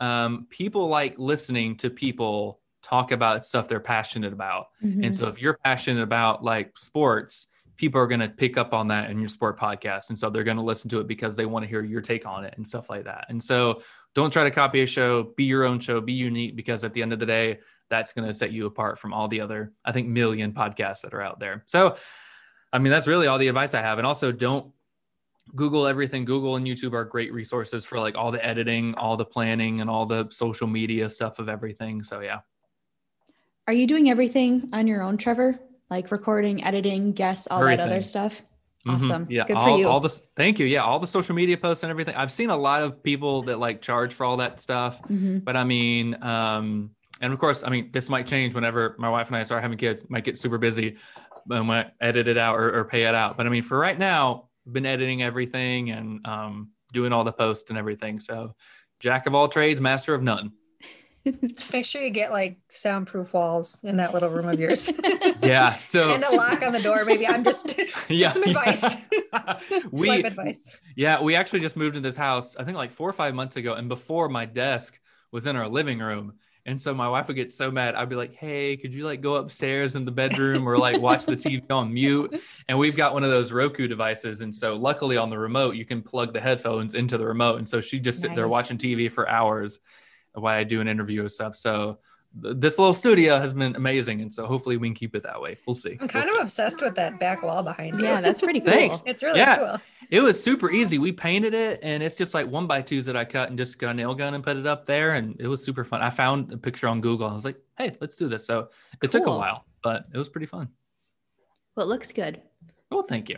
um, 0.00 0.46
people 0.48 0.88
like 0.88 1.18
listening 1.18 1.76
to 1.78 1.90
people 1.90 2.60
talk 2.82 3.12
about 3.12 3.44
stuff 3.44 3.68
they're 3.68 3.80
passionate 3.80 4.32
about. 4.32 4.68
Mhm. 4.82 5.04
And 5.04 5.16
so 5.16 5.26
if 5.26 5.42
you're 5.42 5.58
passionate 5.62 6.02
about 6.02 6.42
like 6.42 6.78
sports, 6.78 7.48
people 7.76 8.00
are 8.00 8.06
going 8.06 8.20
to 8.20 8.28
pick 8.28 8.56
up 8.56 8.72
on 8.72 8.88
that 8.88 9.10
in 9.10 9.18
your 9.18 9.28
sport 9.28 9.58
podcast. 9.58 10.08
And 10.08 10.18
so 10.18 10.30
they're 10.30 10.44
going 10.44 10.56
to 10.56 10.62
listen 10.62 10.88
to 10.90 11.00
it 11.00 11.06
because 11.06 11.36
they 11.36 11.46
want 11.46 11.64
to 11.64 11.68
hear 11.68 11.82
your 11.82 12.00
take 12.00 12.26
on 12.26 12.44
it 12.44 12.54
and 12.56 12.66
stuff 12.66 12.88
like 12.88 13.04
that. 13.04 13.26
And 13.28 13.42
so 13.42 13.82
don't 14.14 14.32
try 14.32 14.44
to 14.44 14.50
copy 14.50 14.80
a 14.82 14.86
show, 14.86 15.34
be 15.36 15.44
your 15.44 15.64
own 15.64 15.80
show, 15.80 16.00
be 16.00 16.12
unique 16.12 16.56
because 16.56 16.82
at 16.82 16.92
the 16.92 17.02
end 17.02 17.12
of 17.12 17.18
the 17.18 17.26
day, 17.26 17.58
that's 17.90 18.12
going 18.12 18.26
to 18.26 18.34
set 18.34 18.52
you 18.52 18.66
apart 18.66 18.98
from 18.98 19.12
all 19.12 19.28
the 19.28 19.40
other, 19.40 19.72
I 19.84 19.92
think, 19.92 20.08
million 20.08 20.52
podcasts 20.52 21.02
that 21.02 21.14
are 21.14 21.22
out 21.22 21.40
there. 21.40 21.62
So, 21.66 21.96
I 22.72 22.78
mean, 22.78 22.90
that's 22.90 23.06
really 23.06 23.26
all 23.26 23.38
the 23.38 23.48
advice 23.48 23.74
I 23.74 23.80
have. 23.80 23.98
And 23.98 24.06
also 24.06 24.30
don't 24.32 24.72
Google 25.56 25.86
everything. 25.86 26.24
Google 26.24 26.56
and 26.56 26.66
YouTube 26.66 26.92
are 26.92 27.04
great 27.04 27.32
resources 27.32 27.84
for 27.84 27.98
like 27.98 28.14
all 28.16 28.30
the 28.30 28.44
editing, 28.44 28.94
all 28.96 29.16
the 29.16 29.24
planning, 29.24 29.80
and 29.80 29.88
all 29.88 30.04
the 30.06 30.26
social 30.30 30.66
media 30.66 31.08
stuff 31.08 31.38
of 31.38 31.48
everything. 31.48 32.02
So, 32.02 32.20
yeah. 32.20 32.40
Are 33.66 33.72
you 33.72 33.86
doing 33.86 34.10
everything 34.10 34.68
on 34.72 34.86
your 34.86 35.02
own, 35.02 35.16
Trevor? 35.16 35.58
Like 35.90 36.10
recording, 36.10 36.64
editing, 36.64 37.12
guests, 37.12 37.48
all 37.50 37.60
that 37.60 37.80
other 37.80 37.92
Everything. 37.92 38.02
stuff? 38.02 38.42
Mhm. 38.86 39.04
Awesome. 39.04 39.26
Yeah. 39.30 39.46
Good 39.46 39.56
all, 39.56 39.68
for 39.68 39.78
you. 39.78 39.88
all 39.88 40.00
this. 40.00 40.22
Thank 40.36 40.58
you. 40.58 40.66
Yeah. 40.66 40.82
All 40.82 40.98
the 40.98 41.06
social 41.06 41.34
media 41.34 41.56
posts 41.56 41.82
and 41.82 41.90
everything. 41.90 42.14
I've 42.14 42.30
seen 42.32 42.50
a 42.50 42.56
lot 42.56 42.82
of 42.82 43.02
people 43.02 43.42
that 43.44 43.58
like 43.58 43.80
charge 43.82 44.12
for 44.12 44.24
all 44.24 44.36
that 44.38 44.60
stuff. 44.60 45.02
Mhm. 45.08 45.44
But 45.44 45.56
I 45.56 45.64
mean, 45.64 46.22
um, 46.22 46.90
and 47.20 47.32
of 47.32 47.38
course, 47.38 47.64
I 47.64 47.70
mean, 47.70 47.90
this 47.92 48.08
might 48.08 48.26
change 48.26 48.54
whenever 48.54 48.94
my 48.98 49.08
wife 49.08 49.28
and 49.28 49.36
I 49.36 49.42
start 49.42 49.62
having 49.62 49.78
kids. 49.78 50.08
Might 50.08 50.24
get 50.24 50.38
super 50.38 50.58
busy, 50.58 50.96
and 51.50 51.66
might 51.66 51.92
edit 52.00 52.28
it 52.28 52.38
out 52.38 52.56
or, 52.56 52.78
or 52.78 52.84
pay 52.84 53.04
it 53.04 53.14
out. 53.14 53.36
But 53.36 53.46
I 53.46 53.50
mean, 53.50 53.62
for 53.62 53.78
right 53.78 53.98
now, 53.98 54.48
I've 54.66 54.72
been 54.72 54.86
editing 54.86 55.22
everything 55.22 55.90
and 55.90 56.26
um, 56.26 56.70
doing 56.92 57.12
all 57.12 57.24
the 57.24 57.32
posts 57.32 57.70
and 57.70 57.78
everything. 57.78 58.20
So, 58.20 58.54
jack 59.00 59.26
of 59.26 59.34
all 59.34 59.48
trades, 59.48 59.80
master 59.80 60.14
of 60.14 60.22
none. 60.22 60.52
Just 61.54 61.72
make 61.72 61.84
sure 61.84 62.02
you 62.02 62.10
get 62.10 62.32
like 62.32 62.58
soundproof 62.68 63.34
walls 63.34 63.82
in 63.84 63.96
that 63.96 64.14
little 64.14 64.28
room 64.28 64.48
of 64.48 64.58
yours. 64.58 64.90
Yeah. 65.42 65.76
So 65.76 66.14
and 66.14 66.24
a 66.24 66.34
lock 66.34 66.62
on 66.62 66.72
the 66.72 66.80
door. 66.80 67.04
Maybe 67.04 67.26
I'm 67.26 67.44
just 67.44 67.78
yeah, 68.08 68.30
some 68.30 68.42
advice. 68.42 68.96
yeah. 69.12 69.60
we 69.92 70.08
life 70.08 70.24
advice. 70.24 70.76
Yeah, 70.96 71.22
we 71.22 71.36
actually 71.36 71.60
just 71.60 71.76
moved 71.76 71.96
into 71.96 72.08
this 72.08 72.16
house, 72.16 72.56
I 72.56 72.64
think 72.64 72.76
like 72.76 72.90
four 72.90 73.08
or 73.08 73.12
five 73.12 73.34
months 73.34 73.56
ago. 73.56 73.74
And 73.74 73.88
before 73.88 74.28
my 74.28 74.46
desk 74.46 74.98
was 75.30 75.46
in 75.46 75.54
our 75.56 75.68
living 75.68 76.00
room. 76.00 76.34
And 76.68 76.80
so 76.80 76.92
my 76.92 77.08
wife 77.08 77.28
would 77.28 77.36
get 77.36 77.50
so 77.50 77.70
mad. 77.70 77.94
I'd 77.94 78.10
be 78.10 78.14
like, 78.14 78.34
hey, 78.34 78.76
could 78.76 78.92
you 78.92 79.06
like 79.06 79.22
go 79.22 79.36
upstairs 79.36 79.96
in 79.96 80.04
the 80.04 80.10
bedroom 80.10 80.68
or 80.68 80.76
like 80.76 81.00
watch 81.00 81.24
the 81.24 81.34
TV 81.34 81.62
on 81.70 81.94
mute? 81.94 82.38
And 82.68 82.78
we've 82.78 82.94
got 82.94 83.14
one 83.14 83.24
of 83.24 83.30
those 83.30 83.52
Roku 83.52 83.88
devices. 83.88 84.42
And 84.42 84.54
so 84.54 84.76
luckily 84.76 85.16
on 85.16 85.30
the 85.30 85.38
remote, 85.38 85.76
you 85.76 85.86
can 85.86 86.02
plug 86.02 86.34
the 86.34 86.40
headphones 86.42 86.94
into 86.94 87.16
the 87.16 87.24
remote. 87.24 87.56
And 87.56 87.66
so 87.66 87.80
she 87.80 87.98
just 87.98 88.20
sit 88.20 88.34
there 88.34 88.48
watching 88.48 88.76
TV 88.76 89.10
for 89.10 89.26
hours 89.26 89.80
while 90.34 90.54
I 90.54 90.64
do 90.64 90.82
an 90.82 90.88
interview 90.88 91.22
and 91.22 91.32
stuff. 91.32 91.56
So 91.56 92.00
this 92.40 92.78
little 92.78 92.92
studio 92.92 93.38
has 93.40 93.52
been 93.52 93.74
amazing, 93.76 94.20
and 94.20 94.32
so 94.32 94.46
hopefully 94.46 94.76
we 94.76 94.88
can 94.88 94.94
keep 94.94 95.14
it 95.14 95.22
that 95.24 95.40
way. 95.40 95.58
We'll 95.66 95.74
see. 95.74 95.98
I'm 96.00 96.08
kind 96.08 96.24
We'll 96.26 96.34
of 96.34 96.38
see. 96.50 96.62
obsessed 96.62 96.80
with 96.82 96.94
that 96.96 97.18
back 97.18 97.42
wall 97.42 97.62
behind 97.62 97.98
you. 97.98 98.04
Yeah, 98.06 98.20
that's 98.20 98.40
pretty 98.40 98.60
cool. 98.62 98.72
Thanks. 98.72 99.02
it's 99.06 99.22
really 99.22 99.40
Yeah. 99.40 99.56
cool. 99.56 99.76
It 100.10 100.20
was 100.20 100.42
super 100.42 100.70
easy. 100.70 100.98
We 100.98 101.12
painted 101.12 101.52
it, 101.52 101.80
and 101.82 102.02
it's 102.02 102.16
just 102.16 102.32
like 102.32 102.46
one 102.50 102.66
by 102.66 102.80
twos 102.82 103.04
that 103.06 103.16
I 103.16 103.24
cut 103.26 103.50
and 103.50 103.58
just 103.58 103.78
got 103.78 103.90
a 103.90 103.94
nail 103.94 104.14
gun 104.14 104.32
and 104.34 104.42
put 104.42 104.56
it 104.56 104.66
up 104.66 104.86
there, 104.86 105.14
and 105.14 105.36
it 105.40 105.48
was 105.48 105.62
super 105.62 105.84
fun. 105.84 106.00
I 106.00 106.08
found 106.10 106.52
a 106.52 106.56
picture 106.56 106.88
on 106.88 107.00
Google. 107.00 107.28
I 107.28 107.34
was 107.34 107.44
like, 107.44 107.60
"Hey, 107.76 107.92
let's 108.00 108.16
do 108.16 108.28
this." 108.28 108.46
So 108.46 108.68
it 109.02 109.10
took 109.12 109.26
a 109.26 109.30
while, 109.30 109.64
but 109.82 110.06
it 110.14 110.16
was 110.18 110.28
pretty 110.30 110.46
fun. 110.46 110.68
Well, 111.76 111.84
it 111.86 111.90
looks 111.90 112.10
good. 112.12 112.40
Well, 112.90 113.02
thank 113.02 113.28
you. 113.28 113.36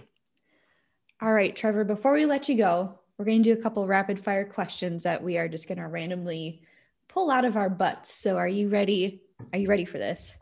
All 1.20 1.32
right, 1.32 1.54
Trevor, 1.54 1.84
before 1.84 2.12
we 2.12 2.24
let 2.24 2.48
you 2.48 2.56
go, 2.56 2.98
we're 3.18 3.24
going 3.26 3.42
to 3.42 3.54
do 3.54 3.58
a 3.58 3.62
couple 3.62 3.86
rapid 3.86 4.22
fire 4.24 4.44
questions 4.46 5.02
that 5.02 5.22
we 5.22 5.36
are 5.36 5.48
just 5.48 5.68
going 5.68 5.78
to 5.78 5.86
randomly 5.88 6.62
pull 7.10 7.30
out 7.30 7.44
of 7.44 7.56
our 7.56 7.68
butts. 7.68 8.12
So, 8.14 8.36
are 8.36 8.48
you 8.48 8.68
ready? 8.68 9.22
Are 9.52 9.58
you 9.58 9.68
ready 9.68 9.84
for 9.84 9.98
this? 9.98 10.34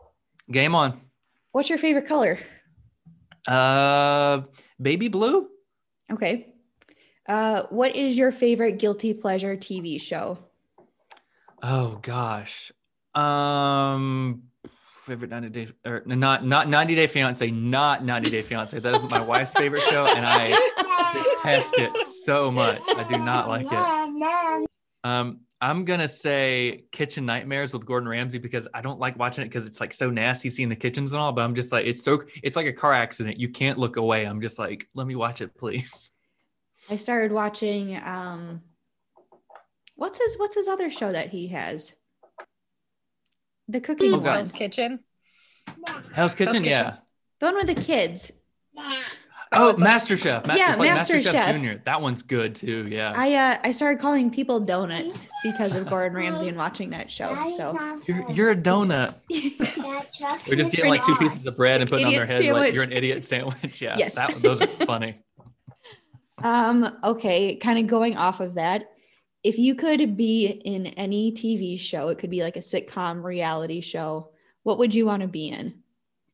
Game 0.51 0.75
on. 0.75 1.01
What's 1.51 1.69
your 1.69 1.79
favorite 1.79 2.07
color? 2.07 2.39
Uh, 3.47 4.41
baby 4.81 5.07
blue. 5.07 5.47
Okay. 6.11 6.53
Uh, 7.27 7.63
what 7.69 7.95
is 7.95 8.17
your 8.17 8.31
favorite 8.31 8.79
guilty 8.79 9.13
pleasure 9.13 9.55
TV 9.55 10.01
show? 10.01 10.39
Oh 11.61 11.99
gosh. 12.01 12.71
Um 13.13 14.43
favorite 15.03 15.31
90 15.31 15.49
day 15.49 15.67
or 15.85 16.03
not 16.05 16.45
not 16.45 16.69
90 16.69 16.95
day 16.95 17.07
fiance, 17.07 17.49
not 17.51 18.03
90 18.03 18.29
day 18.29 18.41
fiance. 18.41 18.79
That 18.79 18.95
is 18.95 19.03
my 19.03 19.19
wife's 19.19 19.51
favorite 19.53 19.81
show 19.83 20.05
and 20.07 20.25
I 20.25 20.47
detest 21.43 21.73
it 21.77 22.07
so 22.25 22.49
much. 22.49 22.81
I 22.87 23.05
do 23.11 23.17
not 23.19 23.47
like 23.47 23.67
it. 23.71 24.67
Um 25.03 25.41
I'm 25.61 25.83
gonna 25.83 26.07
say 26.07 26.85
Kitchen 26.91 27.25
Nightmares 27.25 27.73
with 27.73 27.85
Gordon 27.85 28.07
Ramsay 28.07 28.37
because 28.37 28.67
I 28.73 28.81
don't 28.81 28.99
like 28.99 29.19
watching 29.19 29.43
it 29.43 29.49
because 29.49 29.67
it's 29.67 29.81
like 29.81 29.93
so 29.93 30.09
nasty 30.09 30.49
seeing 30.49 30.69
the 30.69 30.75
kitchens 30.75 31.11
and 31.11 31.19
all, 31.19 31.33
but 31.33 31.41
I'm 31.43 31.53
just 31.55 31.71
like 31.71 31.85
it's 31.85 32.03
so 32.03 32.23
it's 32.41 32.55
like 32.55 32.65
a 32.67 32.73
car 32.73 32.93
accident. 32.93 33.39
You 33.39 33.49
can't 33.49 33.77
look 33.77 33.97
away. 33.97 34.23
I'm 34.25 34.41
just 34.41 34.57
like, 34.57 34.87
let 34.95 35.05
me 35.05 35.15
watch 35.15 35.41
it, 35.41 35.55
please. 35.57 36.11
I 36.89 36.95
started 36.95 37.31
watching 37.33 37.97
um 37.97 38.61
what's 39.95 40.19
his 40.19 40.37
what's 40.39 40.55
his 40.55 40.67
other 40.69 40.89
show 40.89 41.11
that 41.11 41.29
he 41.29 41.49
has? 41.49 41.93
The 43.67 43.81
cooking 43.81 44.13
Oh, 44.13 44.15
one. 44.15 44.23
God. 44.23 44.33
Hell's 44.35 44.51
Kitchen. 44.51 44.99
Hell's 46.13 46.35
Kitchen, 46.35 46.53
Kitchen. 46.53 46.69
yeah. 46.69 46.97
The 47.39 47.45
one 47.47 47.55
with 47.55 47.67
the 47.67 47.75
kids. 47.75 48.31
Oh, 49.51 49.69
it's 49.69 49.79
like- 49.81 49.89
Master 49.89 50.15
Chef. 50.17 50.45
Ma- 50.45 50.53
Yeah, 50.55 50.69
it's 50.71 50.79
like 50.79 50.89
Master 50.93 51.13
Master 51.15 51.31
Chef 51.31 51.43
Chef. 51.45 51.55
Junior. 51.55 51.81
That 51.85 52.01
one's 52.01 52.21
good 52.21 52.53
too. 52.55 52.87
Yeah. 52.87 53.13
I 53.15 53.33
uh 53.33 53.57
I 53.63 53.71
started 53.71 53.99
calling 53.99 54.29
people 54.29 54.59
donuts 54.59 55.27
because 55.43 55.75
of 55.75 55.89
Gordon 55.89 56.15
Ramsay 56.17 56.47
and 56.49 56.57
watching 56.57 56.91
that 56.91 57.11
show. 57.11 57.35
So 57.57 57.77
You're 58.05 58.31
you're 58.31 58.51
a 58.51 58.55
donut. 58.55 59.15
We're 60.47 60.55
just 60.55 60.71
getting 60.71 60.89
like 60.89 61.03
two 61.03 61.15
pieces 61.15 61.43
of 61.45 61.55
bread 61.55 61.81
and 61.81 61.89
putting 61.89 62.05
on 62.05 62.13
their 62.13 62.23
Idiot 62.25 62.43
head 62.43 62.53
like 62.53 62.75
you're 62.75 62.83
an 62.83 62.91
idiot 62.91 63.25
sandwich. 63.25 63.81
Yeah. 63.81 63.95
Yes. 63.97 64.15
That, 64.15 64.41
those 64.41 64.61
are 64.61 64.67
funny. 64.85 65.17
Um, 66.43 66.97
okay, 67.03 67.55
kind 67.55 67.79
of 67.79 67.87
going 67.87 68.17
off 68.17 68.39
of 68.39 68.53
that. 68.55 68.91
If 69.43 69.57
you 69.57 69.75
could 69.75 70.15
be 70.17 70.47
in 70.47 70.87
any 70.87 71.31
TV 71.31 71.79
show, 71.79 72.09
it 72.09 72.17
could 72.17 72.29
be 72.29 72.43
like 72.43 72.55
a 72.55 72.61
sitcom 72.61 73.23
reality 73.23 73.81
show, 73.81 74.29
what 74.63 74.77
would 74.77 74.93
you 74.93 75.05
want 75.05 75.21
to 75.21 75.27
be 75.27 75.47
in? 75.49 75.75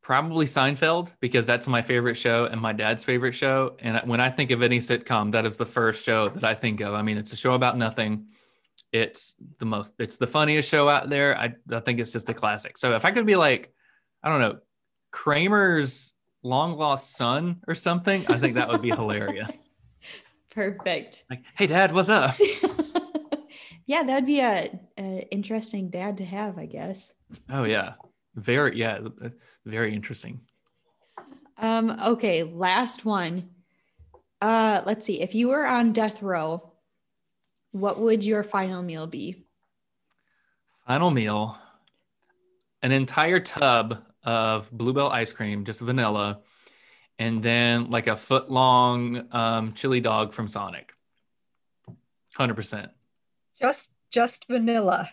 Probably 0.06 0.46
Seinfeld 0.46 1.10
because 1.18 1.46
that's 1.46 1.66
my 1.66 1.82
favorite 1.82 2.14
show 2.14 2.44
and 2.44 2.60
my 2.60 2.72
dad's 2.72 3.02
favorite 3.02 3.32
show. 3.32 3.74
And 3.80 4.00
when 4.08 4.20
I 4.20 4.30
think 4.30 4.52
of 4.52 4.62
any 4.62 4.78
sitcom, 4.78 5.32
that 5.32 5.44
is 5.44 5.56
the 5.56 5.66
first 5.66 6.04
show 6.04 6.28
that 6.28 6.44
I 6.44 6.54
think 6.54 6.80
of. 6.80 6.94
I 6.94 7.02
mean, 7.02 7.18
it's 7.18 7.32
a 7.32 7.36
show 7.36 7.54
about 7.54 7.76
nothing. 7.76 8.26
It's 8.92 9.34
the 9.58 9.64
most, 9.64 9.94
it's 9.98 10.16
the 10.16 10.28
funniest 10.28 10.70
show 10.70 10.88
out 10.88 11.10
there. 11.10 11.36
I, 11.36 11.54
I 11.72 11.80
think 11.80 11.98
it's 11.98 12.12
just 12.12 12.28
a 12.28 12.34
classic. 12.34 12.78
So 12.78 12.94
if 12.94 13.04
I 13.04 13.10
could 13.10 13.26
be 13.26 13.34
like, 13.34 13.74
I 14.22 14.28
don't 14.28 14.38
know, 14.38 14.60
Kramer's 15.10 16.14
long 16.44 16.78
lost 16.78 17.16
son 17.16 17.60
or 17.66 17.74
something, 17.74 18.24
I 18.28 18.38
think 18.38 18.54
that 18.54 18.68
would 18.68 18.82
be 18.82 18.90
hilarious. 18.90 19.68
Perfect. 20.50 21.24
Like, 21.28 21.42
hey, 21.56 21.66
dad, 21.66 21.90
what's 21.90 22.10
up? 22.10 22.36
yeah, 23.86 24.04
that'd 24.04 24.24
be 24.24 24.38
a, 24.38 24.70
a 24.96 25.26
interesting 25.32 25.90
dad 25.90 26.18
to 26.18 26.24
have, 26.24 26.58
I 26.58 26.66
guess. 26.66 27.12
Oh, 27.50 27.64
yeah. 27.64 27.94
Very, 28.36 28.78
yeah, 28.78 29.00
very 29.64 29.94
interesting. 29.94 30.40
Um, 31.58 31.90
okay, 31.90 32.42
last 32.42 33.04
one. 33.04 33.50
Uh, 34.40 34.82
let's 34.84 35.06
see. 35.06 35.20
If 35.20 35.34
you 35.34 35.48
were 35.48 35.66
on 35.66 35.92
death 35.92 36.22
row, 36.22 36.72
what 37.72 37.98
would 37.98 38.22
your 38.22 38.44
final 38.44 38.82
meal 38.82 39.06
be? 39.06 39.46
Final 40.86 41.10
meal 41.10 41.58
an 42.82 42.92
entire 42.92 43.40
tub 43.40 44.04
of 44.22 44.70
bluebell 44.70 45.08
ice 45.08 45.32
cream, 45.32 45.64
just 45.64 45.80
vanilla, 45.80 46.40
and 47.18 47.42
then 47.42 47.90
like 47.90 48.06
a 48.06 48.16
foot 48.16 48.50
long 48.50 49.26
um, 49.32 49.72
chili 49.72 50.00
dog 50.00 50.32
from 50.32 50.46
Sonic. 50.46 50.92
100%. 52.38 52.90
Just 53.60 53.92
just 54.10 54.46
vanilla. 54.46 55.10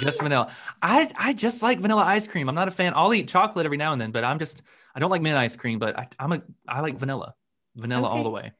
Just 0.00 0.20
vanilla. 0.20 0.52
I, 0.82 1.10
I 1.18 1.32
just 1.32 1.62
like 1.62 1.78
vanilla 1.78 2.02
ice 2.02 2.28
cream. 2.28 2.48
I'm 2.48 2.54
not 2.54 2.68
a 2.68 2.70
fan. 2.70 2.92
I'll 2.94 3.14
eat 3.14 3.28
chocolate 3.28 3.64
every 3.64 3.78
now 3.78 3.92
and 3.92 4.00
then, 4.00 4.10
but 4.10 4.24
I'm 4.24 4.38
just, 4.38 4.62
I 4.94 5.00
don't 5.00 5.10
like 5.10 5.22
mint 5.22 5.36
ice 5.36 5.56
cream, 5.56 5.78
but 5.78 5.98
I, 5.98 6.08
I'm 6.18 6.32
a, 6.32 6.42
I 6.68 6.80
like 6.80 6.96
vanilla. 6.96 7.34
Vanilla 7.76 8.08
all 8.08 8.22
the 8.22 8.30
way. 8.30 8.52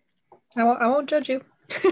I 0.56 0.64
won't, 0.64 0.80
I 0.80 0.86
won't 0.86 1.08
judge 1.08 1.28
you. 1.28 1.42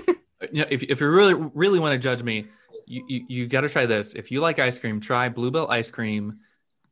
Uh, 0.42 0.47
you 0.51 0.62
know, 0.62 0.66
if, 0.68 0.82
if 0.82 1.01
you 1.01 1.09
really 1.09 1.34
really 1.55 1.78
want 1.78 1.92
to 1.92 1.99
judge 1.99 2.20
me, 2.24 2.47
you 2.86 3.05
you, 3.09 3.24
you 3.28 3.47
got 3.47 3.61
to 3.61 3.68
try 3.68 3.86
this. 3.86 4.14
If 4.14 4.32
you 4.32 4.40
like 4.40 4.59
ice 4.59 4.78
cream, 4.80 5.01
try 5.01 5.28
Bluebell 5.28 5.70
ice 5.70 5.92
cream. 5.92 6.40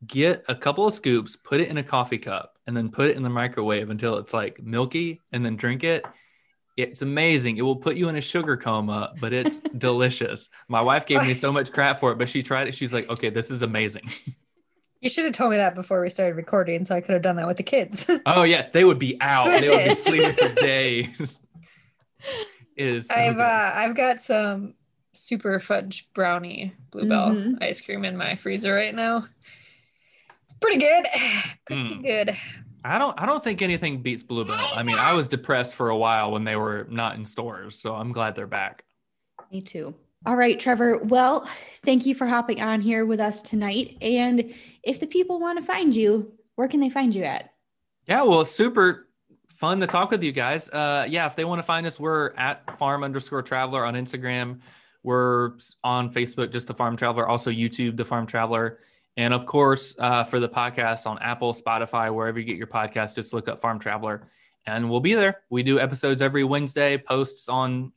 Get 0.07 0.45
a 0.49 0.55
couple 0.55 0.87
of 0.87 0.95
scoops, 0.95 1.35
put 1.35 1.61
it 1.61 1.69
in 1.69 1.77
a 1.77 1.83
coffee 1.83 2.19
cup, 2.19 2.57
and 2.69 2.77
then 2.77 2.89
put 2.91 3.11
it 3.11 3.17
in 3.17 3.25
the 3.25 3.31
microwave 3.31 3.91
until 3.91 4.17
it's 4.19 4.33
like 4.33 4.63
milky, 4.63 5.21
and 5.33 5.45
then 5.45 5.57
drink 5.57 5.83
it. 5.83 6.05
It's 6.77 7.03
amazing. 7.03 7.59
It 7.59 7.63
will 7.63 7.77
put 7.77 7.97
you 7.97 8.09
in 8.09 8.17
a 8.17 8.21
sugar 8.21 8.57
coma, 8.57 9.13
but 9.21 9.33
it's 9.33 9.59
delicious. 9.79 10.49
My 10.69 10.81
wife 10.81 11.05
gave 11.07 11.27
me 11.27 11.35
so 11.35 11.53
much 11.59 11.71
crap 11.73 12.01
for 12.01 12.13
it, 12.13 12.19
but 12.19 12.29
she 12.29 12.43
tried 12.43 12.69
it. 12.69 12.75
She's 12.75 12.93
like, 12.93 13.09
"Okay, 13.11 13.29
this 13.31 13.51
is 13.51 13.63
amazing." 13.63 14.11
You 15.05 15.09
should 15.09 15.25
have 15.25 15.35
told 15.35 15.51
me 15.51 15.57
that 15.57 15.75
before 15.75 16.01
we 16.01 16.09
started 16.09 16.37
recording, 16.37 16.85
so 16.85 16.95
I 16.95 17.01
could 17.01 17.15
have 17.15 17.23
done 17.23 17.35
that 17.35 17.49
with 17.49 17.57
the 17.57 17.65
kids. 17.65 18.09
Oh 18.25 18.45
yeah, 18.45 18.69
they 18.73 18.85
would 18.85 19.01
be 19.01 19.21
out. 19.21 19.49
They 19.61 19.69
would 19.69 19.89
be 19.89 19.95
sleeping 19.97 20.33
for 20.33 20.49
days. 20.55 21.41
It 22.77 22.87
is. 22.87 23.09
so 23.09 23.15
I've 23.17 23.41
uh, 23.41 23.71
I've 23.75 23.97
got 23.97 24.21
some 24.21 24.75
super 25.13 25.59
fudge 25.59 26.09
brownie 26.15 26.73
bluebell 26.93 27.33
Mhm. 27.33 27.61
ice 27.61 27.81
cream 27.81 28.05
in 28.05 28.17
my 28.17 28.37
freezer 28.37 28.73
right 28.73 28.95
now. 28.95 29.27
It's 30.45 30.53
pretty 30.55 30.79
good. 30.79 31.05
Pretty 31.67 31.83
Mm. 31.97 32.03
good. 32.05 32.37
I 32.85 32.99
don't 32.99 33.21
I 33.21 33.27
don't 33.27 33.43
think 33.43 33.63
anything 33.63 34.03
beats 34.03 34.23
Bluebell. 34.23 34.57
I 34.75 34.83
mean, 34.83 34.99
I 34.99 35.13
was 35.15 35.29
depressed 35.29 35.75
for 35.75 35.91
a 35.91 35.97
while 35.97 36.33
when 36.33 36.45
they 36.45 36.57
were 36.57 36.87
not 36.91 37.17
in 37.17 37.25
stores, 37.25 37.79
so 37.79 37.95
I'm 37.95 38.13
glad 38.13 38.35
they're 38.35 38.47
back. 38.47 38.85
Me 39.51 39.61
too. 39.61 39.95
All 40.27 40.37
right, 40.37 40.59
Trevor. 40.59 40.99
Well, 40.99 41.49
thank 41.85 42.07
you 42.07 42.15
for 42.15 42.27
hopping 42.27 42.61
on 42.61 42.81
here 42.81 43.05
with 43.05 43.21
us 43.21 43.43
tonight. 43.43 43.99
And 44.01 44.55
if 44.83 45.01
the 45.01 45.07
people 45.07 45.41
want 45.41 45.59
to 45.59 45.65
find 45.65 45.95
you, 45.95 46.33
where 46.55 46.69
can 46.69 46.81
they 46.81 46.91
find 46.91 47.15
you 47.15 47.25
at? 47.25 47.53
Yeah, 48.07 48.23
well, 48.23 48.45
super 48.45 49.09
fun 49.47 49.81
to 49.81 49.87
talk 49.87 50.11
with 50.11 50.23
you 50.23 50.33
guys. 50.33 50.69
Uh 50.69 51.07
yeah, 51.09 51.27
if 51.27 51.37
they 51.37 51.45
want 51.45 51.61
to 51.61 51.65
find 51.65 51.87
us, 51.87 52.01
we're 52.01 52.35
at 52.35 52.79
farm 52.79 53.05
underscore 53.05 53.43
traveler 53.43 53.85
on 53.85 53.95
Instagram. 53.95 54.61
We're 55.05 55.53
on 55.83 56.13
Facebook, 56.13 56.53
just 56.53 56.69
the 56.69 56.75
farm 56.75 56.97
traveler, 56.97 57.29
also 57.29 57.51
YouTube, 57.51 57.97
the 57.97 58.05
farm 58.05 58.27
traveler. 58.27 58.79
And 59.17 59.35
of 59.35 59.45
course, 59.47 59.95
uh, 59.99 60.25
for 60.25 60.41
the 60.41 60.49
podcast 60.49 61.07
on 61.07 61.19
Apple, 61.19 61.53
Spotify, 61.53 62.13
wherever 62.15 62.39
you 62.39 62.45
get 62.45 62.57
your 62.57 62.67
podcast, 62.67 63.15
just 63.15 63.33
look 63.33 63.49
up 63.49 63.61
Farm 63.61 63.79
Traveler 63.79 64.29
and 64.67 64.89
we'll 64.89 65.01
be 65.01 65.15
there. 65.15 65.43
We 65.51 65.63
do 65.63 65.79
episodes 65.79 66.23
every 66.23 66.45
Wednesday, 66.45 66.97
posts 66.97 67.49
on 67.49 67.93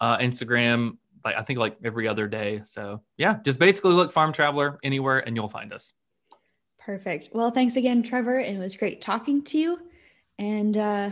uh, 0.00 0.18
Instagram, 0.18 0.98
like 1.24 1.36
I 1.36 1.42
think 1.42 1.58
like 1.58 1.76
every 1.82 2.06
other 2.06 2.28
day. 2.28 2.60
So 2.64 3.02
yeah, 3.16 3.38
just 3.44 3.58
basically 3.58 3.94
look 3.94 4.12
Farm 4.12 4.32
Traveler 4.32 4.78
anywhere 4.82 5.18
and 5.26 5.34
you'll 5.34 5.48
find 5.48 5.72
us. 5.72 5.92
Perfect. 6.78 7.30
Well, 7.32 7.50
thanks 7.50 7.76
again, 7.76 8.02
Trevor. 8.02 8.38
It 8.38 8.58
was 8.58 8.76
great 8.76 9.00
talking 9.00 9.42
to 9.44 9.58
you. 9.58 9.80
And 10.38 10.76
uh, 10.76 11.10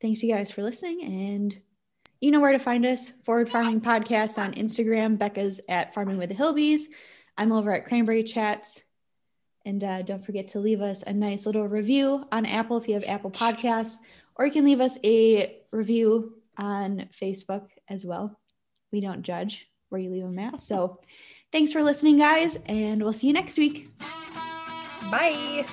thanks 0.00 0.22
you 0.22 0.32
guys 0.32 0.50
for 0.50 0.62
listening. 0.62 1.02
And 1.02 1.60
you 2.20 2.30
know 2.30 2.40
where 2.40 2.52
to 2.52 2.58
find 2.58 2.86
us 2.86 3.12
Forward 3.22 3.50
Farming 3.50 3.80
Podcast 3.82 4.38
on 4.42 4.54
Instagram. 4.54 5.18
Becca's 5.18 5.60
at 5.68 5.92
Farming 5.92 6.16
with 6.16 6.30
the 6.30 6.34
Hillbees. 6.34 6.84
I'm 7.36 7.52
over 7.52 7.72
at 7.72 7.86
Cranberry 7.86 8.24
Chats. 8.24 8.82
And 9.64 9.82
uh, 9.82 10.02
don't 10.02 10.24
forget 10.24 10.48
to 10.48 10.60
leave 10.60 10.80
us 10.80 11.02
a 11.02 11.12
nice 11.12 11.44
little 11.44 11.66
review 11.66 12.24
on 12.30 12.46
Apple 12.46 12.76
if 12.76 12.86
you 12.86 12.94
have 12.94 13.04
Apple 13.04 13.32
Podcasts, 13.32 13.96
or 14.36 14.46
you 14.46 14.52
can 14.52 14.64
leave 14.64 14.80
us 14.80 14.96
a 15.02 15.58
review 15.72 16.34
on 16.56 17.08
Facebook 17.20 17.66
as 17.88 18.04
well. 18.04 18.38
We 18.92 19.00
don't 19.00 19.22
judge 19.22 19.66
where 19.88 20.00
you 20.00 20.10
leave 20.10 20.22
them 20.22 20.38
at. 20.38 20.62
So 20.62 21.00
thanks 21.50 21.72
for 21.72 21.82
listening, 21.82 22.18
guys, 22.18 22.58
and 22.66 23.02
we'll 23.02 23.12
see 23.12 23.26
you 23.26 23.32
next 23.32 23.58
week. 23.58 23.88
Bye. 25.10 25.66